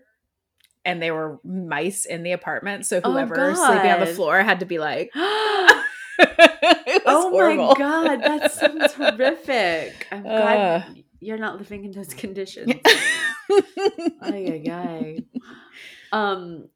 And 0.86 1.02
there 1.02 1.13
were 1.15 1.39
mice 1.43 2.06
in 2.06 2.24
the 2.24 2.34
apartment. 2.34 2.86
So 2.86 3.00
Oh, 3.04 3.12
whoever 3.13 3.50
was 3.52 3.58
sleeping 3.58 3.89
on 3.91 4.02
the 4.02 4.06
floor 4.06 4.41
had 4.43 4.60
to 4.60 4.65
be 4.65 4.80
like, 4.80 5.10
oh 5.15 5.84
horrible. 7.32 7.67
my 7.69 7.74
god, 7.78 8.22
that's 8.22 8.60
sounds 8.60 8.93
horrific. 8.93 10.08
I'm 10.12 10.24
glad 10.24 10.82
Uh. 10.82 10.86
you're 11.22 11.38
not 11.38 11.58
living 11.58 11.86
in 11.86 11.91
those 11.91 12.13
conditions. 12.13 12.72
ay, 12.86 13.02
ay, 14.22 14.63
ay. 14.72 15.17
Um, 16.13 16.69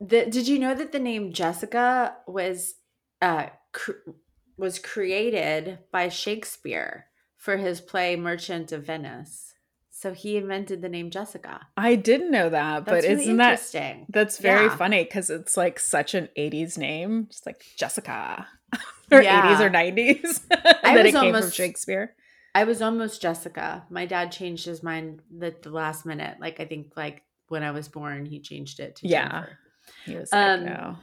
the, 0.00 0.24
did 0.26 0.48
you 0.48 0.58
know 0.58 0.74
that 0.74 0.92
the 0.92 0.98
name 0.98 1.32
Jessica 1.32 2.16
was 2.26 2.74
uh 3.20 3.46
cr- 3.72 4.10
was 4.56 4.78
created 4.78 5.78
by 5.90 6.08
Shakespeare 6.08 7.06
for 7.36 7.56
his 7.56 7.80
play 7.80 8.16
Merchant 8.16 8.72
of 8.72 8.84
Venice? 8.86 9.54
So 9.90 10.12
he 10.14 10.36
invented 10.36 10.82
the 10.82 10.88
name 10.88 11.10
Jessica. 11.10 11.60
I 11.76 11.94
didn't 11.94 12.30
know 12.32 12.48
that, 12.50 12.84
That's 12.86 13.04
but 13.04 13.08
really 13.08 13.22
isn't 13.24 13.36
that 13.36 13.50
interesting? 13.52 14.06
that's 14.08 14.38
very 14.38 14.66
Yeah. 14.66 14.76
funny 14.76 15.04
because 15.04 15.30
it's 15.30 15.56
like 15.56 15.78
such 15.78 16.14
an 16.14 16.28
80s 16.36 16.76
name. 16.78 17.26
Just 17.30 17.46
like 17.46 17.62
Jessica. 17.76 18.48
or 19.12 19.22
Yeah. 19.22 19.54
80s 19.56 19.60
or 19.60 19.70
90s 19.70 20.40
I 20.82 20.94
that 20.96 21.04
was 21.04 21.14
it 21.14 21.18
came 21.20 21.34
from 21.34 21.50
Shakespeare. 21.50 22.14
I 22.54 22.64
was 22.64 22.82
almost 22.82 23.22
Jessica. 23.22 23.84
My 23.90 24.04
dad 24.06 24.32
changed 24.32 24.66
his 24.66 24.82
mind 24.82 25.22
the, 25.30 25.54
the 25.62 25.70
last 25.70 26.04
minute. 26.04 26.38
Like 26.40 26.58
I 26.58 26.64
think 26.64 26.92
like 26.96 27.22
when 27.52 27.62
I 27.62 27.70
was 27.70 27.86
born, 27.88 28.26
he 28.26 28.40
changed 28.40 28.80
it 28.80 28.96
to 28.96 29.06
Yeah. 29.08 29.28
Jennifer. 29.28 29.58
He 30.06 30.16
was 30.16 30.32
like, 30.32 30.58
Um, 30.58 30.64
no. 30.64 30.96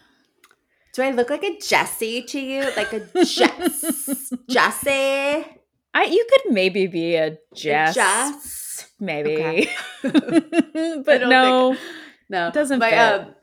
Do 0.93 1.04
I 1.04 1.12
look 1.12 1.30
like 1.30 1.43
a 1.43 1.58
Jessie 1.60 2.24
to 2.24 2.39
you? 2.39 2.62
Like 2.76 2.91
a 2.93 3.00
Jess 3.24 4.34
Jessie? 4.50 5.45
I 5.93 6.04
you 6.04 6.26
could 6.30 6.52
maybe 6.54 6.88
be 6.88 7.16
a 7.16 7.38
Jess, 7.56 7.95
Jess? 7.95 8.89
maybe, 9.00 9.34
Okay. 9.38 9.70
but 10.04 11.22
no, 11.28 11.74
think- 11.74 11.86
No, 12.30 12.52
Doesn't 12.52 12.80
My, 12.80 12.89
fit. 12.89 13.00
um, 13.00 13.36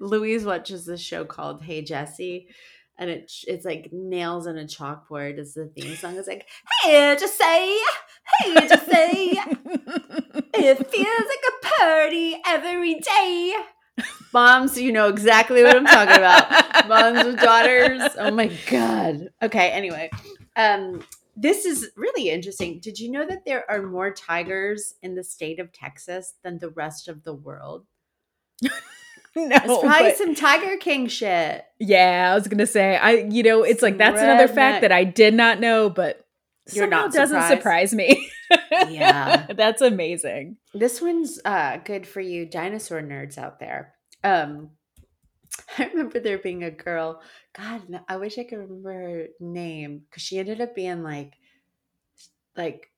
Louise 0.00 0.44
watches 0.44 0.84
this 0.86 1.00
show 1.00 1.24
called 1.24 1.62
Hey 1.62 1.82
Jessie, 1.82 2.48
and 3.00 3.10
it 3.10 3.32
it's 3.48 3.64
like 3.64 3.88
nails 3.92 4.46
on 4.46 4.58
a 4.58 4.64
chalkboard 4.64 5.38
is 5.38 5.54
the 5.54 5.66
theme 5.66 5.96
song. 5.96 6.16
It's 6.16 6.28
like 6.28 6.46
Hey 6.82 7.16
just 7.18 7.36
say, 7.36 7.78
Hey 8.38 8.54
just 8.68 8.86
say, 8.88 9.30
it 10.54 10.86
feels 10.86 11.26
like 11.28 11.44
a 11.48 11.66
party 11.80 12.40
every 12.46 13.00
day. 13.00 13.54
Moms, 14.32 14.78
you 14.78 14.92
know 14.92 15.08
exactly 15.08 15.62
what 15.62 15.76
I'm 15.76 15.86
talking 15.86 16.16
about. 16.16 16.88
Moms 16.88 17.24
with 17.24 17.40
daughters. 17.40 18.02
Oh 18.18 18.30
my 18.30 18.52
god. 18.70 19.30
Okay. 19.42 19.70
Anyway, 19.70 20.10
um, 20.56 21.02
this 21.36 21.64
is 21.64 21.90
really 21.96 22.28
interesting. 22.28 22.80
Did 22.80 22.98
you 22.98 23.10
know 23.10 23.26
that 23.26 23.44
there 23.46 23.68
are 23.70 23.82
more 23.82 24.12
tigers 24.12 24.94
in 25.02 25.14
the 25.14 25.24
state 25.24 25.58
of 25.58 25.72
Texas 25.72 26.34
than 26.44 26.58
the 26.58 26.70
rest 26.70 27.08
of 27.08 27.24
the 27.24 27.34
world? 27.34 27.86
no. 29.36 29.48
It's 29.56 29.64
probably 29.64 30.08
but- 30.10 30.16
some 30.16 30.34
Tiger 30.34 30.76
King 30.76 31.06
shit. 31.06 31.64
yeah, 31.78 32.30
I 32.30 32.34
was 32.34 32.48
gonna 32.48 32.66
say 32.66 32.96
I. 32.96 33.12
You 33.30 33.42
know, 33.42 33.62
it's 33.62 33.82
like 33.82 33.98
that's 33.98 34.20
another 34.20 34.48
fact 34.48 34.82
that 34.82 34.92
I 34.92 35.04
did 35.04 35.34
not 35.34 35.60
know, 35.60 35.88
but 35.88 36.26
You're 36.72 36.84
somehow 36.84 37.02
not 37.02 37.12
doesn't 37.12 37.42
surprise 37.48 37.94
me. 37.94 38.28
Yeah. 38.88 39.46
that's 39.54 39.80
amazing. 39.80 40.56
This 40.74 41.00
one's 41.00 41.38
uh, 41.44 41.76
good 41.84 42.04
for 42.04 42.20
you 42.20 42.46
dinosaur 42.46 43.00
nerds 43.00 43.38
out 43.38 43.60
there. 43.60 43.94
Um, 44.24 44.70
I 45.78 45.86
remember 45.86 46.18
there 46.18 46.38
being 46.38 46.64
a 46.64 46.70
girl. 46.72 47.20
God, 47.56 47.82
I 48.08 48.16
wish 48.16 48.38
I 48.38 48.44
could 48.44 48.58
remember 48.58 48.92
her 48.92 49.26
name 49.38 50.02
because 50.08 50.22
she 50.24 50.38
ended 50.38 50.60
up 50.60 50.74
being 50.74 51.04
like, 51.04 51.34
like 52.56 52.90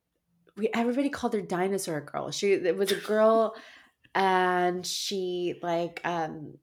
we 0.56 0.68
everybody 0.72 1.08
called 1.08 1.34
her 1.34 1.40
Dinosaur 1.42 2.00
Girl. 2.00 2.30
She 2.30 2.52
it 2.52 2.76
was 2.76 2.92
a 2.92 2.96
girl, 2.96 3.54
and 4.14 4.86
she 4.86 5.58
like 5.62 6.00
um 6.04 6.54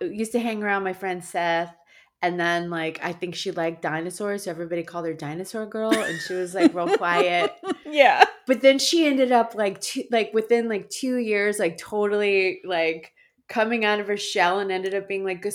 used 0.00 0.32
to 0.32 0.40
hang 0.40 0.62
around 0.62 0.84
my 0.84 0.92
friend 0.92 1.24
Seth. 1.24 1.74
And 2.22 2.38
then, 2.38 2.68
like, 2.68 3.00
I 3.02 3.14
think 3.14 3.34
she 3.34 3.50
liked 3.50 3.80
dinosaurs, 3.80 4.44
so 4.44 4.50
everybody 4.50 4.82
called 4.82 5.06
her 5.06 5.14
Dinosaur 5.14 5.64
Girl, 5.64 5.90
and 5.94 6.20
she 6.20 6.34
was 6.34 6.54
like 6.54 6.74
real 6.74 6.94
quiet 6.98 7.54
Yeah. 7.86 8.24
but 8.46 8.60
then 8.60 8.78
she 8.78 9.06
ended 9.06 9.32
up 9.32 9.54
like 9.54 9.80
two, 9.80 10.02
like 10.10 10.30
within 10.34 10.68
like 10.68 10.90
two 10.90 11.16
years 11.16 11.58
like 11.58 11.78
totally 11.78 12.60
like 12.62 13.14
coming 13.48 13.86
out 13.86 14.00
of 14.00 14.06
her 14.08 14.18
shell 14.18 14.58
and 14.58 14.70
ended 14.70 14.94
up 14.94 15.08
being 15.08 15.24
like 15.24 15.46
a 15.46 15.50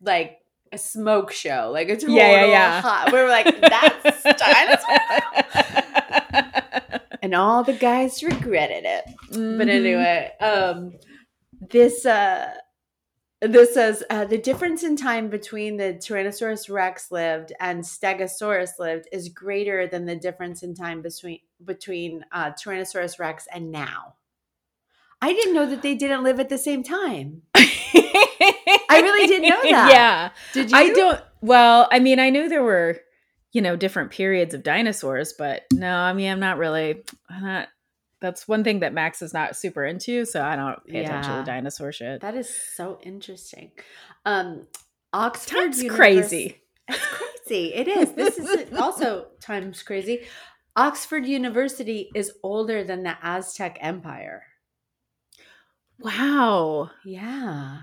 like 0.00 0.38
a 0.72 0.78
smoke 0.78 1.30
show 1.30 1.70
like 1.74 1.90
a 1.90 1.94
total 1.96 2.14
Yeah, 2.16 2.30
yeah, 2.30 2.46
yeah. 2.46 2.80
hot- 2.80 3.12
we 3.12 3.18
were 3.20 3.28
like 3.28 3.44
that's 3.60 4.22
dinosaur 4.38 5.84
and 7.28 7.34
all 7.34 7.62
the 7.62 7.74
guys 7.74 8.22
regretted 8.22 8.84
it 8.86 9.04
Mm-hmm. 9.30 9.58
but 9.58 9.68
anyway 9.68 10.32
um 10.40 10.94
this 11.60 12.06
uh 12.06 12.54
this 13.40 13.74
says 13.74 14.02
uh, 14.10 14.24
the 14.24 14.38
difference 14.38 14.82
in 14.82 14.96
time 14.96 15.28
between 15.28 15.76
the 15.76 15.94
Tyrannosaurus 15.94 16.68
rex 16.68 17.12
lived 17.12 17.52
and 17.60 17.82
Stegosaurus 17.84 18.80
lived 18.80 19.06
is 19.12 19.28
greater 19.28 19.86
than 19.86 20.06
the 20.06 20.16
difference 20.16 20.64
in 20.64 20.74
time 20.74 21.02
between 21.02 21.38
between 21.64 22.24
uh, 22.32 22.50
Tyrannosaurus 22.50 23.20
rex 23.20 23.46
and 23.52 23.70
now. 23.70 24.14
I 25.22 25.32
didn't 25.32 25.54
know 25.54 25.66
that 25.66 25.82
they 25.82 25.94
didn't 25.94 26.24
live 26.24 26.40
at 26.40 26.48
the 26.48 26.58
same 26.58 26.82
time. 26.82 27.42
I 27.54 29.00
really 29.02 29.28
didn't 29.28 29.48
know 29.50 29.62
that. 29.62 29.90
Yeah. 29.92 30.30
Did 30.52 30.72
you? 30.72 30.76
I 30.76 30.92
don't. 30.92 31.20
Well, 31.40 31.88
I 31.92 32.00
mean, 32.00 32.18
I 32.18 32.30
knew 32.30 32.48
there 32.48 32.64
were, 32.64 32.98
you 33.58 33.62
know, 33.62 33.74
different 33.74 34.12
periods 34.12 34.54
of 34.54 34.62
dinosaurs, 34.62 35.32
but 35.36 35.62
no, 35.72 35.92
I 35.92 36.12
mean, 36.12 36.30
I'm 36.30 36.38
not 36.38 36.58
really. 36.58 37.02
I'm 37.28 37.42
not. 37.42 37.66
That's 38.20 38.46
one 38.46 38.62
thing 38.62 38.78
that 38.80 38.94
Max 38.94 39.20
is 39.20 39.34
not 39.34 39.56
super 39.56 39.84
into, 39.84 40.24
so 40.24 40.40
I 40.44 40.54
don't 40.54 40.78
pay 40.86 41.04
attention 41.04 41.32
to 41.38 41.42
dinosaur 41.42 41.90
shit. 41.90 42.20
That 42.20 42.36
is 42.36 42.48
so 42.48 43.00
interesting. 43.02 43.72
Um, 44.24 44.68
Oxford. 45.12 45.56
Time's 45.56 45.82
Univers- 45.82 45.96
crazy. 45.98 46.62
It's 46.88 47.04
crazy. 47.06 47.74
It 47.74 47.88
is. 47.88 48.12
This 48.12 48.38
is 48.38 48.72
also 48.78 49.26
times 49.40 49.82
crazy. 49.82 50.20
Oxford 50.76 51.26
University 51.26 52.10
is 52.14 52.30
older 52.44 52.84
than 52.84 53.02
the 53.02 53.16
Aztec 53.24 53.76
Empire. 53.80 54.44
Wow, 55.98 56.90
Yeah, 57.04 57.78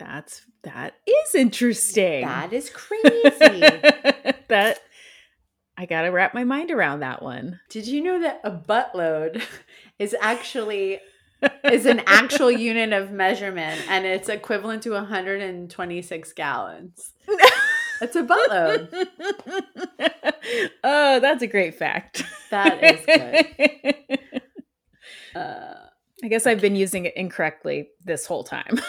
that's 0.00 0.46
that 0.62 0.94
is 1.06 1.34
interesting. 1.34 2.22
that 2.24 2.52
is 2.54 2.70
crazy. 2.70 3.60
that 4.48 4.80
I 5.76 5.86
gotta 5.86 6.10
wrap 6.10 6.34
my 6.34 6.44
mind 6.44 6.70
around 6.70 7.00
that 7.00 7.22
one. 7.22 7.60
Did 7.68 7.86
you 7.86 8.02
know 8.02 8.20
that 8.20 8.40
a 8.44 8.50
buttload 8.50 9.42
is 9.98 10.14
actually 10.20 11.00
is 11.64 11.86
an 11.86 12.02
actual 12.06 12.50
unit 12.50 12.92
of 12.92 13.12
measurement 13.12 13.80
and 13.88 14.04
it's 14.04 14.28
equivalent 14.28 14.82
to 14.82 14.90
126 14.90 16.32
gallons? 16.32 17.12
It's 18.00 18.16
a 18.16 18.22
buttload. 18.22 18.88
oh, 20.84 21.20
that's 21.20 21.42
a 21.42 21.46
great 21.46 21.74
fact. 21.74 22.22
That 22.50 22.82
is 22.82 23.04
good. 23.06 24.18
Uh, 25.34 25.74
I 26.22 26.28
guess 26.28 26.46
I've 26.46 26.60
been 26.60 26.76
using 26.76 27.04
it 27.04 27.16
incorrectly 27.16 27.88
this 28.04 28.26
whole 28.26 28.44
time. 28.44 28.80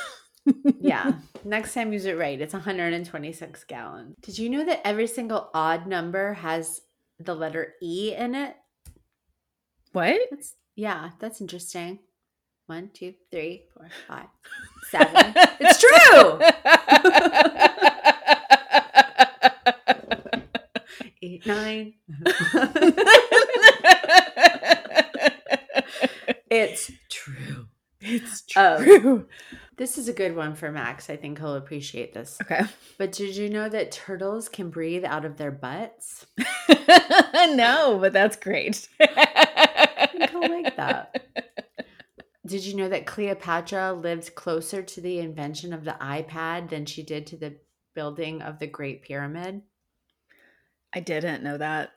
Yeah. 0.80 1.14
Next 1.44 1.74
time 1.74 1.94
use 1.94 2.06
it 2.06 2.18
right. 2.18 2.40
It's 2.40 2.54
126 2.54 3.64
gallons. 3.66 4.16
Did 4.22 4.38
you 4.40 4.50
know 4.50 4.66
that 4.66 4.82
every 4.86 5.08
single 5.08 5.50
odd 5.54 5.88
number 5.88 6.34
has 6.34 6.82
the 7.20 7.36
letter 7.36 7.74
E 7.82 8.14
in 8.16 8.36
it? 8.36 8.56
What? 9.92 10.20
That's 10.32 10.56
yeah, 10.76 11.12
that's 11.20 11.42
interesting. 11.42 12.00
One, 12.68 12.90
two, 12.94 13.14
three, 13.32 13.64
four, 13.74 13.90
five, 14.08 14.28
seven. 14.92 15.34
it's 15.60 15.80
true. 15.80 16.40
Eight, 21.22 21.46
nine. 21.46 21.94
it's 26.50 26.92
true. 27.10 27.68
it's 28.02 28.44
Um, 28.56 28.84
true. 28.84 29.28
This 29.80 29.98
is 29.98 30.10
a 30.10 30.14
good 30.14 30.36
one 30.36 30.56
for 30.56 30.74
Max. 30.74 31.10
I 31.10 31.16
think 31.16 31.40
he'll 31.40 31.56
appreciate 31.56 32.14
this. 32.14 32.38
okay. 32.42 32.64
But 32.98 33.14
did 33.14 33.38
you 33.38 33.50
know 33.50 33.70
that 33.70 33.94
turtles 33.94 34.50
can 34.50 34.70
breathe 34.70 35.06
out 35.06 35.24
of 35.24 35.38
their 35.38 35.52
butts? 35.52 36.26
no, 36.68 37.98
but 37.98 38.12
that's 38.12 38.36
great. 38.36 38.90
I 39.00 40.30
like 40.34 40.76
that. 40.76 41.24
Did 42.46 42.66
you 42.66 42.76
know 42.76 42.90
that 42.90 43.06
Cleopatra 43.06 43.94
lived 43.94 44.36
closer 44.36 44.84
to 44.84 45.00
the 45.00 45.20
invention 45.20 45.72
of 45.72 45.86
the 45.86 45.96
iPad 46.02 46.70
than 46.70 46.86
she 46.86 47.02
did 47.02 47.26
to 47.28 47.38
the 47.38 47.56
building 47.96 48.42
of 48.42 48.60
the 48.60 48.68
Great 48.68 49.04
Pyramid? 49.04 49.62
I 50.94 51.00
didn't 51.00 51.42
know 51.42 51.58
that. 51.58 51.92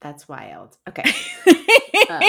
That's 0.00 0.26
wild. 0.26 0.78
Okay. 0.88 1.12
Uh. 2.10 2.20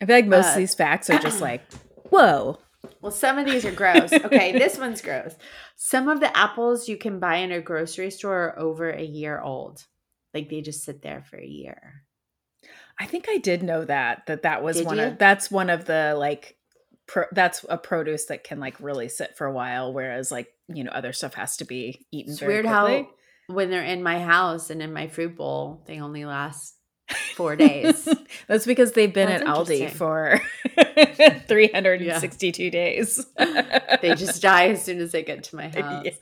I 0.00 0.06
feel 0.06 0.16
like 0.16 0.26
most 0.26 0.46
Uh, 0.46 0.50
of 0.50 0.56
these 0.56 0.74
facts 0.74 1.10
are 1.10 1.18
just 1.18 1.40
like, 1.40 1.62
whoa. 2.10 2.58
Well, 3.02 3.12
some 3.12 3.38
of 3.38 3.44
these 3.46 3.64
are 3.64 3.72
gross. 3.72 4.12
Okay, 4.12 4.52
this 4.58 4.78
one's 4.78 5.02
gross. 5.02 5.34
Some 5.76 6.08
of 6.08 6.20
the 6.20 6.34
apples 6.36 6.88
you 6.88 6.96
can 6.96 7.18
buy 7.18 7.36
in 7.36 7.52
a 7.52 7.60
grocery 7.60 8.10
store 8.10 8.44
are 8.48 8.58
over 8.58 8.90
a 8.90 9.02
year 9.02 9.40
old. 9.40 9.84
Like 10.32 10.48
they 10.48 10.60
just 10.62 10.84
sit 10.84 11.02
there 11.02 11.22
for 11.22 11.36
a 11.36 11.46
year. 11.46 12.04
I 12.98 13.06
think 13.06 13.26
I 13.28 13.38
did 13.38 13.62
know 13.62 13.84
that 13.84 14.26
that 14.26 14.42
that 14.42 14.62
was 14.62 14.76
Did 14.76 14.86
one 14.86 14.96
you? 14.98 15.04
of 15.04 15.18
that's 15.18 15.50
one 15.50 15.70
of 15.70 15.86
the 15.86 16.14
like 16.16 16.56
pro, 17.06 17.24
that's 17.32 17.64
a 17.68 17.78
produce 17.78 18.26
that 18.26 18.44
can 18.44 18.60
like 18.60 18.78
really 18.80 19.08
sit 19.08 19.36
for 19.36 19.46
a 19.46 19.52
while 19.52 19.92
whereas 19.94 20.30
like 20.30 20.48
you 20.68 20.84
know 20.84 20.90
other 20.92 21.12
stuff 21.14 21.32
has 21.34 21.56
to 21.58 21.64
be 21.64 22.06
eaten 22.12 22.32
It's 22.32 22.40
very 22.40 22.54
weird 22.62 22.66
quickly. 22.66 23.02
how 23.48 23.54
when 23.54 23.70
they're 23.70 23.82
in 23.82 24.02
my 24.02 24.20
house 24.20 24.70
and 24.70 24.80
in 24.82 24.92
my 24.92 25.08
fruit 25.08 25.34
bowl, 25.36 25.82
they 25.86 25.98
only 26.00 26.24
last 26.24 26.76
four 27.34 27.56
days. 27.56 28.08
that's 28.46 28.66
because 28.66 28.92
they've 28.92 29.12
been 29.12 29.28
That's 29.28 29.42
at 29.42 29.48
Aldi 29.48 29.90
for 29.90 30.40
362 31.48 32.70
days. 32.70 33.26
they 33.38 34.14
just 34.14 34.42
die 34.42 34.68
as 34.68 34.84
soon 34.84 35.00
as 35.00 35.12
they 35.12 35.22
get 35.22 35.44
to 35.44 35.56
my 35.56 35.68
house. 35.68 36.04
Yeah. 36.04 36.12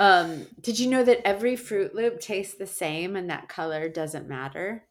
Um, 0.00 0.46
did 0.60 0.78
you 0.78 0.88
know 0.88 1.02
that 1.04 1.26
every 1.26 1.56
Froot 1.56 1.94
Loop 1.94 2.20
tastes 2.20 2.54
the 2.54 2.66
same 2.66 3.16
and 3.16 3.30
that 3.30 3.48
color 3.48 3.88
doesn't 3.88 4.28
matter? 4.28 4.84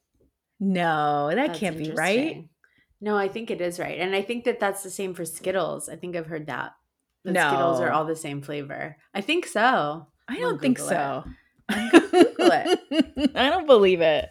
No, 0.60 1.30
that 1.30 1.48
That's 1.48 1.60
can't 1.60 1.78
be 1.78 1.92
right. 1.92 2.48
No, 3.00 3.16
I 3.16 3.28
think 3.28 3.52
it 3.52 3.62
is 3.62 3.80
right. 3.80 4.00
And 4.00 4.16
I 4.16 4.22
think 4.22 4.46
that 4.46 4.60
that's 4.60 4.84
the 4.84 4.90
same 4.90 5.14
for 5.14 5.24
Skittles. 5.24 5.88
I 5.88 5.96
think 5.96 6.16
I've 6.16 6.26
heard 6.26 6.48
that. 6.48 6.74
that 7.26 7.32
No. 7.32 7.48
Skittles 7.48 7.80
are 7.82 7.92
all 7.92 8.06
the 8.06 8.16
same 8.16 8.42
flavor. 8.42 8.98
I 9.14 9.22
think 9.22 9.46
so. 9.46 10.08
I 10.28 10.40
don't 10.40 10.60
think 10.60 10.78
Google 10.78 10.90
so. 10.90 11.24
Google 11.70 12.52
it. 12.52 13.32
I 13.36 13.50
don't 13.50 13.68
believe 13.68 14.02
it. 14.02 14.30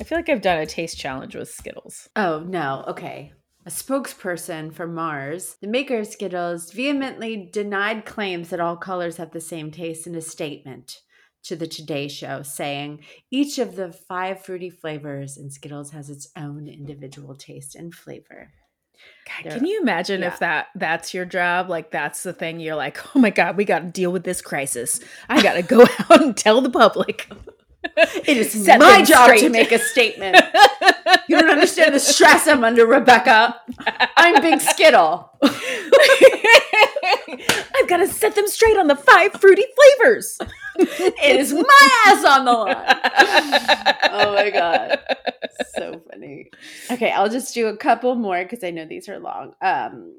I 0.00 0.04
feel 0.04 0.18
like 0.18 0.28
I've 0.28 0.42
done 0.42 0.58
a 0.58 0.66
taste 0.66 0.98
challenge 0.98 1.36
with 1.36 1.50
Skittles. 1.50 2.08
Oh, 2.16 2.40
no. 2.40 2.84
Okay. 2.88 3.32
A 3.66 3.70
spokesperson 3.70 4.74
for 4.74 4.86
Mars, 4.86 5.56
the 5.60 5.68
maker 5.68 5.98
of 5.98 6.06
Skittles, 6.06 6.72
vehemently 6.72 7.48
denied 7.50 8.04
claims 8.04 8.50
that 8.50 8.60
all 8.60 8.76
colors 8.76 9.16
have 9.16 9.30
the 9.30 9.40
same 9.40 9.70
taste 9.70 10.06
in 10.06 10.14
a 10.14 10.20
statement 10.20 11.00
to 11.44 11.56
the 11.56 11.66
Today 11.66 12.08
Show, 12.08 12.42
saying 12.42 13.04
each 13.30 13.58
of 13.58 13.76
the 13.76 13.92
five 13.92 14.44
fruity 14.44 14.70
flavors 14.70 15.36
in 15.36 15.50
Skittles 15.50 15.92
has 15.92 16.10
its 16.10 16.28
own 16.36 16.68
individual 16.68 17.34
taste 17.34 17.74
and 17.74 17.94
flavor. 17.94 18.50
God, 19.26 19.52
can 19.52 19.66
you 19.66 19.80
imagine 19.80 20.20
yeah. 20.20 20.28
if 20.28 20.38
that 20.38 20.66
that's 20.74 21.14
your 21.14 21.24
job? 21.24 21.68
Like 21.68 21.90
that's 21.90 22.22
the 22.22 22.32
thing 22.32 22.60
you're 22.60 22.76
like, 22.76 23.14
"Oh 23.14 23.18
my 23.18 23.30
god, 23.30 23.56
we 23.56 23.64
got 23.64 23.80
to 23.80 23.86
deal 23.86 24.12
with 24.12 24.24
this 24.24 24.40
crisis. 24.40 25.00
I 25.28 25.42
got 25.42 25.54
to 25.54 25.62
go 25.62 25.82
out 26.10 26.22
and 26.22 26.36
tell 26.36 26.60
the 26.60 26.70
public." 26.70 27.30
It 27.96 28.36
is 28.36 28.52
Set 28.64 28.80
my 28.80 29.02
job 29.02 29.36
to 29.36 29.48
make 29.48 29.72
a 29.72 29.78
statement. 29.78 30.36
you 31.28 31.38
don't 31.38 31.50
understand 31.50 31.94
the 31.94 32.00
stress 32.00 32.46
I'm 32.46 32.64
under, 32.64 32.86
Rebecca. 32.86 33.60
I'm 34.16 34.40
Big 34.40 34.60
Skittle. 34.60 35.30
I've 37.76 37.88
got 37.88 37.98
to 37.98 38.06
set 38.08 38.34
them 38.34 38.48
straight 38.48 38.76
on 38.76 38.86
the 38.86 38.96
five 38.96 39.32
fruity 39.32 39.64
flavors. 39.98 40.38
It 40.76 41.36
is 41.38 41.52
my 41.52 41.88
ass 42.06 42.24
on 42.24 42.44
the 42.44 42.52
line. 42.52 42.84
oh 44.12 44.34
my 44.34 44.50
god. 44.50 44.98
So 45.76 46.02
funny. 46.10 46.50
Okay, 46.90 47.12
I'll 47.12 47.28
just 47.28 47.54
do 47.54 47.68
a 47.68 47.76
couple 47.76 48.14
more 48.16 48.42
because 48.42 48.64
I 48.64 48.70
know 48.70 48.84
these 48.86 49.08
are 49.08 49.18
long. 49.18 49.54
Um 49.62 50.14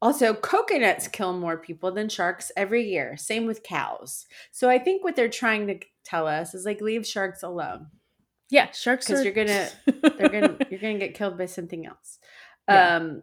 also, 0.00 0.32
coconuts 0.32 1.08
kill 1.08 1.32
more 1.32 1.56
people 1.56 1.90
than 1.90 2.08
sharks 2.08 2.52
every 2.56 2.88
year. 2.88 3.16
Same 3.16 3.46
with 3.46 3.64
cows. 3.64 4.26
So 4.52 4.70
I 4.70 4.78
think 4.78 5.02
what 5.02 5.16
they're 5.16 5.28
trying 5.28 5.66
to 5.66 5.80
tell 6.08 6.26
us 6.26 6.54
is 6.54 6.64
like 6.64 6.80
leave 6.80 7.06
sharks 7.06 7.42
alone 7.42 7.88
Yeah, 8.50 8.70
sharks 8.72 9.06
because 9.06 9.20
are 9.20 9.24
you're 9.24 9.32
gonna 9.32 9.68
they're 10.16 10.28
gonna 10.28 10.56
you're 10.70 10.80
gonna 10.80 10.98
get 10.98 11.14
killed 11.14 11.36
by 11.38 11.46
something 11.46 11.86
else. 11.86 12.18
Yeah. 12.68 12.96
Um 12.96 13.22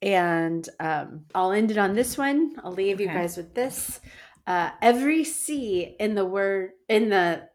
and 0.00 0.68
um 0.80 1.26
I'll 1.34 1.52
end 1.52 1.70
it 1.70 1.78
on 1.78 1.94
this 1.94 2.16
one. 2.16 2.56
I'll 2.64 2.72
leave 2.72 3.00
you 3.00 3.06
guys 3.08 3.36
with 3.36 3.54
this. 3.54 4.00
Uh 4.46 4.70
every 4.80 5.24
sea 5.24 5.94
in 6.00 6.14
the 6.14 6.24
word 6.24 6.70
in 6.88 7.08
the 7.10 7.48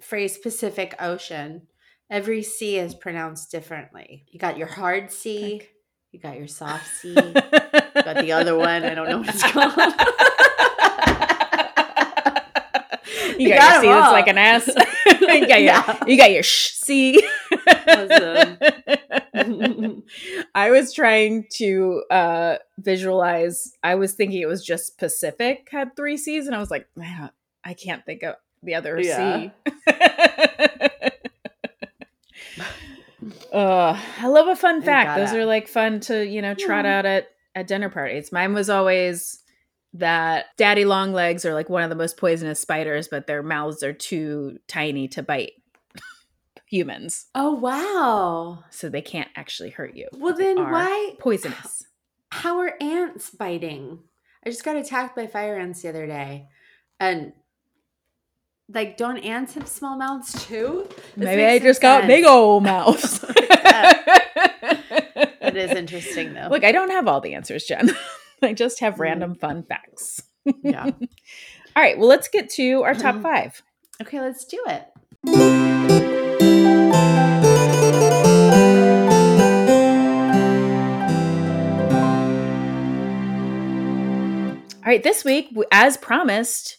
phrase 0.00 0.38
Pacific 0.38 0.94
Ocean, 1.00 1.62
every 2.10 2.42
sea 2.42 2.78
is 2.78 2.94
pronounced 2.94 3.50
differently. 3.50 4.24
You 4.30 4.38
got 4.38 4.56
your 4.58 4.68
hard 4.68 5.10
sea, 5.10 5.56
Okay. 5.56 5.68
you 6.12 6.20
got 6.20 6.38
your 6.38 6.46
soft 6.46 6.86
sea, 6.96 7.08
you 7.16 8.02
got 8.04 8.16
the 8.22 8.32
other 8.32 8.56
one. 8.56 8.84
I 8.84 8.94
don't 8.94 9.08
know 9.08 9.18
what 9.18 9.28
it's 9.28 9.42
called. 9.42 9.72
You 13.38 13.48
You 13.48 13.54
got, 13.54 13.82
got 13.82 13.84
your 13.84 13.92
C 13.94 14.00
that's 14.00 14.12
like 14.12 14.28
an 14.28 14.38
S. 14.38 14.66
you, 15.20 15.26
got 15.46 15.48
your, 15.48 15.58
Yeah. 15.58 16.04
you 16.06 16.16
got 16.16 16.30
your 16.32 16.42
sh 16.42 16.70
C. 16.72 17.22
Awesome. 17.86 18.58
I 20.54 20.70
was 20.70 20.92
trying 20.92 21.46
to 21.54 22.02
uh 22.10 22.56
visualize. 22.78 23.72
I 23.82 23.94
was 23.94 24.14
thinking 24.14 24.40
it 24.40 24.46
was 24.48 24.64
just 24.64 24.98
Pacific 24.98 25.68
had 25.70 25.94
three 25.96 26.16
C's, 26.16 26.46
and 26.46 26.54
I 26.56 26.58
was 26.58 26.70
like, 26.70 26.88
man, 26.96 27.30
I 27.64 27.74
can't 27.74 28.04
think 28.04 28.22
of 28.24 28.36
the 28.62 28.74
other 28.74 29.00
Yeah. 29.00 29.50
C. 29.88 29.88
uh, 33.52 34.00
I 34.20 34.26
love 34.28 34.48
a 34.48 34.56
fun 34.56 34.82
fact. 34.82 35.16
Those 35.18 35.28
gotta. 35.30 35.40
are 35.42 35.46
like 35.46 35.68
fun 35.68 36.00
to 36.00 36.26
you 36.26 36.42
know 36.42 36.54
trot 36.54 36.84
Yeah. 36.84 36.98
out 36.98 37.06
at 37.06 37.28
at 37.54 37.66
dinner 37.66 37.88
parties. 37.90 38.32
Mine 38.32 38.54
was 38.54 38.70
always 38.70 39.42
that 39.98 40.46
daddy 40.56 40.84
long 40.84 41.12
legs 41.12 41.44
are 41.44 41.54
like 41.54 41.68
one 41.68 41.82
of 41.82 41.90
the 41.90 41.96
most 41.96 42.16
poisonous 42.16 42.60
spiders, 42.60 43.08
but 43.08 43.26
their 43.26 43.42
mouths 43.42 43.82
are 43.82 43.92
too 43.92 44.58
tiny 44.66 45.08
to 45.08 45.22
bite 45.22 45.52
humans, 46.66 47.26
oh 47.34 47.52
wow. 47.54 48.64
so 48.70 48.88
they 48.88 49.02
can't 49.02 49.28
actually 49.36 49.70
hurt 49.70 49.94
you. 49.96 50.08
Well 50.12 50.34
then 50.34 50.56
why 50.56 51.14
poisonous? 51.18 51.84
how 52.30 52.58
are 52.58 52.74
ants 52.80 53.30
biting? 53.30 54.00
I 54.44 54.50
just 54.50 54.64
got 54.64 54.76
attacked 54.76 55.16
by 55.16 55.26
fire 55.26 55.58
ants 55.58 55.82
the 55.82 55.88
other 55.88 56.06
day. 56.06 56.48
And 57.00 57.32
like 58.72 58.96
don't 58.96 59.18
ants 59.18 59.54
have 59.54 59.68
small 59.68 59.96
mouths 59.96 60.46
too? 60.46 60.86
This 61.16 61.24
Maybe 61.24 61.44
I 61.44 61.58
just 61.58 61.82
no 61.82 62.00
got 62.00 62.06
big 62.06 62.24
old 62.24 62.62
mouths. 62.62 63.24
It 65.48 65.56
is 65.56 65.70
interesting 65.72 66.34
though. 66.34 66.48
Look, 66.50 66.64
I 66.64 66.72
don't 66.72 66.90
have 66.90 67.08
all 67.08 67.20
the 67.20 67.34
answers, 67.34 67.64
Jen. 67.64 67.90
I 68.42 68.52
just 68.52 68.80
have 68.80 68.94
Mm. 68.94 68.98
random 69.00 69.34
fun 69.34 69.62
facts. 69.64 70.22
yeah. 70.62 70.84
All 71.76 71.82
right, 71.82 71.98
well, 71.98 72.08
let's 72.08 72.28
get 72.28 72.48
to 72.50 72.82
our 72.82 72.94
top 72.94 73.22
five. 73.22 73.62
Okay, 74.02 74.20
let's 74.20 74.44
do 74.44 74.58
it. 74.66 75.88
All 84.80 84.92
right, 84.94 85.02
this 85.02 85.22
week, 85.22 85.54
as 85.70 85.98
promised, 85.98 86.77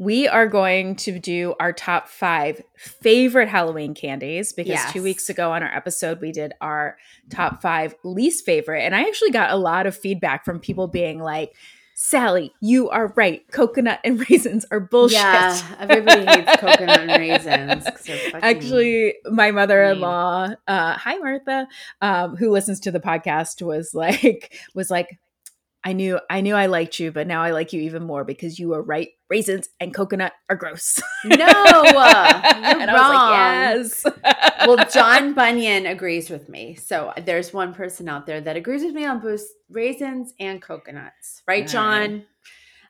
we 0.00 0.26
are 0.26 0.46
going 0.46 0.96
to 0.96 1.18
do 1.18 1.54
our 1.60 1.74
top 1.74 2.08
five 2.08 2.62
favorite 2.74 3.50
Halloween 3.50 3.92
candies 3.92 4.50
because 4.50 4.80
two 4.92 5.02
weeks 5.02 5.28
ago 5.28 5.52
on 5.52 5.62
our 5.62 5.68
episode, 5.68 6.22
we 6.22 6.32
did 6.32 6.54
our 6.62 6.96
top 7.28 7.60
five 7.60 7.94
least 8.02 8.46
favorite. 8.46 8.80
And 8.80 8.94
I 8.94 9.02
actually 9.02 9.30
got 9.30 9.50
a 9.50 9.56
lot 9.56 9.86
of 9.86 9.94
feedback 9.94 10.42
from 10.42 10.58
people 10.58 10.88
being 10.88 11.20
like, 11.20 11.54
Sally, 11.94 12.54
you 12.62 12.88
are 12.88 13.12
right. 13.14 13.46
Coconut 13.52 14.00
and 14.02 14.18
raisins 14.30 14.64
are 14.70 14.80
bullshit. 14.80 15.18
Yeah, 15.18 15.60
everybody 15.78 16.24
hates 16.26 16.56
coconut 16.56 17.00
and 17.00 17.20
raisins. 17.20 17.84
Actually, 18.32 19.16
my 19.30 19.50
mother-in-law, 19.50 20.54
uh, 20.66 20.92
hi 20.94 21.18
Martha, 21.18 21.68
um, 22.00 22.36
who 22.36 22.50
listens 22.50 22.80
to 22.80 22.90
the 22.90 23.00
podcast, 23.00 23.60
was 23.60 23.92
like, 23.94 24.58
was 24.74 24.90
like, 24.90 25.20
I 25.84 25.92
knew, 25.92 26.18
I 26.30 26.40
knew 26.40 26.54
I 26.54 26.66
liked 26.66 26.98
you, 27.00 27.12
but 27.12 27.26
now 27.26 27.42
I 27.42 27.50
like 27.50 27.74
you 27.74 27.82
even 27.82 28.04
more 28.04 28.24
because 28.24 28.58
you 28.58 28.72
are 28.72 28.82
right. 28.82 29.10
Raisins 29.30 29.68
and 29.78 29.94
coconut 29.94 30.32
are 30.48 30.56
gross. 30.56 31.00
no, 31.24 31.36
you're 31.36 31.46
and 31.46 31.94
wrong. 31.94 33.32
I 33.32 33.74
was 33.76 34.04
like, 34.04 34.14
yes. 34.14 34.66
well, 34.66 34.84
John 34.92 35.34
Bunyan 35.34 35.86
agrees 35.86 36.28
with 36.28 36.48
me. 36.48 36.74
So 36.74 37.12
there's 37.24 37.52
one 37.52 37.72
person 37.72 38.08
out 38.08 38.26
there 38.26 38.40
that 38.40 38.56
agrees 38.56 38.82
with 38.82 38.92
me 38.92 39.06
on 39.06 39.20
both 39.20 39.42
raisins 39.70 40.34
and 40.40 40.60
coconuts, 40.60 41.42
right, 41.46 41.66
John? 41.66 42.24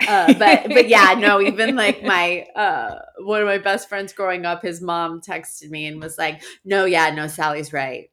Uh, 0.08 0.32
but 0.38 0.68
but 0.70 0.88
yeah, 0.88 1.14
no. 1.18 1.42
Even 1.42 1.76
like 1.76 2.02
my 2.02 2.46
uh, 2.56 3.00
one 3.18 3.42
of 3.42 3.46
my 3.46 3.58
best 3.58 3.86
friends 3.86 4.14
growing 4.14 4.46
up, 4.46 4.62
his 4.62 4.80
mom 4.80 5.20
texted 5.20 5.68
me 5.68 5.86
and 5.86 6.00
was 6.00 6.16
like, 6.16 6.40
"No, 6.64 6.86
yeah, 6.86 7.10
no, 7.10 7.26
Sally's 7.26 7.70
right." 7.74 8.08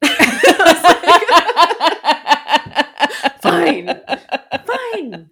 Fine, 3.42 4.02
fine. 4.66 5.30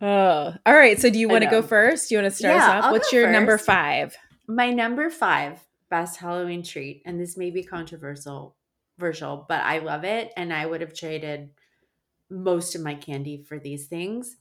Oh, 0.00 0.54
all 0.64 0.74
right. 0.74 0.98
So, 0.98 1.10
do 1.10 1.18
you 1.18 1.28
want 1.28 1.44
to 1.44 1.50
go 1.50 1.62
first? 1.62 2.08
Do 2.08 2.14
you 2.14 2.22
want 2.22 2.32
to 2.32 2.38
start 2.38 2.54
Yeah, 2.54 2.62
us 2.64 2.70
off? 2.70 2.84
I'll 2.84 2.92
What's 2.92 3.12
your 3.12 3.30
number 3.30 3.58
five? 3.58 4.16
My 4.46 4.70
number 4.70 5.10
five 5.10 5.60
best 5.90 6.18
Halloween 6.18 6.62
treat, 6.62 7.02
and 7.04 7.20
this 7.20 7.36
may 7.36 7.50
be 7.50 7.62
controversial, 7.64 8.56
controversial, 8.98 9.46
but 9.48 9.62
I 9.62 9.78
love 9.78 10.04
it, 10.04 10.32
and 10.36 10.52
I 10.52 10.66
would 10.66 10.80
have 10.80 10.94
traded 10.94 11.50
most 12.30 12.74
of 12.74 12.82
my 12.82 12.94
candy 12.94 13.42
for 13.42 13.58
these 13.58 13.86
things. 13.86 14.36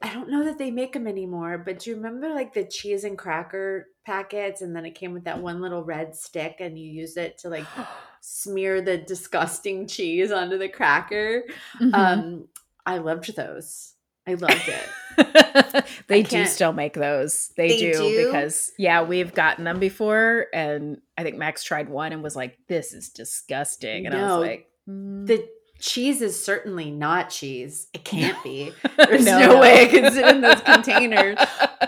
I 0.00 0.12
don't 0.12 0.30
know 0.30 0.44
that 0.44 0.58
they 0.58 0.70
make 0.72 0.94
them 0.94 1.06
anymore, 1.06 1.58
but 1.58 1.78
do 1.78 1.90
you 1.90 1.96
remember 1.96 2.30
like 2.30 2.54
the 2.54 2.64
cheese 2.64 3.04
and 3.04 3.16
cracker 3.16 3.86
packets, 4.04 4.62
and 4.62 4.74
then 4.74 4.84
it 4.84 4.96
came 4.96 5.12
with 5.12 5.24
that 5.24 5.40
one 5.40 5.60
little 5.60 5.84
red 5.84 6.16
stick, 6.16 6.56
and 6.58 6.76
you 6.78 6.90
use 6.90 7.16
it 7.16 7.38
to 7.38 7.48
like 7.48 7.66
smear 8.20 8.80
the 8.80 8.98
disgusting 8.98 9.86
cheese 9.86 10.32
onto 10.32 10.58
the 10.58 10.68
cracker? 10.68 11.44
Mhm. 11.80 11.94
Um, 11.94 12.48
I 12.84 12.98
loved 12.98 13.36
those. 13.36 13.91
I 14.26 14.34
loved 14.34 14.68
it. 14.68 15.84
they 16.06 16.22
do 16.22 16.46
still 16.46 16.72
make 16.72 16.94
those. 16.94 17.50
They, 17.56 17.68
They 17.68 17.78
do, 17.78 17.92
do? 17.92 18.26
because 18.26 18.72
yeah, 18.78 19.02
we've 19.02 19.34
gotten 19.34 19.64
them 19.64 19.78
before, 19.78 20.46
and 20.54 20.98
I 21.18 21.22
think 21.22 21.36
Max 21.36 21.62
tried 21.64 21.88
one 21.88 22.12
and 22.12 22.22
was 22.22 22.36
like, 22.36 22.56
"This 22.68 22.92
is 22.94 23.10
disgusting," 23.10 24.06
and 24.06 24.14
I 24.14 24.22
was 24.22 24.40
like, 24.46 24.68
mm. 24.88 25.26
The 25.26 25.46
cheese 25.80 26.22
is 26.22 26.42
certainly 26.42 26.90
not 26.92 27.28
cheese. 27.30 27.88
It 27.92 28.04
can't 28.04 28.40
be. 28.44 28.72
There's 28.96 29.24
No, 29.24 29.40
no, 29.40 29.46
no. 29.54 29.60
way 29.60 29.82
it 29.82 29.90
can 29.90 30.12
sit 30.12 30.26
in 30.28 30.40
those 30.40 30.60
containers. 30.62 31.36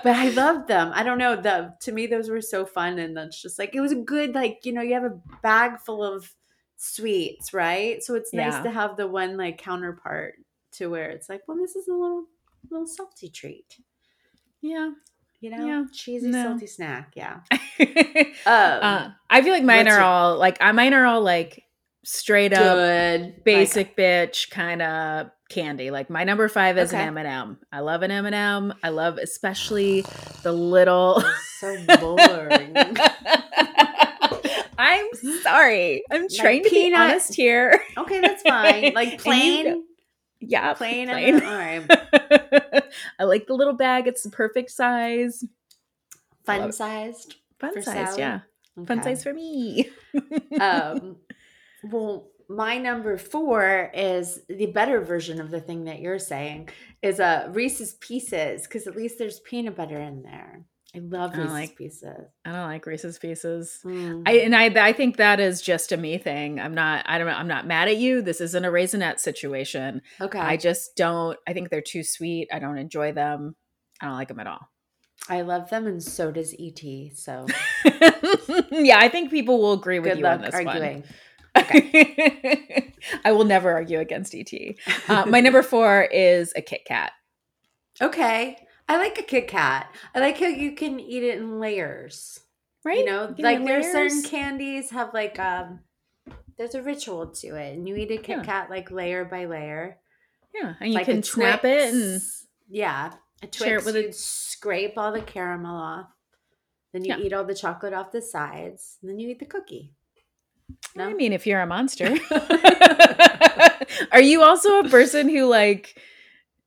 But 0.03 0.07
I 0.17 0.31
loved 0.31 0.67
them. 0.69 0.91
I 0.95 1.03
don't 1.05 1.19
know. 1.19 1.37
The 1.41 1.75
to 1.83 1.93
me 1.93 2.07
those 2.09 2.29
were 2.29 2.41
so 2.41 2.67
fun, 2.67 2.99
and 2.99 3.17
that's 3.17 3.41
just 3.41 3.59
like 3.59 3.75
it 3.75 3.81
was 3.81 3.93
a 3.93 3.97
good 3.97 4.35
like 4.35 4.61
you 4.65 4.73
know 4.73 4.83
you 4.83 4.95
have 4.95 5.05
a 5.05 5.19
bag 5.43 5.79
full 5.81 6.03
of 6.05 6.35
sweets, 6.77 7.55
right? 7.55 8.03
So 8.03 8.15
it's 8.17 8.33
nice 8.35 8.53
Yeah. 8.55 8.63
to 8.65 8.71
have 8.71 8.97
the 8.97 9.07
one 9.07 9.37
like 9.37 9.59
counterpart 9.59 10.35
to 10.75 10.87
where 10.89 11.11
it's 11.11 11.29
like, 11.29 11.43
well, 11.49 11.57
this 11.57 11.77
is 11.77 11.89
a 11.89 11.93
little 11.93 12.25
little 12.71 12.87
salty 12.87 13.29
treat, 13.29 13.79
yeah. 14.63 14.91
you 15.41 15.51
know, 15.51 15.67
Yeah. 15.67 15.85
cheesy 15.93 16.29
No. 16.29 16.43
salty 16.45 16.67
snack. 16.67 17.13
Yeah. 17.15 17.41
uh, 18.47 18.79
Um, 18.83 19.15
I 19.29 19.43
feel 19.43 19.53
like 19.53 19.65
mine 19.65 19.87
are 19.89 19.93
your- 19.97 20.01
all 20.03 20.39
like 20.39 20.57
I 20.61 20.73
mine 20.73 20.95
are 20.95 21.05
all 21.07 21.21
like 21.23 21.63
straight 22.05 22.53
up 22.53 22.77
Good. 22.77 23.45
basic 23.45 23.97
bitch 23.97 24.51
kind 24.51 24.83
of 24.83 25.31
candy. 25.51 25.91
Like 25.91 26.09
my 26.11 26.25
number 26.25 26.49
five 26.49 26.77
is 26.79 26.93
Okay. 26.93 27.03
an 27.03 27.17
M&M. 27.19 27.59
I 27.73 27.81
love 27.81 28.03
an 28.03 28.11
M&M. 28.11 28.75
I 28.83 28.89
love 28.91 29.19
especially 29.19 30.05
the 30.43 30.53
little. 30.53 31.23
So 31.61 31.77
boring. 32.01 32.75
I'm 34.77 35.07
sorry. 35.43 36.03
I'm 36.11 36.27
trying 36.29 36.65
to 36.65 36.71
be 36.71 36.95
honest 36.95 37.35
here. 37.35 37.81
okay, 37.97 38.21
that's 38.21 38.43
fine. 38.43 38.93
Like 38.95 39.21
plain, 39.23 39.85
Yeah, 40.41 40.73
plain, 40.75 41.09
plain. 41.09 41.35
All 41.35 41.41
right. 41.41 41.87
I 43.19 43.25
like 43.25 43.47
the 43.47 43.55
little 43.55 43.75
bag. 43.75 44.07
It's 44.07 44.23
the 44.23 44.31
perfect 44.31 44.71
size. 44.71 45.45
Fun 46.45 46.73
sized. 46.73 47.37
Fun 47.59 47.83
sized, 47.83 48.19
yeah. 48.19 48.41
Fun 48.87 48.99
Okay. 48.99 49.15
size 49.15 49.23
for 49.23 49.33
me. 49.33 49.91
um, 50.61 51.17
well, 51.85 52.29
my 52.49 52.77
number 52.77 53.17
four 53.17 53.91
is 53.95 54.41
the 54.49 54.67
better 54.67 55.01
version 55.01 55.41
of 55.41 55.51
the 55.51 55.61
thing 55.61 55.85
that 55.85 56.01
you're 56.01 56.19
saying 56.19 56.69
is 57.01 57.21
a 57.21 57.47
uh, 57.47 57.49
Reese's 57.51 57.95
Pieces 57.95 58.63
because 58.65 58.87
at 58.87 58.97
least 58.97 59.19
there's 59.19 59.41
peanut 59.41 59.77
butter 59.77 59.99
in 59.99 60.23
there. 60.23 60.65
I 60.95 60.99
love 61.01 61.33
I 61.35 61.39
Reese's 61.39 61.53
like- 61.53 61.77
Pieces. 61.77 62.27
I 62.45 62.53
don't 62.53 62.67
like 62.69 62.87
Reese's 62.87 63.19
Pieces. 63.19 63.81
Mm. 63.85 64.23
I 64.27 64.33
and 64.39 64.55
I 64.55 64.67
I 64.89 64.93
think 64.93 65.17
that 65.17 65.41
is 65.41 65.61
just 65.61 65.91
a 65.93 65.97
me 65.97 66.19
thing. 66.19 66.61
I'm 66.61 66.75
not 66.75 67.05
I 67.09 67.19
don't 67.19 67.29
I'm 67.29 67.49
not 67.49 67.67
mad 67.67 67.89
at 67.89 67.97
you. 67.97 68.23
This 68.23 68.41
isn't 68.41 68.65
a 68.65 68.69
Raisinet 68.71 69.19
situation. 69.19 70.03
okay, 70.21 70.39
I 70.39 70.57
just 70.57 70.95
don't 70.97 71.37
I 71.47 71.53
think 71.53 71.71
they're 71.71 71.81
too 71.81 72.03
sweet. 72.05 72.49
I 72.53 72.59
don't 72.61 72.79
enjoy 72.79 73.13
them. 73.13 73.57
I 74.01 74.07
don't 74.07 74.15
like 74.15 74.29
them 74.29 74.39
at 74.41 74.47
all. 74.47 74.69
I 75.29 75.41
love 75.41 75.71
them, 75.71 75.87
and 75.87 76.03
so 76.03 76.31
does 76.31 76.55
ET. 76.59 76.81
So 77.17 77.47
yeah, 78.71 78.99
I 78.99 79.09
think 79.11 79.31
people 79.31 79.59
will 79.61 79.73
agree 79.73 79.99
with 79.99 80.11
good 80.13 80.19
you 80.19 80.27
on 80.27 80.43
this 80.43 80.55
arguing. 80.55 81.03
one. 81.03 81.05
I 83.25 83.33
will 83.33 83.45
never 83.45 83.73
argue 83.73 84.01
against 84.01 84.35
ET. 84.35 84.53
Uh, 85.09 85.25
my 85.27 85.41
number 85.41 85.63
four 85.63 86.03
is 86.03 86.53
a 86.57 86.63
Kit 86.63 86.85
Kat. 86.87 87.13
Okay, 88.03 88.57
I 88.89 88.97
like 88.99 89.19
a 89.19 89.23
Kit 89.23 89.49
Kat. 89.49 89.91
I 90.15 90.21
like 90.21 90.39
how 90.39 90.47
you 90.47 90.73
can 90.73 91.01
eat 91.01 91.23
it 91.23 91.39
in 91.39 91.59
layers. 91.59 92.41
Right? 92.85 92.99
You 92.99 93.07
know, 93.07 93.35
me 93.37 93.43
like 93.43 93.65
there's 93.65 93.91
certain 93.91 94.23
candies 94.23 94.91
have 94.91 95.15
like 95.15 95.39
um, 95.39 95.81
there's 96.59 96.75
a 96.75 96.83
ritual 96.83 97.29
to 97.29 97.57
it, 97.57 97.75
and 97.77 97.89
you 97.89 97.97
eat 97.97 98.11
a 98.11 98.19
Kit 98.19 98.39
Yeah. 98.39 98.45
Kat 98.45 98.71
like 98.71 98.91
layer 98.91 99.25
by 99.25 99.47
layer. 99.47 99.97
Yeah, 100.55 100.75
and 100.81 100.91
you 100.91 100.95
like 100.97 101.07
can 101.07 101.23
snap 101.23 101.65
it 101.65 101.95
and 101.95 102.21
yeah, 102.69 103.13
a 103.43 103.47
Twix. 103.47 103.57
share 103.57 103.79
it 103.79 103.85
with 103.85 103.97
a- 103.97 104.13
scrape 104.13 104.99
all 104.99 105.13
the 105.13 105.23
caramel 105.23 105.77
off. 105.77 106.07
Then 106.93 107.05
you 107.05 107.09
Yeah. 107.17 107.25
eat 107.25 107.33
all 107.33 107.45
the 107.45 107.55
chocolate 107.55 107.95
off 107.95 108.13
the 108.13 108.21
sides, 108.23 108.99
and 109.01 109.11
then 109.11 109.19
you 109.19 109.31
eat 109.31 109.39
the 109.41 109.47
cookie. 109.47 109.93
No? 110.95 111.09
I 111.09 111.15
mean, 111.15 111.33
if 111.33 111.47
you're 111.47 111.61
a 111.61 111.67
monster, 111.67 112.15
are 114.13 114.21
you 114.21 114.43
also 114.43 114.81
a 114.81 114.89
person 114.89 115.29
who 115.29 115.47
like? 115.47 116.01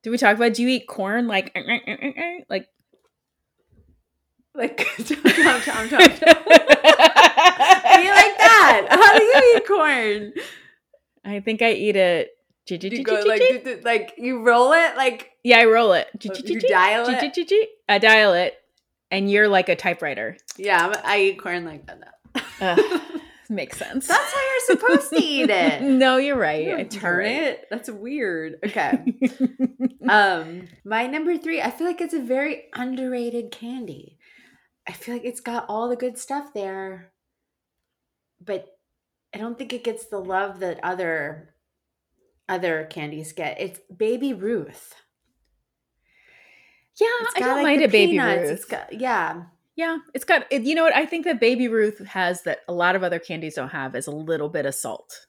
Do 0.02 0.10
we 0.10 0.18
talk 0.18 0.36
about? 0.36 0.54
Do 0.54 0.62
you 0.62 0.68
eat 0.68 0.86
corn 0.86 1.26
like 1.26 1.54
like? 2.48 2.68
Like 4.54 4.76
tom 4.96 5.60
tom 5.60 5.88
tom. 5.88 5.98
Do 5.98 6.04
you 8.04 8.10
like 8.10 8.36
that? 8.38 8.86
How 8.90 9.18
do 9.18 9.24
you 9.24 9.56
eat 9.56 9.66
corn? 9.66 10.32
I 11.24 11.40
think 11.40 11.62
I 11.62 11.72
eat 11.72 11.96
it. 11.96 12.30
You 12.70 13.02
go 13.02 13.22
like 13.26 13.40
like 13.84 14.14
you 14.18 14.42
roll 14.42 14.72
it 14.72 14.96
like 14.96 15.30
yeah, 15.42 15.58
I 15.58 15.64
roll 15.64 15.92
it. 15.94 16.08
Oh, 16.28 16.34
you 16.44 16.60
dial 16.60 17.06
it. 17.08 17.72
I 17.88 17.98
dial 17.98 18.34
it, 18.34 18.54
and 19.10 19.30
you're 19.30 19.48
like 19.48 19.68
a 19.70 19.76
typewriter. 19.76 20.36
Yeah, 20.58 20.92
I 21.04 21.20
eat 21.20 21.40
corn 21.40 21.64
like 21.64 21.86
that. 21.86 23.10
Makes 23.50 23.78
sense. 23.78 24.06
That's 24.06 24.32
how 24.32 24.40
you're 24.40 24.78
supposed 24.78 25.10
to 25.10 25.22
eat 25.22 25.48
it. 25.48 25.80
no, 25.82 26.18
you're 26.18 26.36
right. 26.36 26.66
You 26.66 26.76
I 26.76 26.82
turn 26.84 27.18
right. 27.20 27.42
it. 27.42 27.66
That's 27.70 27.88
weird. 27.88 28.56
Okay. 28.66 29.14
um, 30.08 30.68
my 30.84 31.06
number 31.06 31.38
three. 31.38 31.62
I 31.62 31.70
feel 31.70 31.86
like 31.86 32.02
it's 32.02 32.12
a 32.12 32.20
very 32.20 32.64
underrated 32.74 33.50
candy. 33.50 34.18
I 34.86 34.92
feel 34.92 35.14
like 35.14 35.24
it's 35.24 35.40
got 35.40 35.64
all 35.68 35.88
the 35.88 35.96
good 35.96 36.18
stuff 36.18 36.52
there, 36.54 37.12
but 38.44 38.66
I 39.34 39.38
don't 39.38 39.56
think 39.58 39.72
it 39.72 39.84
gets 39.84 40.06
the 40.06 40.18
love 40.18 40.60
that 40.60 40.80
other 40.82 41.54
other 42.48 42.86
candies 42.90 43.32
get. 43.32 43.60
It's 43.60 43.80
Baby 43.94 44.32
Ruth. 44.34 44.94
yeah, 47.00 47.06
It's 47.22 47.34
I 47.36 47.40
got, 47.40 47.46
don't 47.46 47.56
like, 47.56 47.64
mind 47.64 47.82
a 47.84 47.88
baby. 47.88 48.18
Ruth. 48.18 48.50
It's 48.50 48.64
got 48.64 48.92
yeah. 48.98 49.44
Yeah, 49.78 49.98
it's 50.12 50.24
got. 50.24 50.44
It, 50.50 50.62
you 50.62 50.74
know 50.74 50.82
what? 50.82 50.94
I 50.96 51.06
think 51.06 51.24
that 51.24 51.38
Baby 51.38 51.68
Ruth 51.68 52.04
has 52.04 52.42
that 52.42 52.62
a 52.66 52.72
lot 52.72 52.96
of 52.96 53.04
other 53.04 53.20
candies 53.20 53.54
don't 53.54 53.68
have 53.68 53.94
is 53.94 54.08
a 54.08 54.10
little 54.10 54.48
bit 54.48 54.66
of 54.66 54.74
salt. 54.74 55.26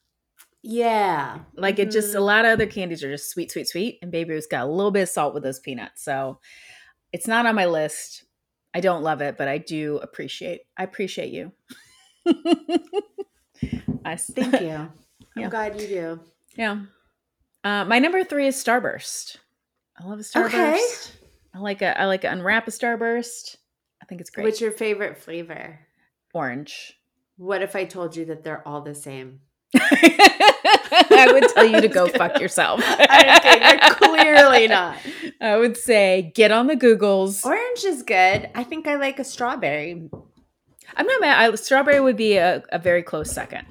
Yeah. 0.64 1.41
Like 1.54 1.78
it 1.78 1.91
just 1.91 2.16
a 2.16 2.18
Mhm. 2.18 2.26
lot 2.26 2.45
of 2.45 2.52
other 2.54 2.66
candies 2.66 3.04
are 3.04 3.12
just 3.12 3.30
sweet, 3.30 3.52
sweet, 3.52 3.68
sweet, 3.68 4.00
and 4.02 4.12
Baby 4.12 4.32
Ruth's 4.34 4.47
got 4.47 4.64
a 4.64 4.72
little 4.72 4.89
bit 4.89 5.04
of 5.04 5.10
salt 5.10 5.36
with 5.36 5.43
those 5.43 5.60
peanuts. 5.60 6.04
So 6.04 6.39
it's 7.14 7.28
not 7.28 7.45
on 7.45 7.54
my 7.54 7.68
list. 7.68 8.24
I 8.74 8.80
don't 8.80 9.04
love 9.04 9.22
it, 9.22 9.38
but 9.38 9.47
I 9.47 9.60
do 9.60 9.97
appreciate. 9.97 10.62
I 10.78 10.84
appreciate 10.84 11.32
you. 11.32 11.52
I 14.04 14.16
Thank 14.16 14.62
you. 14.62 14.70
I'm 14.72 14.91
Yeah. 15.36 15.50
glad 15.50 15.80
you 15.80 15.88
do. 15.88 16.20
Yeah. 16.56 16.86
Uh, 17.64 17.86
my 17.86 18.00
number 18.00 18.24
three 18.24 18.47
is 18.47 18.56
Starburst. 18.62 19.38
I 20.00 20.06
love 20.08 20.20
a 20.20 20.24
Starburst. 20.24 20.45
Okay. 20.47 20.80
I 21.54 21.60
like 21.60 21.82
a 21.84 22.00
I 22.02 22.06
like 22.06 22.22
to 22.22 22.32
unwrap 22.32 22.68
a 22.68 22.72
Starburst. 22.72 23.58
I 24.10 24.18
think 24.18 24.22
it's 24.22 24.32
great. 24.32 24.43
What's 24.43 24.60
your 24.60 24.72
favorite 24.72 25.20
flavor? 25.20 25.82
Orange. 26.34 26.99
What 27.38 27.62
if 27.62 27.76
I 27.76 27.86
told 27.86 28.16
you 28.16 28.26
that 28.26 28.43
they're 28.43 28.68
all 28.68 28.82
the 28.82 28.95
same? 28.95 29.41
I 29.76 31.30
would 31.32 31.47
tell 31.49 31.66
you 31.66 31.80
to 31.80 31.88
go 31.99 32.07
fuck 32.07 32.39
yourself. 32.39 32.80
They're 32.97 33.80
clearly 33.91 34.68
not. 34.68 34.97
I 35.39 35.57
would 35.57 35.78
say 35.78 36.32
get 36.34 36.51
on 36.51 36.66
the 36.66 36.76
Googles. 36.76 37.45
Orange 37.45 37.84
is 37.84 38.01
good. 38.01 38.49
I 38.55 38.64
think 38.64 38.88
I 38.88 38.95
like 38.95 39.20
a 39.20 39.24
strawberry. 39.24 40.10
I'm 40.97 41.05
not 41.05 41.22
mad. 41.22 41.53
I, 41.53 41.55
strawberry 41.55 41.99
would 41.99 42.18
be 42.18 42.38
a, 42.38 42.64
a 42.72 42.80
very 42.80 43.03
close 43.03 43.32
second. 43.32 43.68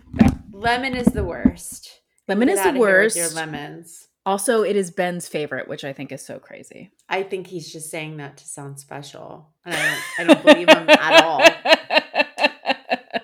Lemon 0.52 0.94
is 0.94 1.06
the 1.06 1.24
worst. 1.24 2.00
Lemon 2.28 2.46
Get 2.46 2.58
is 2.58 2.62
the 2.62 2.68
outta 2.68 2.78
here 2.78 2.86
with 2.86 2.94
worst. 2.94 3.16
Your 3.16 3.30
lemons. 3.30 4.07
Also, 4.28 4.62
it 4.62 4.76
is 4.76 4.90
Ben's 4.90 5.26
favorite, 5.26 5.68
which 5.68 5.84
I 5.84 5.94
think 5.94 6.12
is 6.12 6.20
so 6.22 6.38
crazy. 6.38 6.90
I 7.08 7.22
think 7.22 7.46
he's 7.46 7.72
just 7.72 7.90
saying 7.90 8.18
that 8.18 8.36
to 8.36 8.46
sound 8.46 8.78
special, 8.78 9.48
and 9.64 9.74
I 9.74 9.80
don't. 9.80 10.02
I 10.18 10.24
don't 10.34 10.44
believe 10.44 10.68
him 10.68 10.90
at 10.90 11.24
all. 11.24 11.40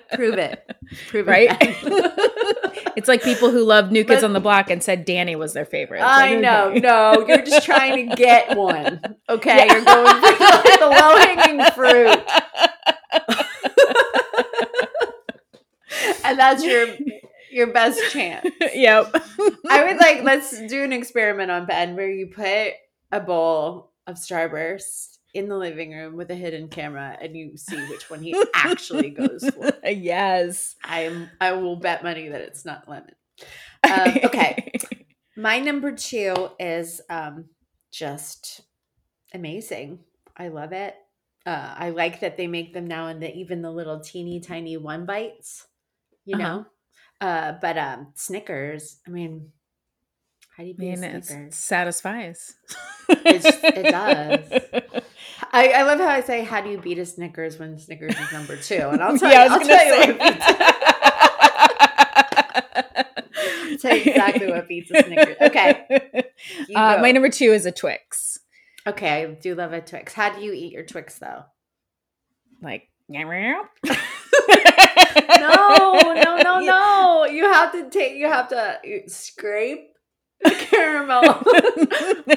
Prove 0.15 0.39
it. 0.39 0.65
Prove 1.09 1.27
Right? 1.27 1.55
it. 1.61 2.93
it's 2.95 3.07
like 3.07 3.21
people 3.21 3.51
who 3.51 3.63
love 3.63 3.91
New 3.91 4.03
Kids 4.03 4.21
But- 4.21 4.27
on 4.27 4.33
the 4.33 4.39
Block 4.39 4.71
and 4.71 4.81
said 4.81 5.05
Danny 5.05 5.35
was 5.35 5.53
their 5.53 5.65
favorite. 5.65 5.97
It's 5.99 6.07
I 6.07 6.31
like, 6.31 6.39
know. 6.41 6.69
okay. 6.69 6.79
No, 6.79 7.25
you're 7.27 7.43
just 7.45 7.63
trying 7.67 8.09
to 8.09 8.15
get 8.15 8.57
one. 8.57 8.99
Okay, 9.29 9.67
you're 9.69 9.83
going 9.83 10.21
for 10.21 10.77
the 10.79 10.87
low 10.89 11.17
hanging 11.17 11.65
fruit, 11.71 12.23
and 16.23 16.37
that's 16.39 16.63
your 16.63 16.87
your 17.55 17.67
best 17.67 17.99
chance. 18.11 18.45
yep. 18.73 19.13
I 19.69 19.85
would 19.85 19.97
like 19.97 20.23
let's 20.23 20.59
do 20.67 20.83
an 20.83 20.93
experiment 20.93 21.49
on 21.51 21.65
Ben 21.65 21.95
where 21.95 22.09
you 22.11 22.27
put 22.27 22.73
a 23.11 23.19
bowl 23.19 23.93
of 24.07 24.15
Starburst 24.17 25.17
in 25.33 25.49
the 25.49 25.57
living 25.57 25.91
room 25.91 26.15
with 26.15 26.29
a 26.31 26.35
hidden 26.35 26.67
camera 26.67 27.17
and 27.21 27.35
you 27.35 27.57
see 27.57 27.77
which 27.87 28.09
one 28.09 28.21
he 28.21 28.35
actually 28.53 29.09
goes 29.09 29.49
for. 29.55 29.71
yes. 29.89 30.75
I'm 30.83 31.29
I 31.41 31.53
will 31.53 31.77
bet 31.77 32.03
money 32.03 32.29
that 32.29 32.41
it's 32.41 32.65
not 32.65 32.87
lemon. 32.89 33.15
Um, 33.83 34.17
okay. 34.25 34.71
My 35.37 35.59
number 35.59 35.91
two 35.93 36.49
is 36.59 37.01
um 37.09 37.45
just 37.91 38.61
amazing. 39.33 39.99
I 40.37 40.49
love 40.49 40.73
it. 40.73 40.95
Uh, 41.45 41.75
I 41.77 41.91
like 41.91 42.21
that 42.21 42.37
they 42.37 42.47
make 42.47 42.73
them 42.73 42.87
now 42.87 43.07
in 43.07 43.19
the 43.19 43.33
even 43.33 43.61
the 43.61 43.71
little 43.71 43.99
teeny 43.99 44.39
tiny 44.39 44.77
one 44.77 45.05
bites, 45.05 45.67
you 46.25 46.35
Uh-huh. 46.37 46.63
Uh, 47.21 47.53
but 47.61 47.77
um, 47.77 48.07
Snickers. 48.15 48.99
I 49.07 49.09
mean, 49.11 49.51
how 50.55 50.63
do 50.63 50.69
you 50.69 50.75
I 50.75 50.77
beat 50.79 50.99
mean, 50.99 51.03
a 51.03 51.17
it 51.17 51.25
Snickers? 51.25 51.55
satisfies. 51.55 52.55
It's- 53.09 53.59
it 53.63 53.83
does. 53.91 55.03
I, 55.51 55.69
I 55.69 55.83
love 55.83 55.99
how 55.99 56.07
I 56.07 56.21
say, 56.21 56.43
"How 56.43 56.61
do 56.61 56.69
you 56.69 56.77
beat 56.77 56.97
a 56.97 57.05
Snickers?" 57.05 57.57
when 57.59 57.77
Snickers 57.77 58.15
is 58.17 58.31
number 58.31 58.55
two, 58.57 58.75
and 58.89 59.01
I'll 59.01 59.17
tell 59.17 59.31
Yeah, 59.31 59.41
I 59.41 59.45
you, 59.45 59.51
was 59.51 59.51
I'll 59.51 59.59
gonna 59.59 59.73
tell 59.73 60.07
you 60.07 60.13
beats. 60.33 60.45
Tell 63.81 63.95
you 63.95 64.03
exactly 64.11 64.47
what 64.47 64.67
beats 64.67 64.89
a 64.91 65.03
Snickers. 65.03 65.35
Okay, 65.41 66.23
Uh, 66.75 66.97
my 67.01 67.11
number 67.11 67.29
two 67.29 67.51
is 67.51 67.65
a 67.65 67.71
Twix. 67.71 68.39
Okay, 68.87 69.23
I 69.23 69.25
do 69.33 69.53
love 69.55 69.73
a 69.73 69.81
Twix. 69.81 70.13
How 70.13 70.33
do 70.33 70.41
you 70.41 70.53
eat 70.53 70.71
your 70.71 70.83
Twix 70.85 71.19
though? 71.19 71.43
Like, 72.61 72.83
No, 75.39 76.13
no, 76.13 76.37
no, 76.37 76.59
no. 76.73 77.25
You 77.25 77.43
have 77.45 77.71
to 77.73 77.89
take. 77.89 78.15
You 78.15 78.27
have 78.27 78.49
to 78.49 78.79
scrape 79.07 79.91
the 80.43 80.51
caramel 80.69 81.23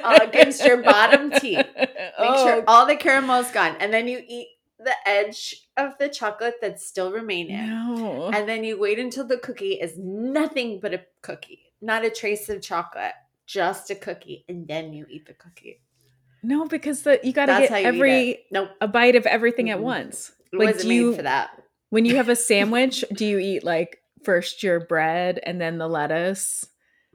uh, 0.05 0.19
against 0.23 0.65
your 0.65 0.83
bottom 0.83 1.31
teeth. 1.31 1.67
Make 1.77 1.89
Oh, 2.19 2.47
sure 2.47 2.65
all 2.67 2.87
the 2.87 2.97
caramel 2.97 3.41
is 3.41 3.51
gone, 3.51 3.77
and 3.81 3.93
then 3.93 4.09
you 4.09 4.23
eat 4.27 4.49
the 4.79 4.95
edge 5.07 5.67
of 5.77 5.99
the 5.99 6.09
chocolate 6.09 6.55
that's 6.61 6.87
still 6.87 7.11
remaining. 7.13 7.67
No. 7.69 8.31
And 8.33 8.49
then 8.49 8.65
you 8.65 8.79
wait 8.79 8.99
until 8.99 9.27
the 9.27 9.39
cookie 9.39 9.75
is 9.75 9.99
nothing 9.99 10.79
but 10.81 10.95
a 10.95 11.01
cookie, 11.23 11.73
not 11.81 12.05
a 12.05 12.11
trace 12.11 12.49
of 12.49 12.63
chocolate, 12.63 13.13
just 13.47 13.91
a 13.91 13.95
cookie, 13.95 14.45
and 14.49 14.67
then 14.69 14.93
you 14.93 15.07
eat 15.11 15.27
the 15.27 15.35
cookie. 15.35 15.81
No, 16.43 16.67
because 16.67 17.03
the 17.03 17.19
you 17.25 17.33
got 17.33 17.47
to 17.47 17.53
get 17.59 17.71
how 17.71 17.77
you 17.79 17.83
eat 17.83 17.87
every. 17.89 18.39
Nope, 18.53 18.71
a 18.81 18.87
bite 18.89 19.17
of 19.17 19.27
everything 19.27 19.71
at 19.71 19.79
Mhm. 19.79 19.83
once. 19.83 20.33
it 20.53 20.59
Like, 20.59 20.79
do 20.79 20.93
you- 20.95 21.15
for 21.17 21.23
that. 21.23 21.51
When 21.91 22.05
you 22.05 22.17
have 22.17 22.29
a 22.29 22.37
sandwich, 22.37 23.05
do 23.13 23.27
you 23.27 23.39
eat 23.39 23.65
like 23.65 23.99
first 24.23 24.63
your 24.63 24.81
bread 24.81 25.41
and 25.43 25.61
then 25.61 25.79
the 25.79 25.89
lettuce? 25.89 26.67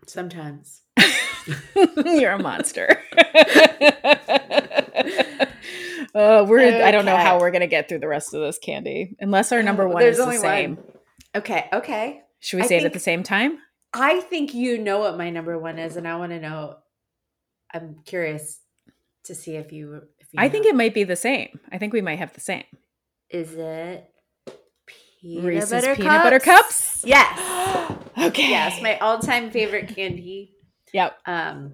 Sometimes. 0.07 0.81
You're 2.05 2.31
a 2.31 2.39
monster. 2.39 2.87
uh, 6.15 6.45
we're 6.47 6.83
I 6.83 6.91
don't 6.91 7.05
know 7.05 7.17
how 7.17 7.39
we're 7.39 7.51
gonna 7.51 7.67
get 7.67 7.89
through 7.89 7.99
the 7.99 8.07
rest 8.07 8.33
of 8.33 8.41
this 8.41 8.57
candy 8.59 9.15
unless 9.19 9.51
our 9.51 9.61
number 9.61 9.87
one 9.87 10.01
there's 10.01 10.19
is 10.19 10.25
the 10.25 10.37
same. 10.37 10.75
one. 10.75 10.85
Okay, 11.35 11.67
okay. 11.73 12.21
Should 12.39 12.57
we 12.57 12.63
I 12.63 12.67
say 12.67 12.77
it 12.77 12.83
at 12.83 12.93
the 12.93 12.99
same 12.99 13.23
time? 13.23 13.57
I 13.93 14.21
think 14.21 14.53
you 14.53 14.77
know 14.77 14.99
what 14.99 15.17
my 15.17 15.29
number 15.29 15.57
one 15.57 15.79
is, 15.79 15.97
and 15.97 16.07
I 16.07 16.15
want 16.15 16.31
to 16.31 16.39
know. 16.39 16.77
I'm 17.73 17.97
curious 18.05 18.59
to 19.25 19.35
see 19.35 19.55
if 19.55 19.71
you. 19.71 20.01
If 20.19 20.27
you 20.31 20.39
I 20.39 20.49
think 20.49 20.65
it 20.65 20.75
might 20.75 20.93
be 20.93 21.03
the 21.03 21.15
same. 21.15 21.59
I 21.71 21.77
think 21.77 21.93
we 21.93 22.01
might 22.01 22.19
have 22.19 22.33
the 22.33 22.41
same. 22.41 22.65
is 23.29 23.53
it. 23.53 24.09
Peanut 25.23 25.45
Reese's 25.45 25.71
butter 25.71 25.95
peanut 25.95 26.23
butter 26.23 26.39
cups. 26.39 27.03
Yes. 27.05 27.39
okay. 28.17 28.49
yes, 28.49 28.81
my 28.81 28.97
all-time 28.99 29.49
favorite 29.51 29.95
candy. 29.95 30.51
Yep. 30.93 31.17
Um, 31.25 31.73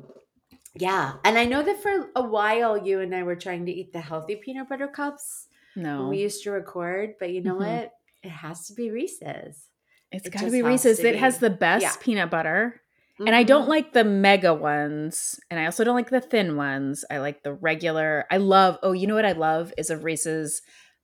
yeah, 0.75 1.13
and 1.25 1.37
I 1.37 1.45
know 1.45 1.61
that 1.63 1.81
for 1.81 2.09
a 2.15 2.21
while 2.23 2.77
you 2.77 3.01
and 3.01 3.13
I 3.13 3.23
were 3.23 3.35
trying 3.35 3.65
to 3.65 3.71
eat 3.71 3.91
the 3.91 3.99
healthy 4.01 4.35
peanut 4.37 4.69
butter 4.69 4.87
cups 4.87 5.47
No, 5.75 6.07
we 6.07 6.19
used 6.19 6.43
to 6.43 6.51
record, 6.51 7.15
but 7.19 7.31
you 7.31 7.41
know 7.41 7.55
Mhm. 7.55 7.65
what? 7.81 7.91
It 8.23 8.29
has 8.29 8.67
to 8.67 8.73
be 8.75 8.91
Reese's. 8.91 9.67
it's 10.11 10.25
it 10.27 10.29
got 10.31 10.41
to 10.43 10.51
be 10.51 10.61
Reese's. 10.61 10.99
to 10.99 11.07
It 11.09 11.15
has 11.17 11.39
the 11.39 11.49
best 11.49 11.83
Yeah. 11.83 11.93
peanut 12.01 12.29
butter. 12.29 12.81
And 13.19 13.35
I 13.35 13.43
don't 13.43 13.67
like 13.67 13.91
the 13.91 14.05
mega 14.05 14.53
ones. 14.53 15.39
And 15.51 15.59
I 15.59 15.65
also 15.65 15.83
don't 15.83 15.95
like 15.95 16.09
the 16.09 16.21
thin 16.21 16.55
ones. 16.55 17.03
I 17.11 17.17
like 17.17 17.43
the 17.43 17.53
regular. 17.53 18.25
I 18.31 18.37
love, 18.37 18.77
oh, 18.81 18.93
you 18.93 19.07
know 19.07 19.15
what 19.15 19.25
I 19.25 19.33
love 19.33 19.73
is 19.77 19.89
a 19.89 19.97
Reese's 19.97 20.61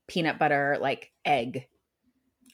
peanut 0.07 0.39
butter 0.39 0.77
like 0.79 1.11
egg, 1.25 1.67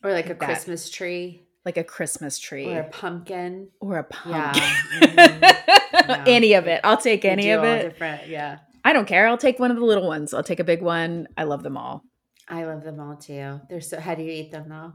or 0.04 0.12
like 0.12 0.26
a 0.26 0.30
that. 0.36 0.39
Christmas 0.39 0.89
tree 0.89 1.43
like 1.64 1.78
a 1.78 1.84
Christmas 1.84 2.39
tree 2.39 2.68
or 2.74 2.80
a 2.80 2.89
pumpkin. 2.89 3.68
or 3.80 3.99
a 3.99 4.08
Yeah. 4.28 4.52
pumpkin. 4.52 5.41
Mhm. 5.41 6.24
Any 6.28 6.54
of 6.54 6.66
it. 6.68 6.82
I'll 6.84 6.97
take 6.97 7.24
any 7.26 7.52
of 7.52 7.64
it. 7.64 7.84
Different, 7.91 8.28
yeah. 8.28 8.58
I 8.84 8.93
don't 8.93 9.08
care. 9.08 9.28
I'll 9.28 9.38
take 9.38 9.60
one 9.60 9.70
of 9.70 9.78
the 9.78 9.84
little 9.86 10.08
ones. 10.08 10.34
I'll 10.34 10.41
take 10.43 10.60
a 10.60 10.64
big 10.64 10.82
one. 10.82 11.28
I 11.38 11.43
love 11.43 11.62
them 11.62 11.78
all. 11.78 12.04
I 12.47 12.64
love 12.66 12.84
them 12.84 12.99
all 12.99 13.16
too. 13.16 13.62
They're 13.70 13.82
so. 13.82 13.99
How 13.99 14.16
do 14.16 14.24
you 14.24 14.32
eat 14.32 14.52
them 14.52 14.68
though? 14.70 14.93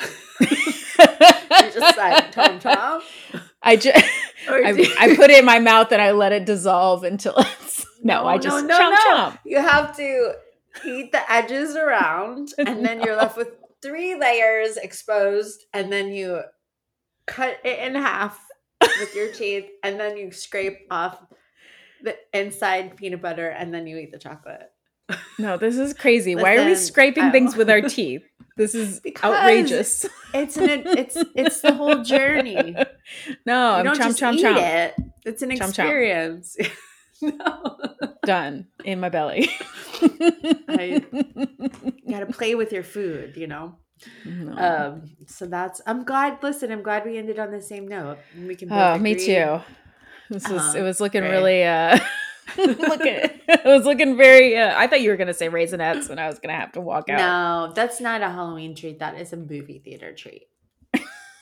You're 0.40 1.70
just 1.70 1.96
like 1.98 2.32
tom 2.32 2.58
tom. 2.58 3.02
I 3.62 3.76
just 3.76 3.96
I, 4.48 4.94
I 4.98 5.16
put 5.16 5.30
it 5.30 5.38
in 5.38 5.44
my 5.44 5.58
mouth 5.58 5.92
and 5.92 6.00
I 6.02 6.12
let 6.12 6.32
it 6.32 6.46
dissolve 6.46 7.04
until 7.04 7.34
it's 7.36 7.84
no, 8.02 8.26
I 8.26 8.36
No, 8.36 8.40
just 8.40 8.64
no, 8.66 8.78
chomp 8.78 8.90
no. 8.90 8.96
chomp. 9.14 9.38
You 9.44 9.58
have 9.58 9.96
to 9.96 10.34
eat 10.84 11.12
the 11.12 11.30
edges 11.32 11.76
around, 11.76 12.52
and 12.58 12.84
then 12.84 13.00
you're 13.02 13.16
left 13.16 13.36
with 13.36 13.48
three 13.84 14.14
layers 14.18 14.76
exposed, 14.76 15.64
and 15.72 15.92
then 15.92 16.08
you 16.12 16.40
cut 17.26 17.58
it 17.64 17.78
in 17.78 17.94
half 17.94 18.40
with 18.80 19.14
your 19.14 19.30
teeth, 19.32 19.66
and 19.82 20.00
then 20.00 20.16
you 20.16 20.32
scrape 20.32 20.86
off 20.90 21.22
the 22.02 22.16
inside 22.32 22.96
peanut 22.96 23.22
butter, 23.22 23.48
and 23.48 23.72
then 23.72 23.86
you 23.86 23.96
eat 23.98 24.10
the 24.12 24.18
chocolate. 24.18 24.70
No, 25.38 25.56
this 25.58 25.76
is 25.76 25.92
crazy. 25.92 26.34
Why 26.34 26.56
are 26.56 26.64
we 26.64 26.74
scraping 26.74 27.24
I- 27.24 27.30
things 27.32 27.56
with 27.56 27.68
our 27.70 27.80
teeth? 27.96 28.22
This 28.56 28.74
is 28.74 29.00
Because 29.00 29.34
outrageous. 29.34 30.06
It's 30.32 30.56
an 30.56 30.68
it's 30.86 31.16
it's 31.34 31.60
the 31.60 31.74
whole 31.74 32.02
journey. 32.04 32.76
No, 33.44 33.72
I'm 33.72 33.84
don't 33.84 33.98
chomp 33.98 34.04
just 34.16 34.20
chomp 34.22 34.34
eat 34.36 34.44
chomp. 34.44 34.56
it. 34.56 34.94
It's 35.26 35.42
an 35.42 35.50
Chomp, 35.50 35.58
chomp. 35.58 35.68
experience. 35.70 36.56
no. 37.20 37.78
Done 38.24 38.68
in 38.84 39.00
my 39.00 39.08
belly. 39.10 39.50
I- 40.02 41.04
You 41.12 42.10
got 42.10 42.20
to 42.20 42.26
play 42.26 42.54
with 42.54 42.72
your 42.72 42.82
food, 42.82 43.36
you 43.36 43.46
know. 43.46 43.76
No. 44.24 44.52
Um, 44.56 45.16
so 45.26 45.46
that's. 45.46 45.80
I'm 45.86 46.04
glad. 46.04 46.42
Listen, 46.42 46.70
I'm 46.72 46.82
glad 46.82 47.04
we 47.06 47.16
ended 47.16 47.38
on 47.38 47.50
the 47.52 47.62
same 47.62 47.86
note. 47.88 48.18
We 48.36 48.54
can. 48.56 48.70
Oh, 48.72 48.98
me 48.98 49.14
too. 49.14 49.60
This 50.30 50.48
was 50.48 50.60
Uh-huh. 50.62 50.78
it 50.78 50.82
was 50.82 51.00
looking 51.00 51.20
Great. 51.20 51.30
really 51.30 51.64
uh 51.64 51.98
looking 52.56 53.16
it 53.48 53.64
was 53.64 53.84
looking 53.84 54.16
very 54.16 54.56
uh, 54.56 54.72
I 54.76 54.86
thought 54.86 55.00
you 55.02 55.10
were 55.10 55.16
gonna 55.16 55.34
say 55.34 55.48
raisinets 55.48 56.08
and 56.10 56.18
I 56.18 56.26
was 56.28 56.38
gonna 56.38 56.58
have 56.58 56.72
to 56.72 56.80
walk 56.80 57.08
out. 57.10 57.18
No, 57.18 57.72
that's 57.74 58.00
not 58.00 58.22
a 58.22 58.28
Halloween 58.30 58.74
treat. 58.74 58.98
That 59.00 59.18
is 59.20 59.32
a 59.32 59.36
movie 59.36 59.80
theater 59.84 60.12
treat. 60.14 60.42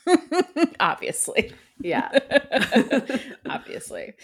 Obviously. 0.80 1.52
Yeah. 1.80 2.10
Obviously. 3.48 4.14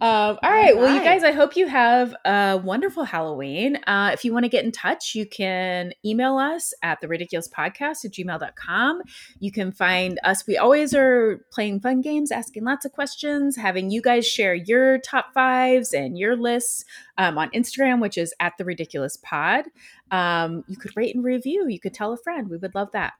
Um, 0.00 0.38
all 0.42 0.50
right. 0.50 0.76
Well, 0.76 0.92
you 0.92 1.00
guys, 1.00 1.22
I 1.22 1.32
hope 1.32 1.56
you 1.56 1.66
have 1.68 2.14
a 2.24 2.60
wonderful 2.62 3.04
Halloween. 3.04 3.76
Uh, 3.86 4.10
if 4.12 4.24
you 4.24 4.32
want 4.32 4.44
to 4.44 4.48
get 4.48 4.64
in 4.64 4.72
touch, 4.72 5.14
you 5.14 5.26
can 5.26 5.92
email 6.04 6.38
us 6.38 6.74
at 6.82 7.00
the 7.00 7.08
ridiculist 7.08 7.52
podcast 7.52 8.04
at 8.04 8.12
gmail.com. 8.12 9.02
You 9.38 9.52
can 9.52 9.70
find 9.70 10.18
us. 10.24 10.46
We 10.46 10.56
always 10.56 10.94
are 10.94 11.44
playing 11.52 11.80
fun 11.80 12.00
games, 12.00 12.32
asking 12.32 12.64
lots 12.64 12.84
of 12.84 12.92
questions, 12.92 13.56
having 13.56 13.90
you 13.90 14.02
guys 14.02 14.26
share 14.26 14.54
your 14.54 14.98
top 14.98 15.32
fives 15.34 15.92
and 15.92 16.18
your 16.18 16.36
lists 16.36 16.84
um, 17.18 17.38
on 17.38 17.50
Instagram, 17.50 18.00
which 18.00 18.18
is 18.18 18.34
at 18.40 18.54
the 18.58 18.64
ridiculist 18.64 19.22
pod. 19.22 19.66
Um, 20.10 20.64
you 20.68 20.76
could 20.76 20.96
rate 20.96 21.14
and 21.14 21.24
review. 21.24 21.68
You 21.68 21.80
could 21.80 21.94
tell 21.94 22.12
a 22.12 22.16
friend. 22.16 22.48
We 22.48 22.56
would 22.56 22.74
love 22.74 22.90
that. 22.92 23.14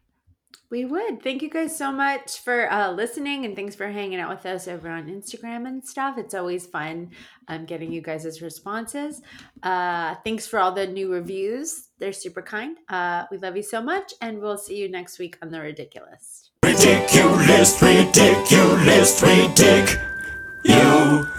We 0.70 0.84
would. 0.84 1.22
Thank 1.22 1.42
you 1.42 1.50
guys 1.50 1.76
so 1.76 1.92
much 1.92 2.40
for 2.40 2.70
uh, 2.72 2.90
listening 2.90 3.44
and 3.44 3.55
thanks 3.55 3.76
for 3.76 3.86
hanging 3.86 4.18
out 4.18 4.30
with 4.30 4.46
us 4.46 4.66
over 4.66 4.88
on 4.88 5.07
Instagram 5.07 5.68
and 5.68 5.86
stuff. 5.86 6.18
It's 6.18 6.34
always 6.34 6.66
fun 6.66 7.11
um, 7.48 7.64
getting 7.64 7.92
you 7.92 8.00
guys' 8.00 8.42
responses. 8.42 9.22
Uh, 9.62 10.16
thanks 10.24 10.46
for 10.46 10.59
all 10.59 10.72
the 10.72 10.86
new 10.86 11.12
reviews. 11.12 11.88
They're 11.98 12.12
super 12.12 12.42
kind. 12.42 12.78
Uh, 12.88 13.24
we 13.30 13.38
love 13.38 13.57
you 13.57 13.62
so 13.62 13.80
much, 13.80 14.14
and 14.20 14.40
we'll 14.40 14.59
see 14.59 14.76
you 14.76 14.88
next 14.88 15.18
week 15.18 15.38
on 15.42 15.50
The 15.50 15.61
Ridiculist. 15.61 16.50
Ridiculist, 16.64 17.82
ridiculist, 17.82 19.22
ridic. 19.22 21.30